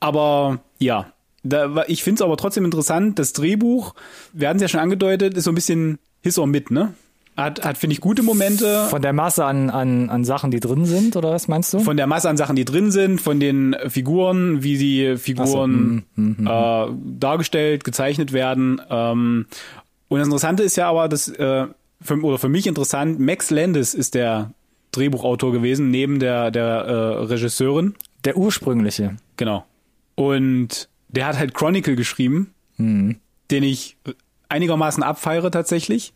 Aber 0.00 0.60
ja, 0.78 1.12
da, 1.42 1.84
ich 1.88 2.02
finde 2.02 2.18
es 2.18 2.22
aber 2.22 2.36
trotzdem 2.36 2.64
interessant, 2.64 3.18
das 3.18 3.32
Drehbuch, 3.32 3.94
wir 4.32 4.48
hatten 4.48 4.56
es 4.56 4.62
ja 4.62 4.68
schon 4.68 4.80
angedeutet, 4.80 5.34
ist 5.36 5.44
so 5.44 5.50
ein 5.50 5.54
bisschen 5.54 5.98
His 6.22 6.38
or 6.38 6.46
Mit, 6.46 6.70
ne? 6.70 6.94
Hat, 7.36 7.64
hat 7.64 7.78
finde 7.78 7.94
ich, 7.94 8.00
gute 8.00 8.22
Momente. 8.22 8.86
Von 8.90 9.02
der 9.02 9.12
Masse 9.12 9.44
an, 9.44 9.68
an, 9.68 10.08
an 10.08 10.24
Sachen, 10.24 10.52
die 10.52 10.60
drin 10.60 10.86
sind, 10.86 11.16
oder 11.16 11.32
was 11.32 11.48
meinst 11.48 11.74
du? 11.74 11.80
Von 11.80 11.96
der 11.96 12.06
Masse 12.06 12.28
an 12.28 12.36
Sachen, 12.36 12.54
die 12.54 12.64
drin 12.64 12.92
sind, 12.92 13.20
von 13.20 13.40
den 13.40 13.74
Figuren, 13.88 14.62
wie 14.62 14.78
die 14.78 15.16
Figuren 15.16 15.48
so, 15.48 15.66
mm, 15.66 16.04
mm, 16.14 16.36
mm, 16.42 16.46
äh, 16.46 17.18
dargestellt, 17.18 17.82
gezeichnet 17.82 18.32
werden. 18.32 18.80
Ähm, 18.88 19.46
und 20.08 20.18
das 20.18 20.28
Interessante 20.28 20.62
ist 20.62 20.76
ja 20.76 20.88
aber, 20.88 21.08
dass, 21.08 21.28
äh, 21.28 21.66
für, 22.00 22.22
oder 22.22 22.38
für 22.38 22.48
mich 22.48 22.68
interessant, 22.68 23.18
Max 23.18 23.50
Landis 23.50 23.94
ist 23.94 24.14
der 24.14 24.52
Drehbuchautor 24.92 25.50
gewesen, 25.50 25.90
neben 25.90 26.20
der, 26.20 26.52
der 26.52 26.64
äh, 26.64 27.24
Regisseurin. 27.24 27.94
Der 28.24 28.36
ursprüngliche. 28.36 29.16
Genau. 29.36 29.64
Und 30.14 30.88
der 31.08 31.26
hat 31.26 31.36
halt 31.36 31.52
Chronicle 31.52 31.96
geschrieben, 31.96 32.54
den 32.78 33.62
ich 33.62 33.96
einigermaßen 34.48 35.02
abfeiere 35.02 35.50
tatsächlich. 35.50 36.14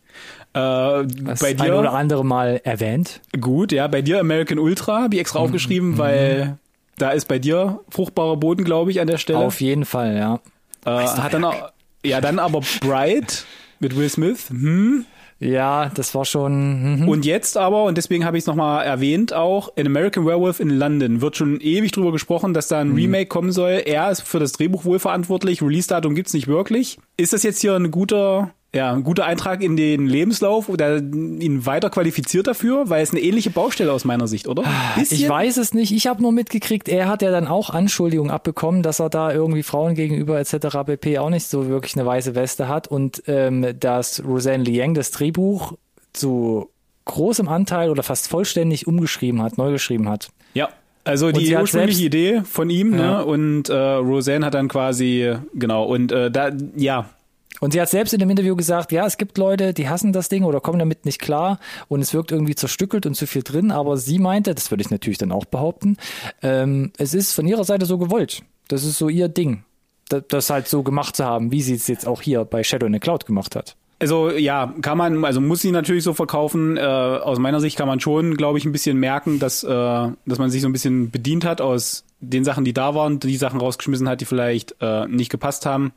Äh, 0.53 1.03
bei 1.39 1.53
dir 1.53 1.63
ein 1.63 1.73
oder 1.73 1.93
andere 1.93 2.25
Mal 2.25 2.61
erwähnt. 2.63 3.21
Gut, 3.39 3.71
ja, 3.71 3.87
bei 3.87 4.01
dir 4.01 4.19
American 4.19 4.57
Ultra 4.57 5.03
habe 5.03 5.15
ich 5.15 5.21
extra 5.21 5.39
mhm. 5.39 5.45
aufgeschrieben, 5.45 5.97
weil 5.97 6.57
da 6.97 7.11
ist 7.11 7.27
bei 7.27 7.39
dir 7.39 7.79
fruchtbarer 7.89 8.37
Boden, 8.37 8.63
glaube 8.63 8.91
ich, 8.91 8.99
an 8.99 9.07
der 9.07 9.17
Stelle. 9.17 9.39
Auf 9.39 9.61
jeden 9.61 9.85
Fall, 9.85 10.15
ja. 10.17 10.39
Äh, 10.85 11.05
hat 11.05 11.33
dann 11.33 11.43
auch, 11.43 11.71
ja, 12.03 12.19
dann 12.21 12.39
aber 12.39 12.61
Bright 12.81 13.45
mit 13.79 13.95
Will 13.95 14.09
Smith. 14.09 14.49
Hm. 14.49 15.05
Ja, 15.39 15.89
das 15.95 16.13
war 16.15 16.25
schon. 16.25 17.01
Mhm. 17.01 17.07
Und 17.07 17.25
jetzt 17.25 17.55
aber, 17.55 17.85
und 17.85 17.97
deswegen 17.97 18.25
habe 18.25 18.37
ich 18.37 18.43
es 18.43 18.47
nochmal 18.47 18.85
erwähnt, 18.85 19.31
auch 19.31 19.71
in 19.77 19.87
American 19.87 20.25
Werewolf 20.25 20.59
in 20.59 20.69
London 20.69 21.21
wird 21.21 21.37
schon 21.37 21.61
ewig 21.61 21.93
drüber 21.93 22.11
gesprochen, 22.11 22.53
dass 22.53 22.67
da 22.67 22.79
ein 22.79 22.89
mhm. 22.89 22.95
Remake 22.95 23.27
kommen 23.27 23.53
soll. 23.53 23.81
Er 23.85 24.11
ist 24.11 24.21
für 24.21 24.39
das 24.39 24.51
Drehbuch 24.51 24.83
wohl 24.83 24.99
verantwortlich. 24.99 25.61
Release-Datum 25.61 26.13
gibt's 26.13 26.33
nicht 26.33 26.47
wirklich. 26.47 26.99
Ist 27.15 27.31
das 27.31 27.43
jetzt 27.43 27.61
hier 27.61 27.73
ein 27.75 27.89
guter 27.89 28.51
ja, 28.73 28.93
ein 28.93 29.03
guter 29.03 29.25
Eintrag 29.25 29.63
in 29.63 29.75
den 29.75 30.05
Lebenslauf, 30.05 30.69
der 30.71 30.97
ihn 30.97 31.65
weiter 31.65 31.89
qualifiziert 31.89 32.45
dafür, 32.45 32.89
weil 32.89 33.01
es 33.01 33.11
eine 33.11 33.19
ähnliche 33.19 33.49
Baustelle 33.49 33.91
aus 33.91 34.05
meiner 34.05 34.27
Sicht, 34.27 34.47
oder? 34.47 34.63
Bisschen? 34.95 35.17
Ich 35.17 35.27
weiß 35.27 35.57
es 35.57 35.73
nicht. 35.73 35.91
Ich 35.91 36.05
habe 36.05 36.21
nur 36.21 36.31
mitgekriegt, 36.31 36.87
er 36.87 37.07
hat 37.07 37.23
ja 37.23 37.31
dann 37.31 37.47
auch 37.47 37.71
Anschuldigungen 37.71 38.31
abbekommen, 38.31 38.83
dass 38.83 38.99
er 38.99 39.09
da 39.09 39.33
irgendwie 39.33 39.63
Frauen 39.63 39.95
gegenüber 39.95 40.39
etc. 40.39 40.67
pp. 40.85 41.17
auch 41.17 41.31
nicht 41.31 41.47
so 41.47 41.67
wirklich 41.67 41.95
eine 41.95 42.05
weiße 42.05 42.35
Weste 42.35 42.67
hat 42.67 42.87
und 42.87 43.23
ähm, 43.25 43.65
dass 43.79 44.23
Roseanne 44.23 44.63
Liang 44.63 44.93
das 44.93 45.09
Drehbuch 45.09 45.73
zu 46.13 46.69
großem 47.05 47.47
Anteil 47.47 47.89
oder 47.89 48.03
fast 48.03 48.27
vollständig 48.27 48.85
umgeschrieben 48.85 49.41
hat, 49.41 49.57
neu 49.57 49.71
geschrieben 49.71 50.07
hat. 50.07 50.29
Ja. 50.53 50.69
Also 51.05 51.31
die 51.31 51.55
ursprüngliche 51.55 52.03
Idee 52.03 52.41
von 52.43 52.69
ihm, 52.69 52.91
ne? 52.91 52.97
ja. 52.97 53.17
ne? 53.17 53.25
Und 53.25 53.69
äh, 53.69 53.73
Roseanne 53.73 54.45
hat 54.45 54.53
dann 54.53 54.67
quasi, 54.67 55.33
genau, 55.55 55.85
und 55.85 56.11
äh, 56.11 56.29
da, 56.29 56.51
ja, 56.75 57.09
und 57.59 57.73
sie 57.73 57.81
hat 57.81 57.89
selbst 57.89 58.13
in 58.13 58.19
dem 58.19 58.29
Interview 58.29 58.55
gesagt, 58.55 58.91
ja, 58.91 59.05
es 59.05 59.17
gibt 59.17 59.37
Leute, 59.37 59.73
die 59.73 59.89
hassen 59.89 60.13
das 60.13 60.29
Ding 60.29 60.43
oder 60.43 60.61
kommen 60.61 60.79
damit 60.79 61.05
nicht 61.05 61.19
klar 61.19 61.59
und 61.87 62.01
es 62.01 62.13
wirkt 62.13 62.31
irgendwie 62.31 62.55
zerstückelt 62.55 63.05
und 63.05 63.15
zu 63.15 63.27
viel 63.27 63.43
drin, 63.43 63.71
aber 63.71 63.97
sie 63.97 64.19
meinte, 64.19 64.55
das 64.55 64.71
würde 64.71 64.81
ich 64.81 64.91
natürlich 64.91 65.17
dann 65.17 65.31
auch 65.31 65.45
behaupten, 65.45 65.97
ähm, 66.41 66.91
es 66.97 67.13
ist 67.13 67.33
von 67.33 67.47
ihrer 67.47 67.63
Seite 67.63 67.85
so 67.85 67.97
gewollt. 67.97 68.43
Das 68.67 68.83
ist 68.83 68.97
so 68.97 69.09
ihr 69.09 69.29
Ding. 69.29 69.63
das 70.09 70.49
halt 70.49 70.67
so 70.67 70.83
gemacht 70.83 71.15
zu 71.15 71.25
haben, 71.25 71.51
wie 71.51 71.61
sie 71.61 71.75
es 71.75 71.87
jetzt 71.87 72.07
auch 72.07 72.21
hier 72.21 72.45
bei 72.45 72.63
Shadow 72.63 72.87
in 72.87 72.93
the 72.93 72.99
Cloud 72.99 73.25
gemacht 73.25 73.55
hat. 73.55 73.75
Also 73.99 74.31
ja, 74.31 74.73
kann 74.81 74.97
man, 74.97 75.25
also 75.25 75.41
muss 75.41 75.61
sie 75.61 75.71
natürlich 75.71 76.05
so 76.05 76.13
verkaufen. 76.13 76.77
Äh, 76.77 76.81
aus 76.81 77.37
meiner 77.37 77.59
Sicht 77.59 77.77
kann 77.77 77.87
man 77.87 77.99
schon, 77.99 78.37
glaube 78.37 78.57
ich, 78.57 78.65
ein 78.65 78.71
bisschen 78.71 78.97
merken, 78.97 79.39
dass, 79.39 79.63
äh, 79.63 79.67
dass 79.67 80.39
man 80.39 80.49
sich 80.49 80.61
so 80.61 80.69
ein 80.69 80.71
bisschen 80.71 81.11
bedient 81.11 81.43
hat 81.43 81.59
aus 81.59 82.05
den 82.21 82.45
Sachen, 82.45 82.63
die 82.63 82.73
da 82.73 82.95
waren, 82.95 83.19
die 83.19 83.35
Sachen 83.35 83.59
rausgeschmissen 83.59 84.07
hat, 84.07 84.21
die 84.21 84.25
vielleicht 84.25 84.75
äh, 84.79 85.05
nicht 85.07 85.29
gepasst 85.29 85.65
haben. 85.65 85.91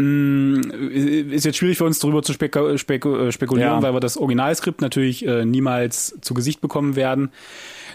Mm, 0.00 0.60
ist 1.30 1.44
jetzt 1.44 1.56
schwierig 1.56 1.76
für 1.76 1.84
uns 1.84 1.98
darüber 1.98 2.22
zu 2.22 2.32
spek 2.32 2.56
spek 2.76 3.04
äh, 3.04 3.32
spekulieren, 3.32 3.72
ja. 3.72 3.82
weil 3.82 3.94
wir 3.94 4.00
das 4.00 4.16
Originalskript 4.16 4.80
natürlich 4.80 5.26
äh, 5.26 5.44
niemals 5.44 6.16
zu 6.20 6.34
Gesicht 6.34 6.60
bekommen 6.60 6.94
werden. 6.94 7.30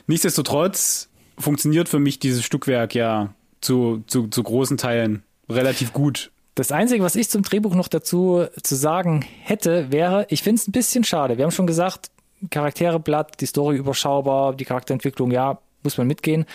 Nichtsdestotrotz 0.08 1.10
funktioniert 1.38 1.88
für 1.88 2.00
mich 2.00 2.20
dieses 2.20 2.44
Stückwerk 2.44 2.94
ja 2.94 3.34
zu, 3.62 4.04
zu, 4.08 4.28
zu 4.28 4.44
großen 4.44 4.78
Teilen 4.78 5.24
relativ 5.50 5.94
gut. 5.94 6.32
Das 6.56 6.72
Einzige, 6.72 7.04
was 7.04 7.16
ich 7.16 7.30
zum 7.30 7.42
Drehbuch 7.42 7.74
noch 7.74 7.88
dazu 7.88 8.46
zu 8.62 8.76
sagen 8.76 9.26
hätte, 9.42 9.92
wäre, 9.92 10.28
ich 10.30 10.44
finde 10.44 10.60
es 10.60 10.68
ein 10.68 10.72
bisschen 10.72 11.04
schade. 11.04 11.38
Wir 11.38 11.46
haben 11.46 11.52
schon 11.52 11.68
gesagt, 11.68 12.12
Charaktere 12.50 13.00
blatt, 13.00 13.40
die 13.40 13.46
Story 13.46 13.78
überschaubar, 13.78 14.54
die 14.54 14.66
Charakterentwicklung, 14.66 15.32
ja, 15.32 15.60
muss 15.84 15.98
man 15.98 16.08
mitgehen. 16.08 16.46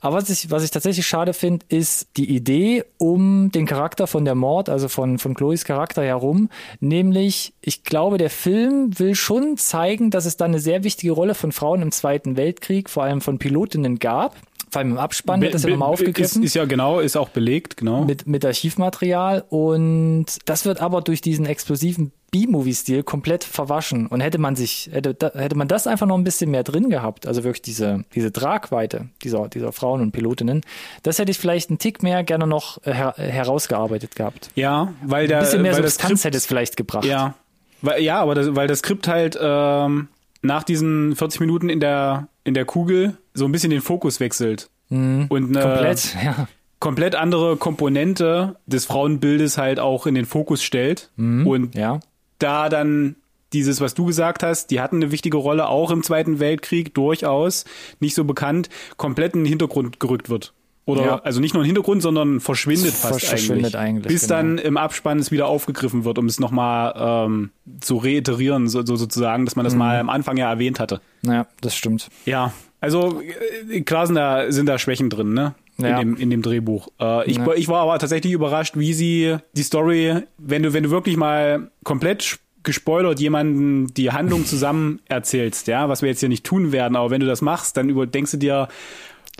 Aber 0.00 0.16
was 0.16 0.30
ich, 0.30 0.50
was 0.50 0.64
ich 0.64 0.70
tatsächlich 0.70 1.06
schade 1.06 1.32
finde, 1.32 1.64
ist 1.68 2.08
die 2.16 2.34
Idee 2.34 2.84
um 2.98 3.50
den 3.52 3.66
Charakter 3.66 4.06
von 4.06 4.24
der 4.24 4.34
Mord, 4.34 4.68
also 4.68 4.88
von, 4.88 5.18
von 5.18 5.34
Chloes 5.34 5.64
Charakter 5.64 6.02
herum. 6.02 6.50
Nämlich, 6.80 7.52
ich 7.60 7.84
glaube, 7.84 8.18
der 8.18 8.30
Film 8.30 8.98
will 8.98 9.14
schon 9.14 9.56
zeigen, 9.56 10.10
dass 10.10 10.24
es 10.24 10.36
da 10.36 10.44
eine 10.44 10.60
sehr 10.60 10.84
wichtige 10.84 11.12
Rolle 11.12 11.34
von 11.34 11.52
Frauen 11.52 11.82
im 11.82 11.92
Zweiten 11.92 12.36
Weltkrieg, 12.36 12.90
vor 12.90 13.04
allem 13.04 13.20
von 13.20 13.38
Pilotinnen 13.38 13.98
gab 13.98 14.36
vor 14.74 14.80
allem 14.80 14.90
im 14.90 14.98
Abspann 14.98 15.40
wird 15.40 15.54
das 15.54 15.62
ja 15.62 15.70
nochmal 15.70 15.88
aufgegriffen. 15.88 16.42
Ist, 16.42 16.48
ist, 16.48 16.54
ja 16.54 16.64
genau, 16.64 16.98
ist 16.98 17.16
auch 17.16 17.28
belegt, 17.28 17.76
genau. 17.76 18.04
Mit, 18.04 18.26
mit 18.26 18.44
Archivmaterial 18.44 19.44
und 19.48 20.26
das 20.46 20.64
wird 20.64 20.82
aber 20.82 21.00
durch 21.00 21.20
diesen 21.20 21.46
explosiven 21.46 22.10
B-Movie-Stil 22.32 23.04
komplett 23.04 23.44
verwaschen. 23.44 24.08
Und 24.08 24.20
hätte 24.20 24.38
man 24.38 24.56
sich, 24.56 24.90
hätte, 24.92 25.16
hätte 25.34 25.56
man 25.56 25.68
das 25.68 25.86
einfach 25.86 26.08
noch 26.08 26.18
ein 26.18 26.24
bisschen 26.24 26.50
mehr 26.50 26.64
drin 26.64 26.90
gehabt, 26.90 27.28
also 27.28 27.44
wirklich 27.44 27.62
diese, 27.62 28.04
diese 28.16 28.32
Tragweite 28.32 29.10
dieser, 29.22 29.48
dieser 29.48 29.70
Frauen 29.70 30.00
und 30.00 30.10
Pilotinnen, 30.10 30.62
das 31.04 31.20
hätte 31.20 31.30
ich 31.30 31.38
vielleicht 31.38 31.70
einen 31.70 31.78
Tick 31.78 32.02
mehr 32.02 32.24
gerne 32.24 32.48
noch 32.48 32.82
her 32.82 33.14
herausgearbeitet 33.16 34.16
gehabt. 34.16 34.50
Ja, 34.56 34.92
weil 35.04 35.28
der, 35.28 35.38
ein 35.38 35.44
bisschen 35.44 35.62
mehr 35.62 35.74
Substanz 35.74 36.20
Skript, 36.20 36.24
hätte 36.24 36.36
es 36.38 36.46
vielleicht 36.46 36.76
gebracht. 36.76 37.04
Ja, 37.04 37.34
weil, 37.80 38.02
ja, 38.02 38.20
aber 38.20 38.34
das, 38.34 38.56
weil 38.56 38.66
das 38.66 38.80
Skript 38.80 39.06
halt 39.06 39.38
ähm, 39.40 40.08
nach 40.44 40.62
diesen 40.62 41.16
40 41.16 41.40
Minuten 41.40 41.68
in 41.68 41.80
der 41.80 42.28
in 42.44 42.54
der 42.54 42.64
Kugel 42.64 43.16
so 43.32 43.46
ein 43.46 43.52
bisschen 43.52 43.70
den 43.70 43.80
Fokus 43.80 44.20
wechselt. 44.20 44.70
Mhm. 44.90 45.26
Und 45.28 45.56
eine 45.56 45.64
komplett, 45.64 46.14
ja. 46.22 46.48
komplett 46.78 47.14
andere 47.14 47.56
Komponente 47.56 48.56
des 48.66 48.84
Frauenbildes 48.84 49.58
halt 49.58 49.80
auch 49.80 50.06
in 50.06 50.14
den 50.14 50.26
Fokus 50.26 50.62
stellt. 50.62 51.10
Mhm. 51.16 51.46
Und 51.46 51.74
ja. 51.74 52.00
da 52.38 52.68
dann 52.68 53.16
dieses, 53.52 53.80
was 53.80 53.94
du 53.94 54.04
gesagt 54.04 54.42
hast, 54.42 54.70
die 54.70 54.80
hatten 54.80 54.96
eine 54.96 55.10
wichtige 55.10 55.36
Rolle 55.36 55.68
auch 55.68 55.90
im 55.90 56.02
Zweiten 56.02 56.40
Weltkrieg, 56.40 56.92
durchaus 56.92 57.64
nicht 58.00 58.14
so 58.14 58.24
bekannt, 58.24 58.68
komplett 58.96 59.34
in 59.34 59.40
den 59.40 59.48
Hintergrund 59.48 60.00
gerückt 60.00 60.28
wird. 60.28 60.52
Oder 60.86 61.04
ja. 61.04 61.16
also 61.20 61.40
nicht 61.40 61.54
nur 61.54 61.62
im 61.62 61.66
Hintergrund, 61.66 62.02
sondern 62.02 62.40
verschwindet 62.40 62.92
fast 62.92 63.24
verschwindet 63.24 63.74
eigentlich. 63.74 64.04
eigentlich 64.04 64.12
bis 64.12 64.22
genau. 64.22 64.34
dann 64.34 64.58
im 64.58 64.76
Abspann 64.76 65.18
es 65.18 65.30
wieder 65.30 65.46
aufgegriffen 65.46 66.04
wird, 66.04 66.18
um 66.18 66.26
es 66.26 66.38
nochmal 66.38 67.26
ähm, 67.26 67.50
zu 67.80 67.96
reiterieren, 67.96 68.68
so, 68.68 68.84
so 68.84 68.96
sozusagen, 68.96 69.46
dass 69.46 69.56
man 69.56 69.64
das 69.64 69.72
mhm. 69.72 69.78
mal 69.78 69.98
am 69.98 70.10
Anfang 70.10 70.36
ja 70.36 70.50
erwähnt 70.50 70.80
hatte. 70.80 71.00
Ja, 71.22 71.46
das 71.62 71.74
stimmt. 71.74 72.10
Ja, 72.26 72.52
also 72.80 73.22
äh, 73.70 73.80
klar 73.80 74.06
sind 74.06 74.16
da, 74.16 74.52
sind 74.52 74.66
da 74.66 74.78
Schwächen 74.78 75.08
drin, 75.08 75.32
ne? 75.32 75.54
Ja. 75.78 75.98
In, 75.98 76.08
dem, 76.08 76.16
in 76.16 76.30
dem 76.30 76.42
Drehbuch. 76.42 76.88
Äh, 77.00 77.28
ich, 77.28 77.38
ja. 77.38 77.52
ich 77.54 77.66
war 77.66 77.80
aber 77.80 77.98
tatsächlich 77.98 78.32
überrascht, 78.32 78.76
wie 78.76 78.92
sie 78.92 79.38
die 79.54 79.62
Story, 79.62 80.22
wenn 80.38 80.62
du, 80.62 80.72
wenn 80.72 80.84
du 80.84 80.90
wirklich 80.90 81.16
mal 81.16 81.70
komplett 81.82 82.38
gespoilert 82.62 83.20
jemanden 83.20 83.92
die 83.94 84.10
Handlung 84.10 84.44
zusammen 84.44 85.00
erzählst, 85.08 85.66
ja, 85.66 85.88
was 85.88 86.02
wir 86.02 86.10
jetzt 86.10 86.20
hier 86.20 86.28
nicht 86.28 86.44
tun 86.44 86.72
werden, 86.72 86.96
aber 86.96 87.10
wenn 87.10 87.20
du 87.20 87.26
das 87.26 87.42
machst, 87.42 87.76
dann 87.76 87.88
überdenkst 87.88 88.32
du 88.32 88.36
dir, 88.36 88.68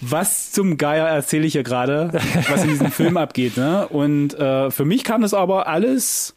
was 0.02 0.52
zum 0.52 0.76
Geier 0.76 1.06
erzähle 1.06 1.46
ich 1.46 1.52
hier 1.52 1.62
gerade, 1.62 2.10
was 2.48 2.64
in 2.64 2.70
diesem 2.70 2.90
Film 2.90 3.16
abgeht. 3.16 3.56
Ne? 3.56 3.86
Und 3.88 4.34
äh, 4.34 4.70
für 4.70 4.84
mich 4.84 5.04
kam 5.04 5.22
das 5.22 5.34
aber 5.34 5.66
alles, 5.66 6.36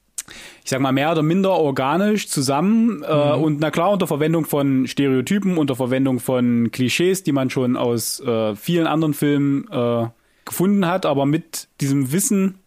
ich 0.64 0.70
sag 0.70 0.80
mal, 0.80 0.92
mehr 0.92 1.12
oder 1.12 1.24
minder 1.24 1.52
organisch 1.52 2.28
zusammen 2.30 3.04
äh, 3.04 3.38
mhm. 3.38 3.44
und 3.44 3.60
na 3.60 3.72
klar 3.72 3.92
unter 3.92 4.08
Verwendung 4.08 4.46
von 4.46 4.88
Stereotypen, 4.88 5.58
unter 5.58 5.76
Verwendung 5.76 6.20
von 6.20 6.70
Klischees, 6.72 7.24
die 7.24 7.32
man 7.32 7.50
schon 7.50 7.78
aus 7.78 8.20
äh, 8.20 8.56
vielen 8.56 8.88
anderen 8.88 9.14
Filmen 9.14 9.68
äh, 9.72 10.08
gefunden 10.46 10.86
hat, 10.88 11.06
aber 11.06 11.26
mit 11.26 11.68
diesem 11.82 12.12
Wissen, 12.12 12.60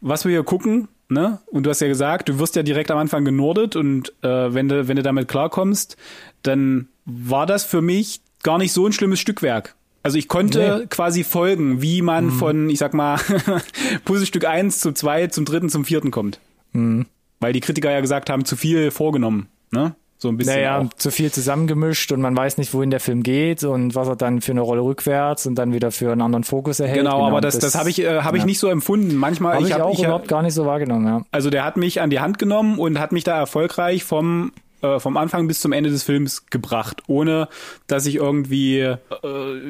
was 0.00 0.24
wir 0.24 0.30
hier 0.30 0.44
gucken, 0.44 0.88
ne? 1.08 1.40
Und 1.46 1.64
du 1.64 1.70
hast 1.70 1.80
ja 1.80 1.88
gesagt, 1.88 2.28
du 2.28 2.38
wirst 2.38 2.54
ja 2.54 2.62
direkt 2.62 2.90
am 2.90 2.98
Anfang 2.98 3.24
genordet 3.24 3.74
und 3.76 4.12
äh, 4.22 4.54
wenn 4.54 4.68
du 4.68 4.86
wenn 4.86 4.96
du 4.96 5.02
damit 5.02 5.26
klarkommst, 5.26 5.96
dann 6.42 6.88
war 7.04 7.46
das 7.46 7.64
für 7.64 7.82
mich 7.82 8.20
gar 8.42 8.58
nicht 8.58 8.72
so 8.72 8.86
ein 8.86 8.92
schlimmes 8.92 9.18
Stückwerk. 9.18 9.74
Also 10.08 10.16
ich 10.16 10.26
konnte 10.26 10.78
nee. 10.78 10.86
quasi 10.86 11.22
folgen, 11.22 11.82
wie 11.82 12.00
man 12.00 12.24
mhm. 12.24 12.30
von, 12.30 12.70
ich 12.70 12.78
sag 12.78 12.94
mal, 12.94 13.18
Puzzlestück 14.06 14.46
1 14.46 14.80
zu 14.80 14.92
2 14.92 15.26
zum 15.26 15.44
dritten, 15.44 15.68
zum 15.68 15.84
vierten 15.84 16.10
kommt. 16.10 16.40
Mhm. 16.72 17.04
Weil 17.40 17.52
die 17.52 17.60
Kritiker 17.60 17.90
ja 17.90 18.00
gesagt 18.00 18.30
haben, 18.30 18.46
zu 18.46 18.56
viel 18.56 18.90
vorgenommen, 18.90 19.48
ne? 19.70 19.94
So 20.16 20.28
ein 20.28 20.38
bisschen. 20.38 20.54
Naja, 20.54 20.78
auch. 20.78 20.94
zu 20.94 21.10
viel 21.10 21.30
zusammengemischt 21.30 22.10
und 22.10 22.22
man 22.22 22.34
weiß 22.34 22.56
nicht, 22.56 22.72
wohin 22.72 22.88
der 22.88 23.00
Film 23.00 23.22
geht 23.22 23.64
und 23.64 23.94
was 23.94 24.08
er 24.08 24.16
dann 24.16 24.40
für 24.40 24.52
eine 24.52 24.62
Rolle 24.62 24.80
rückwärts 24.80 25.46
und 25.46 25.56
dann 25.56 25.74
wieder 25.74 25.90
für 25.90 26.10
einen 26.10 26.22
anderen 26.22 26.42
Fokus 26.42 26.80
erhält. 26.80 27.00
Genau, 27.00 27.16
genau 27.16 27.26
aber 27.26 27.42
das, 27.42 27.58
das, 27.58 27.72
das 27.72 27.78
habe 27.78 27.90
ich, 27.90 28.00
äh, 28.00 28.22
hab 28.22 28.34
ja. 28.34 28.38
ich 28.38 28.46
nicht 28.46 28.60
so 28.60 28.68
empfunden. 28.68 29.14
Manchmal 29.14 29.56
hab 29.56 29.60
ich, 29.60 29.68
ich 29.68 29.74
hab, 29.74 29.82
auch 29.82 29.92
ich, 29.92 30.04
überhaupt 30.04 30.26
gar 30.26 30.42
nicht 30.42 30.54
so 30.54 30.64
wahrgenommen. 30.64 31.06
Ja. 31.06 31.22
Also 31.32 31.50
der 31.50 31.66
hat 31.66 31.76
mich 31.76 32.00
an 32.00 32.08
die 32.08 32.20
Hand 32.20 32.38
genommen 32.38 32.78
und 32.78 32.98
hat 32.98 33.12
mich 33.12 33.24
da 33.24 33.36
erfolgreich 33.36 34.04
vom 34.04 34.52
äh, 34.82 34.98
vom 34.98 35.16
Anfang 35.16 35.48
bis 35.48 35.60
zum 35.60 35.72
Ende 35.72 35.90
des 35.90 36.02
Films 36.02 36.46
gebracht, 36.46 37.02
ohne 37.06 37.48
dass 37.86 38.06
ich 38.06 38.16
irgendwie 38.16 38.78
äh, 38.80 38.96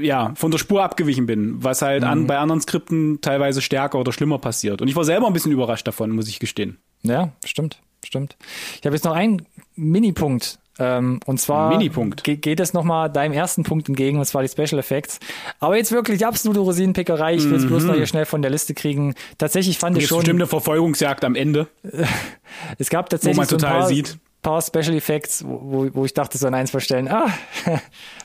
ja 0.00 0.32
von 0.34 0.50
der 0.50 0.58
Spur 0.58 0.82
abgewichen 0.82 1.26
bin, 1.26 1.62
was 1.62 1.82
halt 1.82 2.02
mhm. 2.02 2.08
an, 2.08 2.26
bei 2.26 2.38
anderen 2.38 2.60
Skripten 2.60 3.20
teilweise 3.20 3.62
stärker 3.62 3.98
oder 3.98 4.12
schlimmer 4.12 4.38
passiert. 4.38 4.82
Und 4.82 4.88
ich 4.88 4.96
war 4.96 5.04
selber 5.04 5.26
ein 5.26 5.32
bisschen 5.32 5.52
überrascht 5.52 5.86
davon, 5.86 6.10
muss 6.10 6.28
ich 6.28 6.40
gestehen. 6.40 6.78
Ja, 7.02 7.32
stimmt, 7.44 7.80
stimmt. 8.04 8.36
Ich 8.78 8.86
habe 8.86 8.94
jetzt 8.94 9.04
noch 9.04 9.14
einen 9.14 9.46
Minipunkt 9.76 10.58
ähm, 10.78 11.18
und 11.26 11.40
zwar 11.40 11.70
Minipunkt. 11.70 12.22
Ge 12.24 12.36
geht 12.36 12.60
es 12.60 12.72
nochmal 12.72 13.10
deinem 13.10 13.32
ersten 13.32 13.64
Punkt 13.64 13.88
entgegen, 13.88 14.18
und 14.18 14.24
zwar 14.24 14.42
die 14.42 14.48
Special 14.48 14.78
Effects. 14.78 15.18
Aber 15.58 15.76
jetzt 15.76 15.90
wirklich 15.90 16.24
absolute 16.24 16.60
Rosinenpickerei. 16.60 17.34
Ich 17.34 17.44
will 17.44 17.56
es 17.56 17.64
mhm. 17.64 17.68
bloß 17.68 17.84
noch 17.84 17.94
hier 17.94 18.06
schnell 18.06 18.26
von 18.26 18.42
der 18.42 18.50
Liste 18.50 18.74
kriegen. 18.74 19.14
Tatsächlich 19.38 19.78
fand 19.78 19.98
ich 19.98 20.06
schon. 20.06 20.18
Bestimmt 20.18 20.40
eine 20.40 20.46
Verfolgungsjagd 20.46 21.24
am 21.24 21.34
Ende. 21.34 21.66
es 22.78 22.90
gab 22.90 23.10
tatsächlich 23.10 23.36
wo 23.36 23.40
man 23.40 23.48
so 23.48 23.56
total 23.56 23.80
paar, 23.80 23.88
sieht 23.88 24.18
paar 24.42 24.62
Special 24.62 24.94
Effects, 24.94 25.44
wo, 25.44 25.88
wo 25.92 26.04
ich 26.04 26.14
dachte 26.14 26.38
so 26.38 26.46
an 26.46 26.54
eins 26.54 26.70
verstellen, 26.70 27.08
ah, 27.08 27.28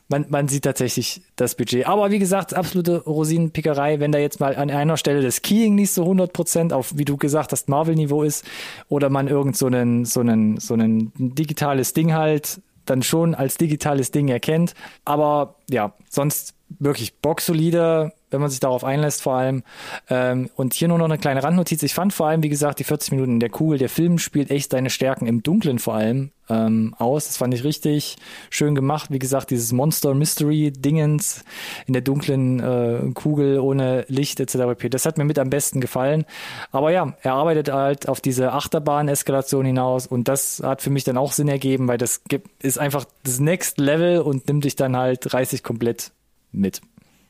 man, 0.08 0.26
man 0.30 0.47
sieht 0.47 0.63
tatsächlich 0.63 1.21
das 1.36 1.56
Budget. 1.56 1.88
Aber 1.88 2.12
wie 2.12 2.19
gesagt, 2.19 2.54
absolute 2.54 3.04
Rosinenpickerei, 3.04 3.99
wenn 3.99 4.12
da 4.12 4.19
jetzt 4.19 4.39
mal 4.39 4.56
an 4.56 4.69
einer 4.69 4.97
Stelle 4.97 5.21
das 5.21 5.41
Keying 5.41 5.76
nicht 5.76 5.91
so 5.91 6.06
100% 6.06 6.71
auf, 6.73 6.97
wie 6.97 7.06
du 7.06 7.17
gesagt 7.17 7.52
hast, 7.52 7.69
Marvel-Niveau 7.69 8.23
ist 8.23 8.45
oder 8.89 9.10
man 9.10 9.28
irgend 9.28 9.58
so 9.58 9.67
einen, 9.67 10.06
so 10.06 10.19
einen, 10.19 10.60
so 10.60 10.76
einen 10.76 11.12
digitales 11.15 11.93
Ding 11.93 12.13
halt 12.13 12.62
dann 12.86 13.02
schon 13.02 13.34
als 13.34 13.56
digitales 13.56 14.12
Ding 14.12 14.28
erkennt. 14.28 14.73
Aber 15.06 15.56
ja, 15.69 15.93
sonst 16.10 16.54
wirklich 16.80 17.19
boxsolide, 17.19 18.12
wenn 18.34 18.41
man 18.41 18.50
sich 18.50 18.60
darauf 18.60 18.84
einlässt 18.84 19.22
vor 19.22 19.36
allem. 19.36 19.63
Ähm, 20.10 20.50
und 20.56 20.74
hier 20.74 20.88
nur 20.88 20.98
noch 20.98 21.06
eine 21.06 21.17
kleine 21.17 21.43
Randnotiz. 21.43 21.84
Ich 21.84 21.93
fand 21.93 22.13
vor 22.13 22.28
allem, 22.28 22.43
wie 22.43 22.50
gesagt, 22.50 22.80
die 22.80 22.84
40 22.84 23.12
Minuten 23.12 23.34
in 23.34 23.39
der 23.39 23.50
Kugel, 23.50 23.78
der 23.78 23.89
Film 23.89 24.17
spielt 24.17 24.52
echt 24.52 24.72
seine 24.72 24.89
Stärken 24.89 25.28
im 25.28 25.43
Dunklen 25.43 25.80
vor 25.80 25.96
allem 25.96 26.32
ähm, 26.50 26.96
aus. 26.98 27.26
Das 27.26 27.38
fand 27.38 27.54
ich 27.54 27.63
richtig 27.63 28.17
schön 28.50 28.76
gemacht. 28.76 29.12
Wie 29.12 29.19
gesagt, 29.19 29.52
dieses 29.52 29.72
Monster 29.72 30.13
Mystery 30.13 30.72
Dingens 30.72 31.43
in 31.86 31.93
der 31.93 32.02
dunklen 32.02 32.60
äh, 32.60 33.12
Kugel 33.13 33.60
ohne 33.60 34.06
Licht 34.08 34.39
etc. 34.39 34.89
Das 34.89 35.06
hat 35.06 35.17
mir 35.17 35.26
mit 35.26 35.39
am 35.39 35.50
besten 35.50 35.82
gefallen. 35.82 36.26
Aber 36.72 36.91
ja, 36.91 37.15
er 37.22 37.34
arbeitet 37.34 37.72
halt 37.72 38.10
auf 38.10 38.22
diese 38.22 38.52
Achterbahn-Eskalation 38.54 39.65
hinaus 39.65 40.08
und 40.08 40.28
das 40.28 40.62
hat 40.63 40.81
für 40.81 40.90
mich 40.90 41.04
dann 41.04 41.17
auch 41.17 41.31
Sinn 41.31 41.48
ergeben, 41.48 41.88
weil 41.88 41.98
das 41.98 42.21
ist 42.62 42.79
einfach 42.79 43.06
das 43.23 43.40
Next 43.40 43.77
Level 43.77 44.19
und 44.19 44.48
nimmt 44.48 44.65
dich 44.65 44.75
dann 44.75 44.98
halt, 44.98 45.34
reißt 45.34 45.52
dich 45.52 45.63
komplett 45.63 46.12
mit. 46.52 46.81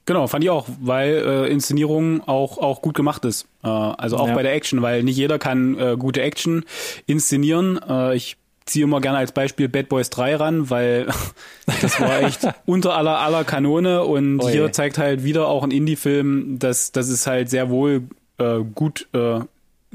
Genau, 0.06 0.28
fand 0.28 0.44
ich 0.44 0.50
auch, 0.50 0.68
weil 0.82 1.14
äh, 1.16 1.48
Inszenierung 1.52 2.22
auch 2.28 2.58
auch 2.58 2.82
gut 2.82 2.96
gemacht 2.96 3.24
ist. 3.24 3.48
Äh, 3.64 3.68
also 3.68 4.18
auch 4.18 4.28
ja. 4.28 4.36
bei 4.36 4.44
der 4.44 4.54
Action, 4.54 4.82
weil 4.82 5.04
nicht 5.04 5.16
jeder 5.16 5.40
kann 5.40 5.80
äh, 5.80 5.96
gute 5.98 6.22
Action 6.22 6.66
inszenieren. 7.06 7.80
Äh, 7.88 8.16
ich 8.16 8.38
ziehe 8.66 8.84
immer 8.84 9.00
gerne 9.00 9.18
als 9.18 9.32
Beispiel 9.32 9.70
Bad 9.70 9.90
Boys 9.90 10.10
3 10.10 10.36
ran, 10.36 10.70
weil 10.70 11.08
das 11.82 12.00
war 12.02 12.22
echt 12.22 12.42
unter 12.66 12.96
aller 12.96 13.20
aller 13.20 13.46
Kanone 13.46 14.04
und 14.04 14.40
oh 14.42 14.50
hier 14.50 14.72
zeigt 14.74 14.98
halt 14.98 15.24
wieder 15.24 15.48
auch 15.48 15.64
ein 15.64 15.72
Indie-Film, 15.72 16.60
dass 16.60 16.92
dass 16.92 17.08
es 17.08 17.26
halt 17.26 17.50
sehr 17.50 17.70
wohl 17.70 18.04
äh, 18.40 18.60
gut 18.76 19.08
äh, 19.14 19.40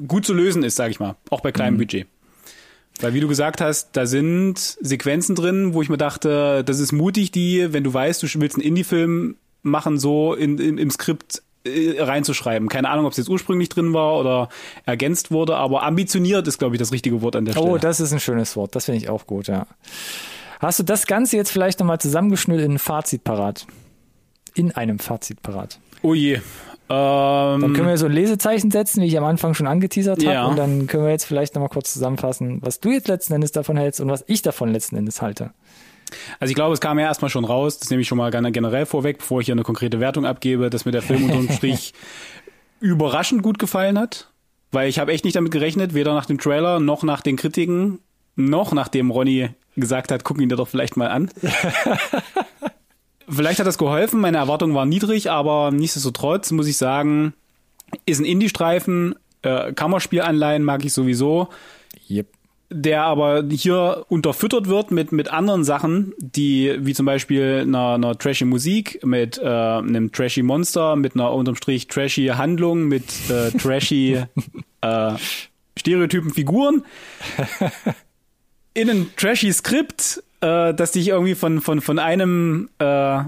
gut 0.07 0.25
zu 0.25 0.33
lösen 0.33 0.63
ist, 0.63 0.77
sag 0.77 0.91
ich 0.91 1.01
mal, 1.01 1.17
auch 1.29 1.41
bei 1.41 1.53
kleinem 1.53 1.75
mhm. 1.75 1.81
Budget. 1.81 2.07
Weil 3.01 3.15
wie 3.15 3.21
du 3.21 3.29
gesagt 3.29 3.61
hast, 3.61 3.91
da 3.93 4.07
sind 4.07 4.59
Sequenzen 4.59 5.37
drin, 5.37 5.75
wo 5.75 5.83
ich 5.83 5.89
mir 5.89 5.99
dachte, 5.99 6.65
das 6.65 6.81
ist 6.81 6.93
mutig, 6.93 7.31
die, 7.31 7.73
wenn 7.73 7.85
du 7.85 7.95
weißt, 7.95 8.23
du 8.23 8.27
willst 8.41 8.57
einen 8.57 8.67
Indie-Film 8.67 9.37
machen, 9.63 9.99
so 9.99 10.35
in, 10.35 10.59
in, 10.59 10.79
im 10.79 10.91
Skript 10.91 11.43
äh, 11.65 12.01
reinzuschreiben. 12.01 12.69
Keine 12.69 12.89
Ahnung, 12.91 13.07
ob 13.07 13.13
es 13.13 13.19
jetzt 13.19 13.29
ursprünglich 13.29 13.69
drin 13.69 13.93
war 13.93 14.19
oder 14.19 14.49
ergänzt 14.87 15.31
wurde, 15.31 15.57
aber 15.57 15.83
ambitioniert 15.83 16.47
ist, 16.47 16.59
glaube 16.59 16.77
ich, 16.77 16.79
das 16.79 16.93
richtige 16.93 17.23
Wort 17.23 17.37
an 17.37 17.45
der 17.45 17.53
Stelle. 17.53 17.67
Oh, 17.67 17.79
das 17.79 18.01
ist 18.01 18.13
ein 18.13 18.21
schönes 18.21 18.57
Wort. 18.57 18.75
Das 18.75 18.87
finde 18.87 18.99
ich 18.99 19.09
auch 19.09 19.27
gut, 19.27 19.49
ja. 19.49 19.67
Hast 20.61 20.79
du 20.79 20.83
das 20.83 21.07
Ganze 21.07 21.37
jetzt 21.37 21.51
vielleicht 21.51 21.79
nochmal 21.81 22.01
zusammengeschnürt 22.01 22.61
in 22.61 22.75
ein 22.75 22.79
Fazit 22.79 23.25
parat? 23.25 23.67
In 24.55 24.73
einem 24.73 24.99
Fazit 24.99 25.43
parat. 25.43 25.79
Oh 26.03 26.15
je. 26.15 26.41
Ähm, 26.91 27.61
Dann 27.61 27.73
können 27.75 27.89
wir 27.89 27.99
so 27.99 28.07
ein 28.07 28.13
Lesezeichen 28.13 28.71
setzen, 28.71 29.03
wie 29.03 29.07
ich 29.07 29.19
am 29.19 29.25
Anfang 29.25 29.55
schon 29.55 29.67
angeteasert 29.67 30.25
habe. 30.25 30.33
Ja. 30.33 30.47
Und 30.47 30.57
dann 30.57 30.87
können 30.87 31.05
wir 31.05 31.11
jetzt 31.11 31.27
vielleicht 31.27 31.55
nochmal 31.55 31.69
kurz 31.69 31.93
zusammenfassen, 31.93 32.61
was 32.63 32.81
du 32.81 32.91
jetzt 32.91 33.09
letzten 33.09 33.35
Endes 33.35 33.53
davon 33.53 33.77
hältst 33.77 34.01
und 34.01 34.09
was 34.09 34.25
ich 34.27 34.43
davon 34.43 34.73
letzten 34.73 34.97
Endes 34.97 35.21
halte. 35.21 35.51
Also 36.41 36.51
ich 36.51 36.55
glaube, 36.55 36.75
es 36.75 36.81
kam 36.81 36.99
ja 36.99 37.07
erstmal 37.07 37.31
schon 37.31 37.45
raus, 37.45 37.79
das 37.79 37.91
nehme 37.91 38.03
ich 38.03 38.09
schon 38.09 38.19
mal 38.19 38.31
gerne 38.31 38.53
generell 38.53 38.87
vorweg, 38.87 39.19
bevor 39.19 39.41
ich 39.41 39.47
hier 39.47 39.55
eine 39.55 39.63
konkrete 39.63 40.01
Wertung 40.01 40.27
abgebe, 40.27 40.71
dass 40.71 40.85
mir 40.85 40.93
der 40.93 41.03
Film 41.03 41.25
unterm 41.25 41.51
Strich 41.57 41.93
überraschend 42.81 43.43
gut 43.43 43.59
gefallen 43.59 43.99
hat. 43.99 44.31
Weil 44.71 44.89
ich 44.89 44.99
habe 44.99 45.13
echt 45.13 45.25
nicht 45.25 45.37
damit 45.37 45.53
gerechnet, 45.53 45.95
weder 45.95 46.15
nach 46.15 46.27
dem 46.27 46.39
Trailer 46.39 46.79
noch 46.79 47.03
nach 47.03 47.23
den 47.23 47.37
Kritiken, 47.37 48.01
noch 48.37 48.73
nachdem 48.73 49.11
Ronny 49.11 49.51
gesagt 49.77 50.13
hat, 50.13 50.25
guck 50.25 50.41
ihn 50.41 50.49
dir 50.49 50.57
doch 50.57 50.69
vielleicht 50.69 50.97
mal 50.97 51.09
an. 51.09 51.31
vielleicht 53.29 53.61
hat 53.61 53.67
das 53.67 53.79
geholfen, 53.79 54.21
meine 54.21 54.37
Erwartungen 54.37 54.75
waren 54.75 54.89
niedrig, 54.89 55.31
aber 55.31 55.71
nichtsdestotrotz 55.71 56.51
muss 56.51 56.67
ich 56.67 56.77
sagen, 56.77 57.33
ist 58.05 58.19
ein 58.19 58.27
Indie-Streifen, 58.27 59.15
äh, 59.43 59.73
Kammerspielanleihen 59.73 60.63
mag 60.63 60.85
ich 60.85 60.93
sowieso 60.93 61.49
Yep. 62.11 62.27
Der 62.71 63.03
aber 63.03 63.45
hier 63.51 64.05
unterfüttert 64.09 64.69
wird 64.69 64.91
mit, 64.91 65.13
mit 65.13 65.31
anderen 65.33 65.65
Sachen, 65.65 66.13
die, 66.19 66.77
wie 66.81 66.95
zum 66.95 67.07
Beispiel 67.07 67.61
einer, 67.63 67.95
einer 67.95 68.19
trashy 68.19 68.45
Musik, 68.45 69.01
mit 69.05 69.39
äh, 69.39 69.47
einem 69.47 70.13
trashy 70.13 70.43
Monster, 70.43 70.97
mit 70.97 71.15
einer 71.15 71.33
unterm 71.33 71.57
Strich 71.57 71.87
trashy 71.87 72.27
Handlung, 72.27 72.85
mit 72.85 73.05
äh, 73.31 73.51
trashy 73.53 74.23
äh, 74.83 75.13
stereotypen 75.79 76.31
Figuren, 76.31 76.85
in 78.75 78.91
einem 78.91 79.17
trashy 79.17 79.53
Skript, 79.53 80.23
äh, 80.41 80.75
das 80.75 80.93
dich 80.93 81.09
irgendwie 81.09 81.35
von, 81.35 81.61
von, 81.61 81.81
von 81.81 81.99
einem 81.99 82.69
äh, 82.79 83.21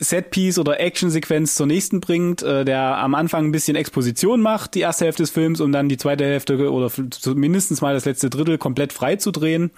Setpiece 0.00 0.58
oder 0.58 0.78
Actionsequenz 0.80 1.56
zur 1.56 1.66
nächsten 1.66 2.00
bringt, 2.00 2.42
äh, 2.42 2.64
der 2.64 2.98
am 2.98 3.14
Anfang 3.14 3.46
ein 3.46 3.52
bisschen 3.52 3.76
Exposition 3.76 4.40
macht, 4.40 4.74
die 4.74 4.80
erste 4.80 5.04
Hälfte 5.04 5.24
des 5.24 5.30
Films, 5.30 5.60
um 5.60 5.72
dann 5.72 5.88
die 5.88 5.96
zweite 5.96 6.24
Hälfte 6.24 6.70
oder 6.70 6.90
mindestens 7.34 7.80
mal 7.80 7.94
das 7.94 8.04
letzte 8.04 8.30
Drittel 8.30 8.58
komplett 8.58 8.92
frei 8.92 9.16
zu 9.16 9.32
drehen. 9.32 9.70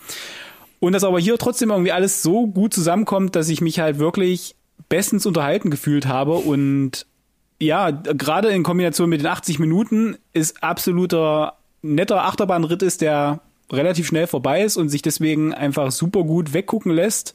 Und 0.78 0.92
das 0.92 1.04
aber 1.04 1.18
hier 1.18 1.36
trotzdem 1.38 1.70
irgendwie 1.70 1.92
alles 1.92 2.22
so 2.22 2.46
gut 2.46 2.74
zusammenkommt, 2.74 3.36
dass 3.36 3.48
ich 3.48 3.60
mich 3.60 3.80
halt 3.80 3.98
wirklich 3.98 4.56
bestens 4.88 5.26
unterhalten 5.26 5.70
gefühlt 5.70 6.06
habe 6.06 6.34
und 6.34 7.06
ja, 7.62 7.90
gerade 7.90 8.48
in 8.48 8.62
Kombination 8.62 9.10
mit 9.10 9.20
den 9.20 9.26
80 9.26 9.58
Minuten 9.58 10.16
ist 10.32 10.62
absoluter 10.62 11.58
netter 11.82 12.24
Achterbahnritt 12.24 12.82
ist, 12.82 13.02
der 13.02 13.40
relativ 13.70 14.06
schnell 14.06 14.26
vorbei 14.26 14.62
ist 14.62 14.76
und 14.76 14.88
sich 14.88 15.02
deswegen 15.02 15.54
einfach 15.54 15.92
super 15.92 16.24
gut 16.24 16.54
weggucken 16.54 16.92
lässt. 16.92 17.34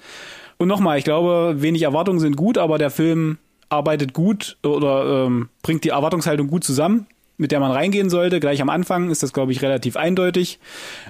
Und 0.58 0.68
nochmal, 0.68 0.98
ich 0.98 1.04
glaube, 1.04 1.56
wenig 1.58 1.82
Erwartungen 1.82 2.20
sind 2.20 2.38
gut, 2.38 2.58
aber 2.58 2.78
der 2.78 2.90
Film 2.90 3.38
arbeitet 3.70 4.14
gut 4.14 4.58
oder 4.64 5.26
ähm, 5.26 5.50
bringt 5.62 5.84
die 5.84 5.90
Erwartungshaltung 5.90 6.48
gut 6.48 6.64
zusammen, 6.64 7.08
mit 7.38 7.52
der 7.52 7.60
man 7.60 7.72
reingehen 7.72 8.10
sollte. 8.10 8.40
Gleich 8.40 8.62
am 8.62 8.70
Anfang 8.70 9.10
ist 9.10 9.24
das, 9.24 9.34
glaube 9.34 9.52
ich, 9.52 9.62
relativ 9.62 9.98
eindeutig. 9.98 10.60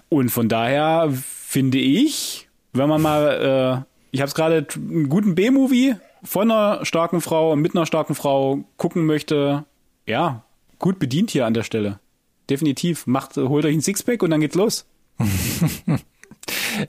Und 0.10 0.30
von 0.30 0.50
daher 0.50 1.12
finde 1.12 1.78
ich, 1.78 2.50
wenn 2.74 2.90
man 2.90 3.02
mal, 3.02 3.84
äh, 3.84 3.86
ich 4.12 4.22
habe 4.22 4.30
es 4.30 4.36
gerade, 4.36 4.66
einen 4.76 5.10
guten 5.10 5.36
B-Movie 5.36 5.96
von 6.24 6.50
einer 6.50 6.84
starken 6.86 7.22
Frau 7.22 7.52
und 7.52 7.62
mit 7.62 7.76
einer 7.76 7.86
starken 7.86 8.16
Frau 8.16 8.64
gucken 8.78 9.06
möchte, 9.06 9.66
ja, 10.08 10.44
gut 10.80 11.00
bedient 11.00 11.32
hier 11.32 11.46
an 11.46 11.54
der 11.54 11.64
Stelle. 11.64 12.00
Definitiv. 12.50 13.08
Macht, 13.08 13.38
holt 13.38 13.66
euch 13.66 13.76
ein 13.76 13.82
Sixpack 13.82 14.24
und 14.24 14.32
dann 14.32 14.42
geht's 14.42 14.56
los. 14.56 14.86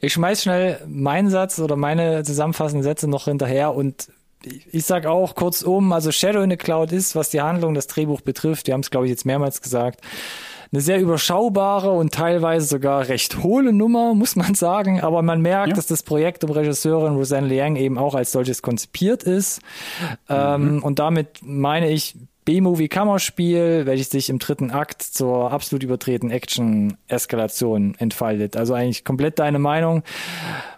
Ich 0.01 0.12
schmeiß 0.12 0.43
schnell 0.43 0.80
meinen 0.89 1.30
Satz 1.30 1.59
oder 1.59 1.76
meine 1.76 2.22
zusammenfassenden 2.22 2.82
Sätze 2.82 3.09
noch 3.09 3.24
hinterher 3.26 3.74
und 3.74 4.09
ich 4.70 4.84
sag 4.84 5.07
auch 5.07 5.34
kurzum, 5.34 5.93
also 5.93 6.12
Shadow 6.12 6.41
in 6.43 6.51
the 6.51 6.57
Cloud 6.57 6.93
ist, 6.93 7.16
was 7.16 7.30
die 7.30 7.41
Handlung, 7.41 7.74
das 7.74 7.87
Drehbuch 7.89 8.20
betrifft, 8.20 8.66
wir 8.66 8.74
haben 8.74 8.82
es 8.82 8.91
glaube 8.91 9.07
ich 9.07 9.11
jetzt 9.11 9.26
mehrmals 9.26 9.61
gesagt, 9.61 10.01
eine 10.72 10.80
sehr 10.82 11.01
überschaubare 11.01 11.91
und 11.93 12.12
teilweise 12.12 12.66
sogar 12.66 13.09
recht 13.09 13.43
hohle 13.43 13.72
Nummer, 13.72 14.14
muss 14.14 14.34
man 14.34 14.55
sagen. 14.55 15.01
Aber 15.01 15.22
man 15.22 15.41
merkt, 15.41 15.68
Ja. 15.68 15.74
dass 15.74 15.87
das 15.87 16.03
Projekt 16.03 16.43
um 16.43 16.51
Regisseurin 16.51 17.14
Roseanne 17.14 17.47
Liang 17.47 17.76
eben 17.76 17.99
auch 17.99 18.16
als 18.16 18.32
solches 18.32 18.62
konzipiert 18.62 19.22
ist. 19.22 19.61
Ähm, 20.28 20.82
und 20.82 20.99
damit 20.99 21.39
meine 21.43 21.89
ich 21.91 22.16
B-Movie-Kammerspiel, 22.47 23.83
welches 23.85 24.09
sich 24.09 24.31
im 24.31 24.39
dritten 24.39 24.71
Akt 24.71 25.03
zur 25.03 25.53
absolut 25.53 25.83
übertreten 25.83 26.31
Action-Eskalation 26.31 27.95
entfaltet. 27.99 28.57
Also 28.57 28.73
eigentlich 28.73 29.05
komplett 29.05 29.39
deine 29.39 29.59
Meinung. 29.59 30.03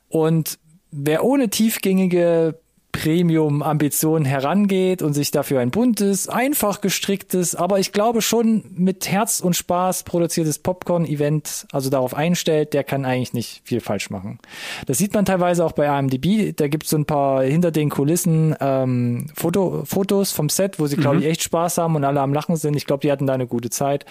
Und 0.09 0.59
wer 0.91 1.23
ohne 1.23 1.51
tiefgängige 1.51 2.59
Premium-Ambitionen 2.99 4.25
herangeht 4.25 5.03
und 5.03 5.13
sich 5.13 5.31
dafür 5.31 5.61
ein 5.61 5.71
buntes, 5.71 6.29
einfach 6.29 6.81
gestricktes, 6.81 7.55
aber 7.55 7.79
ich 7.79 7.93
glaube 7.93 8.23
schon 8.23 8.65
mit 8.75 9.09
Herz 9.09 9.39
und 9.39 9.55
Spaß 9.55 10.03
produziertes 10.03 10.59
Popcorn-Event, 10.59 11.69
also 11.71 11.91
darauf 11.91 12.13
einstellt, 12.13 12.75
der 12.75 12.83
kann 12.83 13.05
eigentlich 13.05 13.35
nicht 13.35 13.63
viel 13.65 13.81
falsch 13.81 14.11
machen. 14.11 14.41
Das 14.87 14.99
sieht 14.99 15.15
man 15.15 15.25
teilweise 15.25 15.65
auch 15.65 15.71
bei 15.71 15.87
IMDb. 15.87 16.57
Da 16.57 16.67
gibt 16.67 16.85
es 16.85 16.91
so 16.91 16.97
ein 16.97 17.05
paar 17.05 17.45
hinter 17.45 17.71
den 17.71 17.89
Kulissen 17.89 18.57
ähm, 18.59 19.29
Foto, 19.33 19.85
Fotos 19.85 20.33
vom 20.33 20.49
Set, 20.49 20.81
wo 20.81 20.89
sie, 20.89 20.97
glaube 20.97 21.19
ich, 21.19 21.27
echt 21.27 21.45
Spaß 21.45 21.79
haben 21.79 21.95
und 21.95 22.03
alle 22.03 22.21
am 22.21 22.35
Lachen 22.35 22.57
sind. 22.57 22.75
Ich 22.75 22.85
glaube, 22.85 23.03
die 23.03 23.13
hatten 23.13 23.29
da 23.29 23.35
eine 23.35 23.47
gute 23.47 23.71
Zeit. 23.71 24.07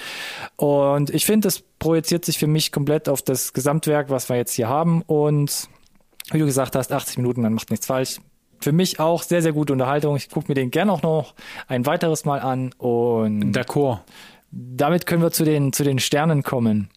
Und 0.55 1.09
ich 1.09 1.25
finde, 1.25 1.47
das 1.47 1.59
projiziert 1.59 2.23
sich 2.23 2.39
für 2.39 2.47
mich 2.47 2.71
komplett 2.71 3.09
auf 3.09 3.21
das 3.21 3.51
Gesamtwerk, 3.51 4.09
was 4.09 4.29
wir 4.29 4.37
jetzt 4.37 4.53
hier 4.53 4.69
haben. 4.69 5.01
Und 5.01 5.67
wie 6.31 6.39
du 6.39 6.45
gesagt 6.45 6.77
hast, 6.77 6.93
80 6.93 7.17
Minuten, 7.17 7.41
man 7.41 7.53
macht 7.53 7.69
nichts 7.69 7.85
falsch. 7.85 8.19
Für 8.59 8.71
mich 8.71 8.99
auch 8.99 9.23
sehr, 9.23 9.41
sehr 9.41 9.53
gute 9.53 9.73
Unterhaltung. 9.73 10.15
Ich 10.15 10.29
gucke 10.29 10.47
mir 10.49 10.55
den 10.55 10.71
gerne 10.71 10.91
auch 10.91 11.01
noch 11.01 11.33
ein 11.67 11.85
weiteres 11.85 12.25
Mal 12.25 12.39
an. 12.39 12.71
Und 12.77 13.53
D'accord. 13.53 13.99
damit 14.51 15.05
können 15.05 15.21
wir 15.21 15.31
zu 15.31 15.43
den, 15.43 15.73
zu 15.73 15.83
den 15.83 15.99
Sternen 15.99 16.43
kommen. 16.43 16.89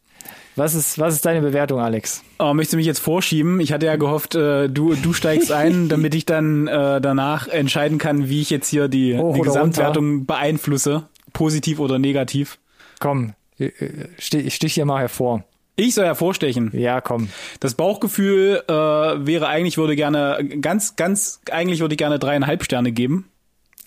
Was 0.57 0.75
ist, 0.75 0.99
was 0.99 1.15
ist 1.15 1.25
deine 1.25 1.41
Bewertung, 1.41 1.81
Alex? 1.81 2.23
Oh, 2.39 2.53
möchtest 2.53 2.75
du 2.75 2.77
mich 2.77 2.87
jetzt 2.87 2.99
vorschieben? 2.99 3.61
Ich 3.61 3.73
hatte 3.73 3.87
ja 3.87 3.97
gehofft, 3.97 4.35
äh, 4.35 4.69
du, 4.69 4.95
du 4.95 5.13
steigst 5.13 5.53
ein, 5.53 5.89
damit 5.89 6.15
ich 6.15 6.27
dann 6.27 6.67
äh, 6.67 7.01
danach 7.01 7.49
entscheiden 7.49 7.99
kann, 7.99 8.29
wie 8.29 8.41
ich 8.41 8.51
jetzt 8.51 8.69
hier 8.69 8.89
die, 8.89 9.17
Hoch 9.17 9.35
die 9.35 9.41
Gesamtwertung 9.41 10.27
beeinflusse. 10.27 11.05
Positiv 11.33 11.79
oder 11.79 11.99
negativ. 11.99 12.59
Komm, 12.99 13.35
äh, 13.59 13.67
äh, 13.67 14.09
stich, 14.19 14.55
stich 14.55 14.75
hier 14.75 14.85
mal 14.85 15.01
hervor. 15.01 15.45
Ich 15.81 15.95
soll 15.95 16.05
hervorstechen. 16.05 16.71
Ja, 16.75 17.01
komm. 17.01 17.29
Das 17.61 17.75
Bauchgefühl 17.75 18.63
äh, 18.69 18.73
wäre 18.73 19.49
eigentlich, 19.49 19.79
würde 19.79 19.97
gerne, 19.97 20.39
ganz, 20.61 20.97
ganz, 20.97 21.41
eigentlich 21.51 21.81
würde 21.81 21.95
ich 21.95 21.99
gerne 21.99 22.19
dreieinhalb 22.19 22.65
Sterne 22.65 22.93
geben. 22.93 23.29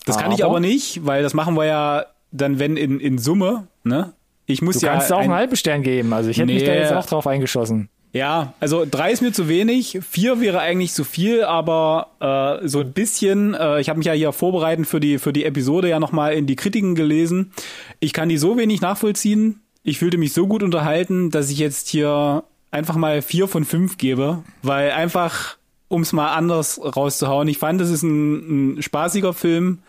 Das 0.06 0.18
kann 0.18 0.32
ich 0.32 0.42
Aber? 0.44 0.52
aber 0.56 0.60
nicht, 0.60 1.06
weil 1.06 1.22
das 1.22 1.34
machen 1.34 1.54
wir 1.56 1.66
ja 1.66 2.06
dann, 2.32 2.58
wenn 2.58 2.76
in, 2.76 3.00
in 3.00 3.18
Summe, 3.18 3.68
ne? 3.84 4.12
Ich 4.46 4.60
muss 4.60 4.78
Du 4.80 4.86
ja. 4.86 4.92
kannst 4.92 5.10
auch 5.12 5.18
ein- 5.18 5.24
einen 5.24 5.34
halben 5.34 5.56
Stern 5.56 5.82
geben. 5.82 6.12
Also 6.12 6.28
ich 6.28 6.36
hätte 6.36 6.52
mich 6.52 6.64
da 6.64 6.72
Nee. 6.72 6.78
jetzt 6.80 6.92
auch 6.92 7.06
drauf 7.06 7.26
eingeschossen. 7.26 7.88
Ja, 8.12 8.52
also 8.60 8.86
drei 8.88 9.10
ist 9.10 9.22
mir 9.22 9.32
zu 9.32 9.48
wenig, 9.48 9.98
vier 10.08 10.40
wäre 10.40 10.60
eigentlich 10.60 10.92
zu 10.92 11.02
viel, 11.02 11.42
aber 11.42 12.60
äh, 12.62 12.68
so 12.68 12.80
ein 12.80 12.92
bisschen, 12.92 13.54
äh, 13.54 13.80
ich 13.80 13.88
habe 13.88 13.98
mich 13.98 14.06
ja 14.06 14.12
hier 14.12 14.30
vorbereitend 14.32 14.86
für 14.86 15.00
die, 15.00 15.18
für 15.18 15.32
die 15.32 15.44
Episode 15.44 15.88
ja 15.88 15.98
nochmal 15.98 16.34
in 16.34 16.46
die 16.46 16.54
Kritiken 16.56 16.94
gelesen. 16.94 17.52
Ich 18.00 18.12
kann 18.12 18.28
die 18.28 18.36
so 18.36 18.56
wenig 18.58 18.80
nachvollziehen. 18.82 19.60
Ich 19.86 19.98
fühlte 19.98 20.16
mich 20.16 20.32
so 20.32 20.46
gut 20.46 20.62
unterhalten, 20.62 21.30
dass 21.30 21.50
ich 21.50 21.58
jetzt 21.58 21.88
hier 21.88 22.42
einfach 22.70 22.96
mal 22.96 23.20
vier 23.20 23.46
von 23.46 23.66
fünf 23.66 23.98
gebe, 23.98 24.42
weil 24.62 24.90
einfach, 24.92 25.58
um 25.88 26.00
es 26.00 26.14
mal 26.14 26.34
anders 26.34 26.80
rauszuhauen, 26.82 27.46
ich 27.48 27.58
fand, 27.58 27.80
das 27.82 27.90
ist 27.90 28.02
ein, 28.02 28.76
ein 28.76 28.82
spaßiger 28.82 29.34
Film. 29.34 29.80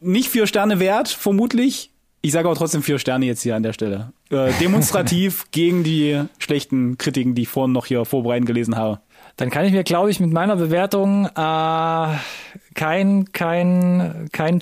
Nicht 0.00 0.28
vier 0.28 0.48
Sterne 0.48 0.80
wert, 0.80 1.08
vermutlich. 1.08 1.90
Ich 2.22 2.32
sage 2.32 2.48
aber 2.48 2.56
trotzdem 2.56 2.82
vier 2.82 2.98
Sterne 2.98 3.24
jetzt 3.24 3.42
hier 3.42 3.54
an 3.54 3.62
der 3.62 3.72
Stelle. 3.72 4.12
Äh, 4.30 4.50
demonstrativ 4.60 5.44
gegen 5.52 5.84
die 5.84 6.22
schlechten 6.38 6.98
Kritiken, 6.98 7.36
die 7.36 7.42
ich 7.42 7.48
vorhin 7.48 7.70
noch 7.70 7.86
hier 7.86 8.04
vorbereitend 8.04 8.46
gelesen 8.46 8.74
habe. 8.74 8.98
Dann 9.36 9.50
kann 9.50 9.64
ich 9.64 9.72
mir, 9.72 9.84
glaube 9.84 10.10
ich, 10.10 10.18
mit 10.18 10.32
meiner 10.32 10.56
Bewertung 10.56 11.26
äh, 11.26 12.16
kein, 12.74 13.32
kein, 13.32 14.28
keinen 14.32 14.60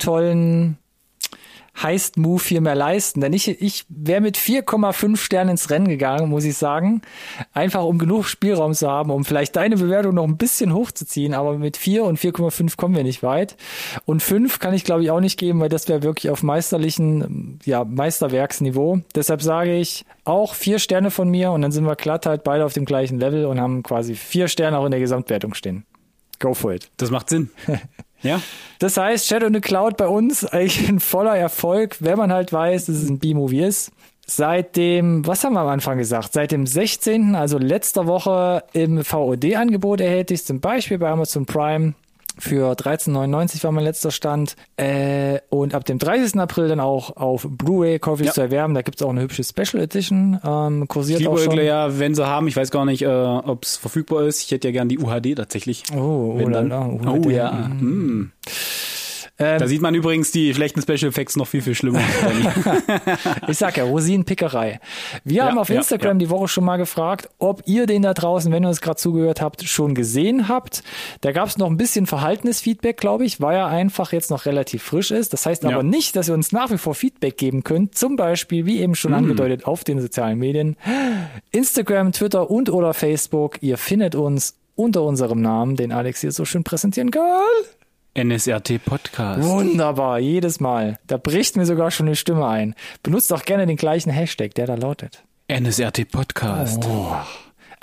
tollen 1.75 1.83
Heist-Move 1.83 2.43
hier 2.43 2.61
mehr 2.61 2.75
leisten. 2.75 3.21
Denn 3.21 3.33
ich, 3.33 3.61
ich 3.61 3.85
wäre 3.89 4.21
mit 4.21 4.37
4,5 4.37 5.17
Sternen 5.17 5.51
ins 5.51 5.69
Rennen 5.69 5.87
gegangen, 5.87 6.29
muss 6.29 6.45
ich 6.45 6.57
sagen. 6.57 7.01
Einfach 7.53 7.83
um 7.83 7.97
genug 7.97 8.25
Spielraum 8.25 8.73
zu 8.73 8.89
haben, 8.89 9.11
um 9.11 9.25
vielleicht 9.25 9.55
deine 9.55 9.77
Bewertung 9.77 10.15
noch 10.15 10.23
ein 10.23 10.37
bisschen 10.37 10.73
hochzuziehen. 10.73 11.33
Aber 11.33 11.57
mit 11.57 11.77
4 11.77 12.03
und 12.03 12.19
4,5 12.19 12.77
kommen 12.77 12.95
wir 12.95 13.03
nicht 13.03 13.23
weit. 13.23 13.57
Und 14.05 14.21
5 14.21 14.59
kann 14.59 14.73
ich, 14.73 14.83
glaube 14.83 15.03
ich, 15.03 15.11
auch 15.11 15.19
nicht 15.19 15.37
geben, 15.37 15.59
weil 15.59 15.69
das 15.69 15.87
wäre 15.87 16.03
wirklich 16.03 16.31
auf 16.31 16.43
meisterlichen, 16.43 17.59
ja, 17.65 17.83
Meisterwerksniveau. 17.83 18.99
Deshalb 19.13 19.41
sage 19.41 19.75
ich 19.75 20.05
auch 20.23 20.53
vier 20.55 20.79
Sterne 20.79 21.11
von 21.11 21.29
mir 21.29 21.51
und 21.51 21.61
dann 21.61 21.71
sind 21.71 21.85
wir 21.85 21.95
glatt 21.95 22.25
halt 22.25 22.43
beide 22.43 22.65
auf 22.65 22.73
dem 22.73 22.85
gleichen 22.85 23.19
Level 23.19 23.45
und 23.45 23.59
haben 23.59 23.83
quasi 23.83 24.15
vier 24.15 24.47
Sterne 24.47 24.77
auch 24.77 24.85
in 24.85 24.91
der 24.91 24.99
Gesamtwertung 24.99 25.53
stehen. 25.53 25.85
Go 26.39 26.53
for 26.53 26.73
it. 26.73 26.89
Das 26.97 27.11
macht 27.11 27.29
Sinn. 27.29 27.49
Ja. 28.25 28.41
Das 28.79 28.97
heißt, 28.97 29.27
Shadow 29.27 29.47
in 29.47 29.53
the 29.53 29.61
Cloud 29.61 29.97
bei 29.97 30.07
uns 30.07 30.45
eigentlich 30.45 30.89
ein 30.89 30.99
voller 30.99 31.37
Erfolg, 31.37 31.97
wenn 32.01 32.17
man 32.17 32.31
halt 32.31 32.51
weiß, 32.51 32.87
dass 32.87 32.95
es 32.95 33.09
ein 33.09 33.19
B-Movie 33.19 33.61
ist. 33.61 33.91
Seit 34.27 34.75
dem, 34.75 35.25
was 35.27 35.43
haben 35.43 35.53
wir 35.53 35.59
am 35.61 35.67
Anfang 35.67 35.99
gesagt? 35.99 36.33
Seit 36.33 36.51
dem 36.51 36.65
16., 36.65 37.35
also 37.35 37.59
letzter 37.59 38.07
Woche 38.07 38.63
im 38.73 39.03
VOD-Angebot 39.03 40.01
erhältlich, 40.01 40.43
zum 40.43 40.59
Beispiel 40.59 40.97
bei 40.97 41.09
Amazon 41.09 41.45
Prime 41.45 41.93
für 42.37 42.73
13,99 42.73 43.63
war 43.63 43.71
mein 43.71 43.83
letzter 43.83 44.11
Stand. 44.11 44.55
Äh, 44.77 45.39
und 45.49 45.73
ab 45.73 45.85
dem 45.85 45.99
30. 45.99 46.39
April 46.39 46.67
dann 46.67 46.79
auch 46.79 47.15
auf 47.17 47.47
Blu-ray 47.49 47.99
käuflich 47.99 48.27
Ja. 48.27 48.33
zu 48.33 48.41
erwerben. 48.41 48.73
Da 48.73 48.81
gibt's 48.81 49.01
auch 49.01 49.09
eine 49.09 49.21
hübsche 49.21 49.43
Special 49.43 49.81
Edition, 49.83 50.39
ähm, 50.43 50.87
kursiert 50.87 51.21
Ich 51.21 51.27
auch 51.27 51.37
schon. 51.37 51.57
ja, 51.59 51.97
wenn 51.99 52.13
sie 52.15 52.25
haben, 52.25 52.47
ich 52.47 52.55
weiß 52.55 52.71
gar 52.71 52.85
nicht, 52.85 53.01
äh, 53.03 53.07
ob 53.07 53.63
es 53.63 53.77
verfügbar 53.77 54.23
ist. 54.23 54.41
Ich 54.43 54.51
hätte 54.51 54.67
ja 54.67 54.71
gern 54.71 54.89
die 54.89 54.99
UHD 54.99 55.35
tatsächlich. 55.35 55.83
Oh, 55.95 56.37
oh, 56.41 56.47
la, 56.49 56.61
la, 56.61 56.85
oh, 56.87 57.09
UHD. 57.17 57.31
ja. 57.31 57.51
Mm. 57.51 58.31
Ähm, 59.37 59.59
Da 59.59 59.67
sieht 59.67 59.81
man 59.81 59.93
übrigens 59.95 60.31
die 60.31 60.53
schlechten 60.53 60.81
Special 60.81 61.09
Effects 61.09 61.35
noch 61.35 61.47
viel, 61.47 61.61
viel 61.61 61.75
schlimmer. 61.75 61.99
Ich 63.47 63.57
sag 63.57 63.77
ja, 63.77 63.83
Rosinenpickerei. 63.83 64.79
Wir 65.23 65.35
Ja, 65.35 65.45
haben 65.47 65.57
auf 65.57 65.69
ja, 65.69 65.75
Instagram 65.77 66.19
die 66.19 66.29
Woche 66.29 66.47
schon 66.47 66.63
mal 66.63 66.77
gefragt, 66.77 67.29
ob 67.37 67.61
ihr 67.65 67.85
den 67.85 68.01
da 68.01 68.13
draußen, 68.13 68.51
wenn 68.51 68.63
ihr 68.63 68.69
uns 68.69 68.81
gerade 68.81 68.97
zugehört 68.97 69.41
habt, 69.41 69.63
schon 69.63 69.93
gesehen 69.93 70.47
habt. 70.47 70.83
Da 71.21 71.31
gab 71.31 71.47
es 71.49 71.57
noch 71.57 71.67
ein 71.67 71.77
bisschen 71.77 72.05
verhaltenes 72.07 72.61
Feedback, 72.61 72.97
glaube 72.97 73.25
ich, 73.25 73.41
weil 73.41 73.55
er 73.57 73.67
einfach 73.67 74.11
jetzt 74.13 74.31
noch 74.31 74.45
relativ 74.45 74.83
frisch 74.83 75.11
ist. 75.11 75.33
Das 75.33 75.45
heißt 75.45 75.63
Ja. 75.63 75.69
aber 75.71 75.83
nicht, 75.83 76.15
dass 76.15 76.27
ihr 76.29 76.33
uns 76.33 76.51
nach 76.51 76.71
wie 76.71 76.77
vor 76.77 76.95
Feedback 76.95 77.37
geben 77.37 77.63
könnt. 77.63 77.95
Zum 77.97 78.15
Beispiel, 78.15 78.65
wie 78.65 78.79
eben 78.79 78.95
schon 78.95 79.11
Mhm. 79.11 79.17
angedeutet, 79.17 79.65
auf 79.65 79.83
den 79.83 79.99
sozialen 79.99 80.39
Medien. 80.39 80.77
Instagram, 81.51 82.11
Twitter 82.11 82.49
und 82.49 82.69
oder 82.69 82.93
Facebook. 82.93 83.57
Ihr 83.61 83.77
findet 83.77 84.15
uns 84.15 84.55
unter 84.75 85.03
unserem 85.03 85.41
Namen, 85.41 85.75
den 85.75 85.91
Alex 85.91 86.21
hier 86.21 86.31
so 86.31 86.45
schön 86.45 86.63
präsentieren 86.63 87.11
kann. 87.11 87.23
NSRT 88.17 88.83
Podcast. 88.85 89.43
Wunderbar, 89.43 90.19
jedes 90.19 90.61
Mal. 90.61 90.97
Da 91.05 91.17
bricht 91.17 91.57
mir 91.57 91.65
sogar 91.65 91.91
schon 91.91 92.05
die 92.05 92.15
Stimme 92.15 92.47
ein. 92.47 92.73
Benutzt 93.03 93.33
auch 93.33 93.43
gerne 93.43 93.67
den 93.67 93.75
gleichen 93.75 94.09
Hashtag, 94.09 94.55
der 94.55 94.67
da 94.67 94.75
lautet. 94.75 95.23
NSRT 95.51 96.09
Podcast. 96.09 96.85
Oh. 96.87 97.17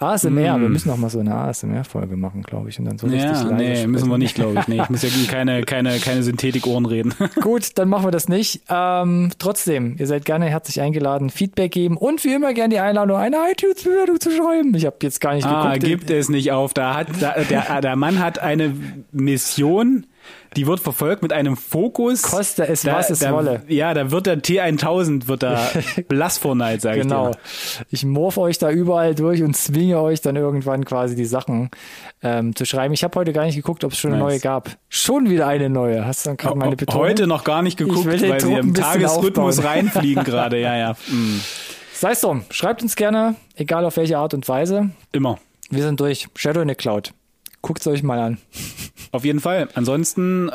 ASMR, 0.02 0.60
wir 0.60 0.68
müssen 0.68 0.88
noch 0.88 0.96
mal 0.96 1.08
so 1.10 1.20
eine 1.20 1.34
ASMR-Folge 1.34 2.16
machen, 2.16 2.42
glaube 2.42 2.68
ich. 2.68 2.78
Und 2.78 2.86
dann 2.86 2.98
so 2.98 3.06
richtig 3.06 3.22
Ja, 3.24 3.30
leise 3.42 3.54
nee, 3.54 3.86
müssen 3.86 3.92
wir 3.92 3.98
sprechen. 3.98 4.18
nicht, 4.18 4.34
glaube 4.34 4.58
ich. 4.60 4.68
Nee, 4.68 4.80
ich 4.82 4.90
muss 4.90 5.02
ja 5.02 5.08
gegen 5.14 5.26
keine, 5.28 5.62
keine, 5.62 5.98
keine 5.98 6.22
Synthetik-Ohren 6.22 6.86
reden. 6.86 7.14
Gut, 7.40 7.78
dann 7.78 7.88
machen 7.88 8.04
wir 8.06 8.10
das 8.10 8.28
nicht. 8.28 8.62
Ähm, 8.68 9.30
trotzdem, 9.38 9.96
ihr 9.98 10.06
seid 10.06 10.24
gerne 10.24 10.46
herzlich 10.46 10.80
eingeladen, 10.80 11.30
Feedback 11.30 11.72
geben 11.72 11.96
und 11.96 12.24
wie 12.24 12.34
immer 12.34 12.52
gerne 12.54 12.74
die 12.74 12.80
Einladung, 12.80 13.16
eine 13.16 13.36
iTunes-Bewertung 13.50 14.20
zu 14.20 14.30
schreiben. 14.30 14.74
Ich 14.74 14.86
habe 14.86 14.96
jetzt 15.02 15.20
gar 15.20 15.34
nicht 15.34 15.46
Ah, 15.46 15.74
geguckt. 15.74 15.84
gibt 15.86 16.10
es 16.10 16.28
nicht 16.28 16.52
auf. 16.52 16.74
Da 16.74 16.94
hat, 16.96 17.08
da, 17.20 17.34
der, 17.48 17.80
der 17.80 17.96
Mann 17.96 18.18
hat 18.18 18.38
eine 18.38 18.74
Mission, 19.12 20.06
die 20.56 20.66
wird 20.66 20.80
verfolgt 20.80 21.22
mit 21.22 21.32
einem 21.32 21.56
Fokus. 21.56 22.22
Koste 22.22 22.66
es, 22.68 22.82
da, 22.82 22.94
was 22.96 23.10
es 23.10 23.20
da, 23.20 23.32
wolle. 23.32 23.62
Ja, 23.68 23.94
da 23.94 24.10
wird 24.10 24.26
der 24.26 24.38
T1000 24.42 25.26
wird 25.28 25.42
da 25.42 25.68
blass 26.08 26.38
vor 26.38 26.54
Neid, 26.54 26.80
sag 26.82 26.96
ich 26.96 27.02
Genau. 27.02 27.30
dir. 27.30 27.38
Ich 27.90 28.04
morph 28.04 28.38
euch 28.38 28.58
da 28.58 28.70
überall 28.70 29.14
durch 29.14 29.42
und 29.42 29.56
zwinge 29.56 30.00
euch 30.00 30.20
dann 30.20 30.36
irgendwann 30.36 30.84
quasi 30.84 31.16
die 31.16 31.24
Sachen 31.24 31.70
ähm, 32.22 32.54
zu 32.54 32.64
schreiben. 32.64 32.94
Ich 32.94 33.04
habe 33.04 33.18
heute 33.18 33.32
gar 33.32 33.44
nicht 33.44 33.56
geguckt, 33.56 33.84
ob 33.84 33.92
es 33.92 33.98
schon 33.98 34.12
eine 34.12 34.22
Nice. 34.22 34.30
neue 34.32 34.40
gab. 34.40 34.70
Schon 34.88 35.28
wieder 35.30 35.46
eine 35.46 35.70
neue. 35.70 36.04
Hast 36.04 36.24
du 36.26 36.30
dann 36.30 36.36
gerade 36.36 36.56
meine 36.58 36.76
Betonung? 36.76 37.02
Heute 37.02 37.26
noch 37.26 37.44
gar 37.44 37.62
nicht 37.62 37.76
geguckt, 37.76 38.06
weil 38.06 38.20
wir 38.20 38.34
ein 38.34 38.56
im 38.58 38.74
Tagesrhythmus 38.74 39.58
aufbauen. 39.58 39.72
reinfliegen 39.72 40.24
gerade. 40.24 40.60
Ja, 40.60 40.76
ja. 40.76 40.96
Mm. 41.08 41.40
Sei 41.94 42.12
es 42.12 42.20
drum. 42.20 42.42
Schreibt 42.50 42.82
uns 42.82 42.96
gerne, 42.96 43.36
egal 43.54 43.84
auf 43.84 43.96
welche 43.96 44.18
Art 44.18 44.34
und 44.34 44.48
Weise. 44.48 44.90
Immer. 45.12 45.38
Wir 45.70 45.82
sind 45.84 46.00
durch. 46.00 46.28
Shadow 46.34 46.60
in 46.60 46.68
the 46.68 46.74
Cloud. 46.74 47.12
Guckt's 47.60 47.86
euch 47.86 48.02
mal 48.02 48.18
an. 48.18 48.38
Auf 49.12 49.24
jeden 49.24 49.40
Fall. 49.40 49.68
Ansonsten, 49.74 50.48
äh, 50.48 50.52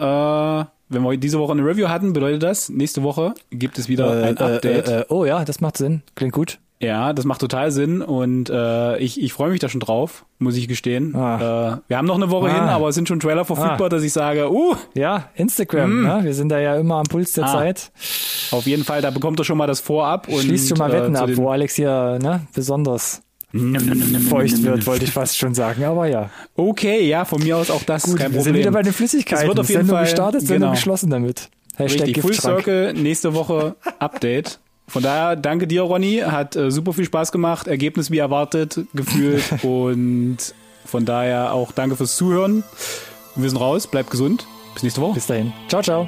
wenn 0.90 1.04
wir 1.04 1.18
diese 1.18 1.40
Woche 1.40 1.52
eine 1.54 1.64
Review 1.64 1.88
hatten, 1.88 2.12
bedeutet 2.14 2.44
das, 2.44 2.70
nächste 2.70 3.04
Woche 3.04 3.34
gibt 3.52 3.78
es 3.78 3.88
wieder 3.88 4.12
ein 4.12 4.38
Update. 4.38 4.88
Äh, 4.88 5.00
äh, 5.02 5.06
oh 5.10 5.26
ja, 5.26 5.46
das 5.46 5.62
macht 5.62 5.78
Sinn. 5.78 6.02
Klingt 6.16 6.34
gut. 6.34 6.60
Ja, 6.80 7.12
das 7.12 7.26
macht 7.26 7.42
total 7.42 7.72
Sinn 7.72 8.04
und 8.04 8.52
äh, 8.52 8.98
ich, 9.00 9.20
ich 9.20 9.34
freue 9.34 9.50
mich 9.50 9.60
da 9.60 9.68
schon 9.68 9.80
drauf, 9.80 10.26
muss 10.38 10.56
ich 10.56 10.68
gestehen. 10.68 11.16
Ah. 11.16 11.74
Äh, 11.74 11.78
wir 11.88 11.98
haben 11.98 12.06
noch 12.06 12.18
eine 12.18 12.30
Woche 12.30 12.50
Ah. 12.50 12.54
hin, 12.54 12.64
aber 12.70 12.90
es 12.90 12.96
sind 12.96 13.08
schon 13.08 13.20
Trailer 13.20 13.46
verfügbar, 13.46 13.88
Ah. 13.88 13.90
dass 13.90 14.04
ich 14.04 14.14
sage, 14.14 14.52
uh, 14.52 14.76
Ja, 14.94 15.30
Instagram. 15.34 16.04
Ne? 16.04 16.20
Wir 16.24 16.36
sind 16.36 16.50
da 16.50 16.60
ja 16.60 16.76
immer 16.76 16.98
am 16.98 17.06
Puls 17.08 17.34
der 17.34 17.46
Ah. 17.46 17.52
Zeit. 17.54 17.92
auf 18.52 18.66
jeden 18.68 18.84
Fall, 18.84 19.02
da 19.02 19.10
bekommt 19.10 19.40
er 19.40 19.44
schon 19.44 19.58
mal 19.58 19.66
das 19.66 19.80
Vorab. 19.80 20.28
Und, 20.28 20.42
Schließt 20.42 20.70
schon 20.70 20.78
mal 20.78 20.92
Wetten 20.92 21.16
äh, 21.16 21.18
ab, 21.18 21.30
wo 21.34 21.50
Alex 21.50 21.74
hier 21.76 22.20
ne, 22.22 22.42
besonders 22.54 23.24
feucht 23.52 24.64
wird, 24.64 24.86
wollte 24.86 25.06
ich 25.06 25.12
fast 25.12 25.38
schon 25.38 25.54
sagen. 25.54 25.84
Aber 25.84 26.08
ja. 26.08 26.30
Okay, 26.56 27.08
ja, 27.08 27.26
von 27.26 27.42
mir 27.42 27.58
aus 27.58 27.70
auch 27.72 27.84
das, 27.84 28.04
Gut, 28.04 28.18
kein 28.18 28.32
wir 28.32 28.38
Problem. 28.38 28.44
sind 28.44 28.56
wieder 28.56 28.72
bei 28.72 28.82
den 28.84 28.94
Flüssigkeiten. 28.94 29.44
Es 29.44 29.48
wird 29.48 29.60
auf 29.60 29.70
jeden 29.70 29.80
Sendung 29.82 29.96
Fall- 29.96 30.06
gestartet, 30.06 30.42
Sendung 30.42 30.60
genau. 30.60 30.72
geschlossen 30.72 31.10
damit. 31.10 31.50
Hashtag 31.76 32.08
Richtig, 32.08 32.22
Full. 32.24 32.34
Circle, 32.34 32.94
nächste 32.94 33.34
Woche 33.34 33.76
Update. 34.00 34.60
Von 34.88 35.04
daher, 35.04 35.36
danke 35.36 35.68
dir, 35.68 35.82
Ronny. 35.84 36.24
Hat 36.26 36.56
äh, 36.56 36.72
super 36.72 36.94
viel 36.94 37.06
Spaß 37.06 37.32
gemacht. 37.32 37.68
Ergebnis 37.68 38.10
wie 38.10 38.18
erwartet, 38.18 38.80
gefühlt. 38.94 39.44
und 39.64 40.38
von 40.86 41.06
daher 41.06 41.54
auch 41.54 41.72
danke 41.72 41.96
fürs 41.96 42.16
Zuhören. 42.18 42.64
Wir 43.36 43.50
sind 43.50 43.60
raus. 43.60 43.88
Bleibt 43.88 44.10
gesund. 44.10 44.48
Bis 44.74 44.84
nächste 44.84 45.02
Woche. 45.02 45.14
Bis 45.16 45.28
dahin. 45.28 45.54
Ciao, 45.68 45.82
ciao. 45.82 46.08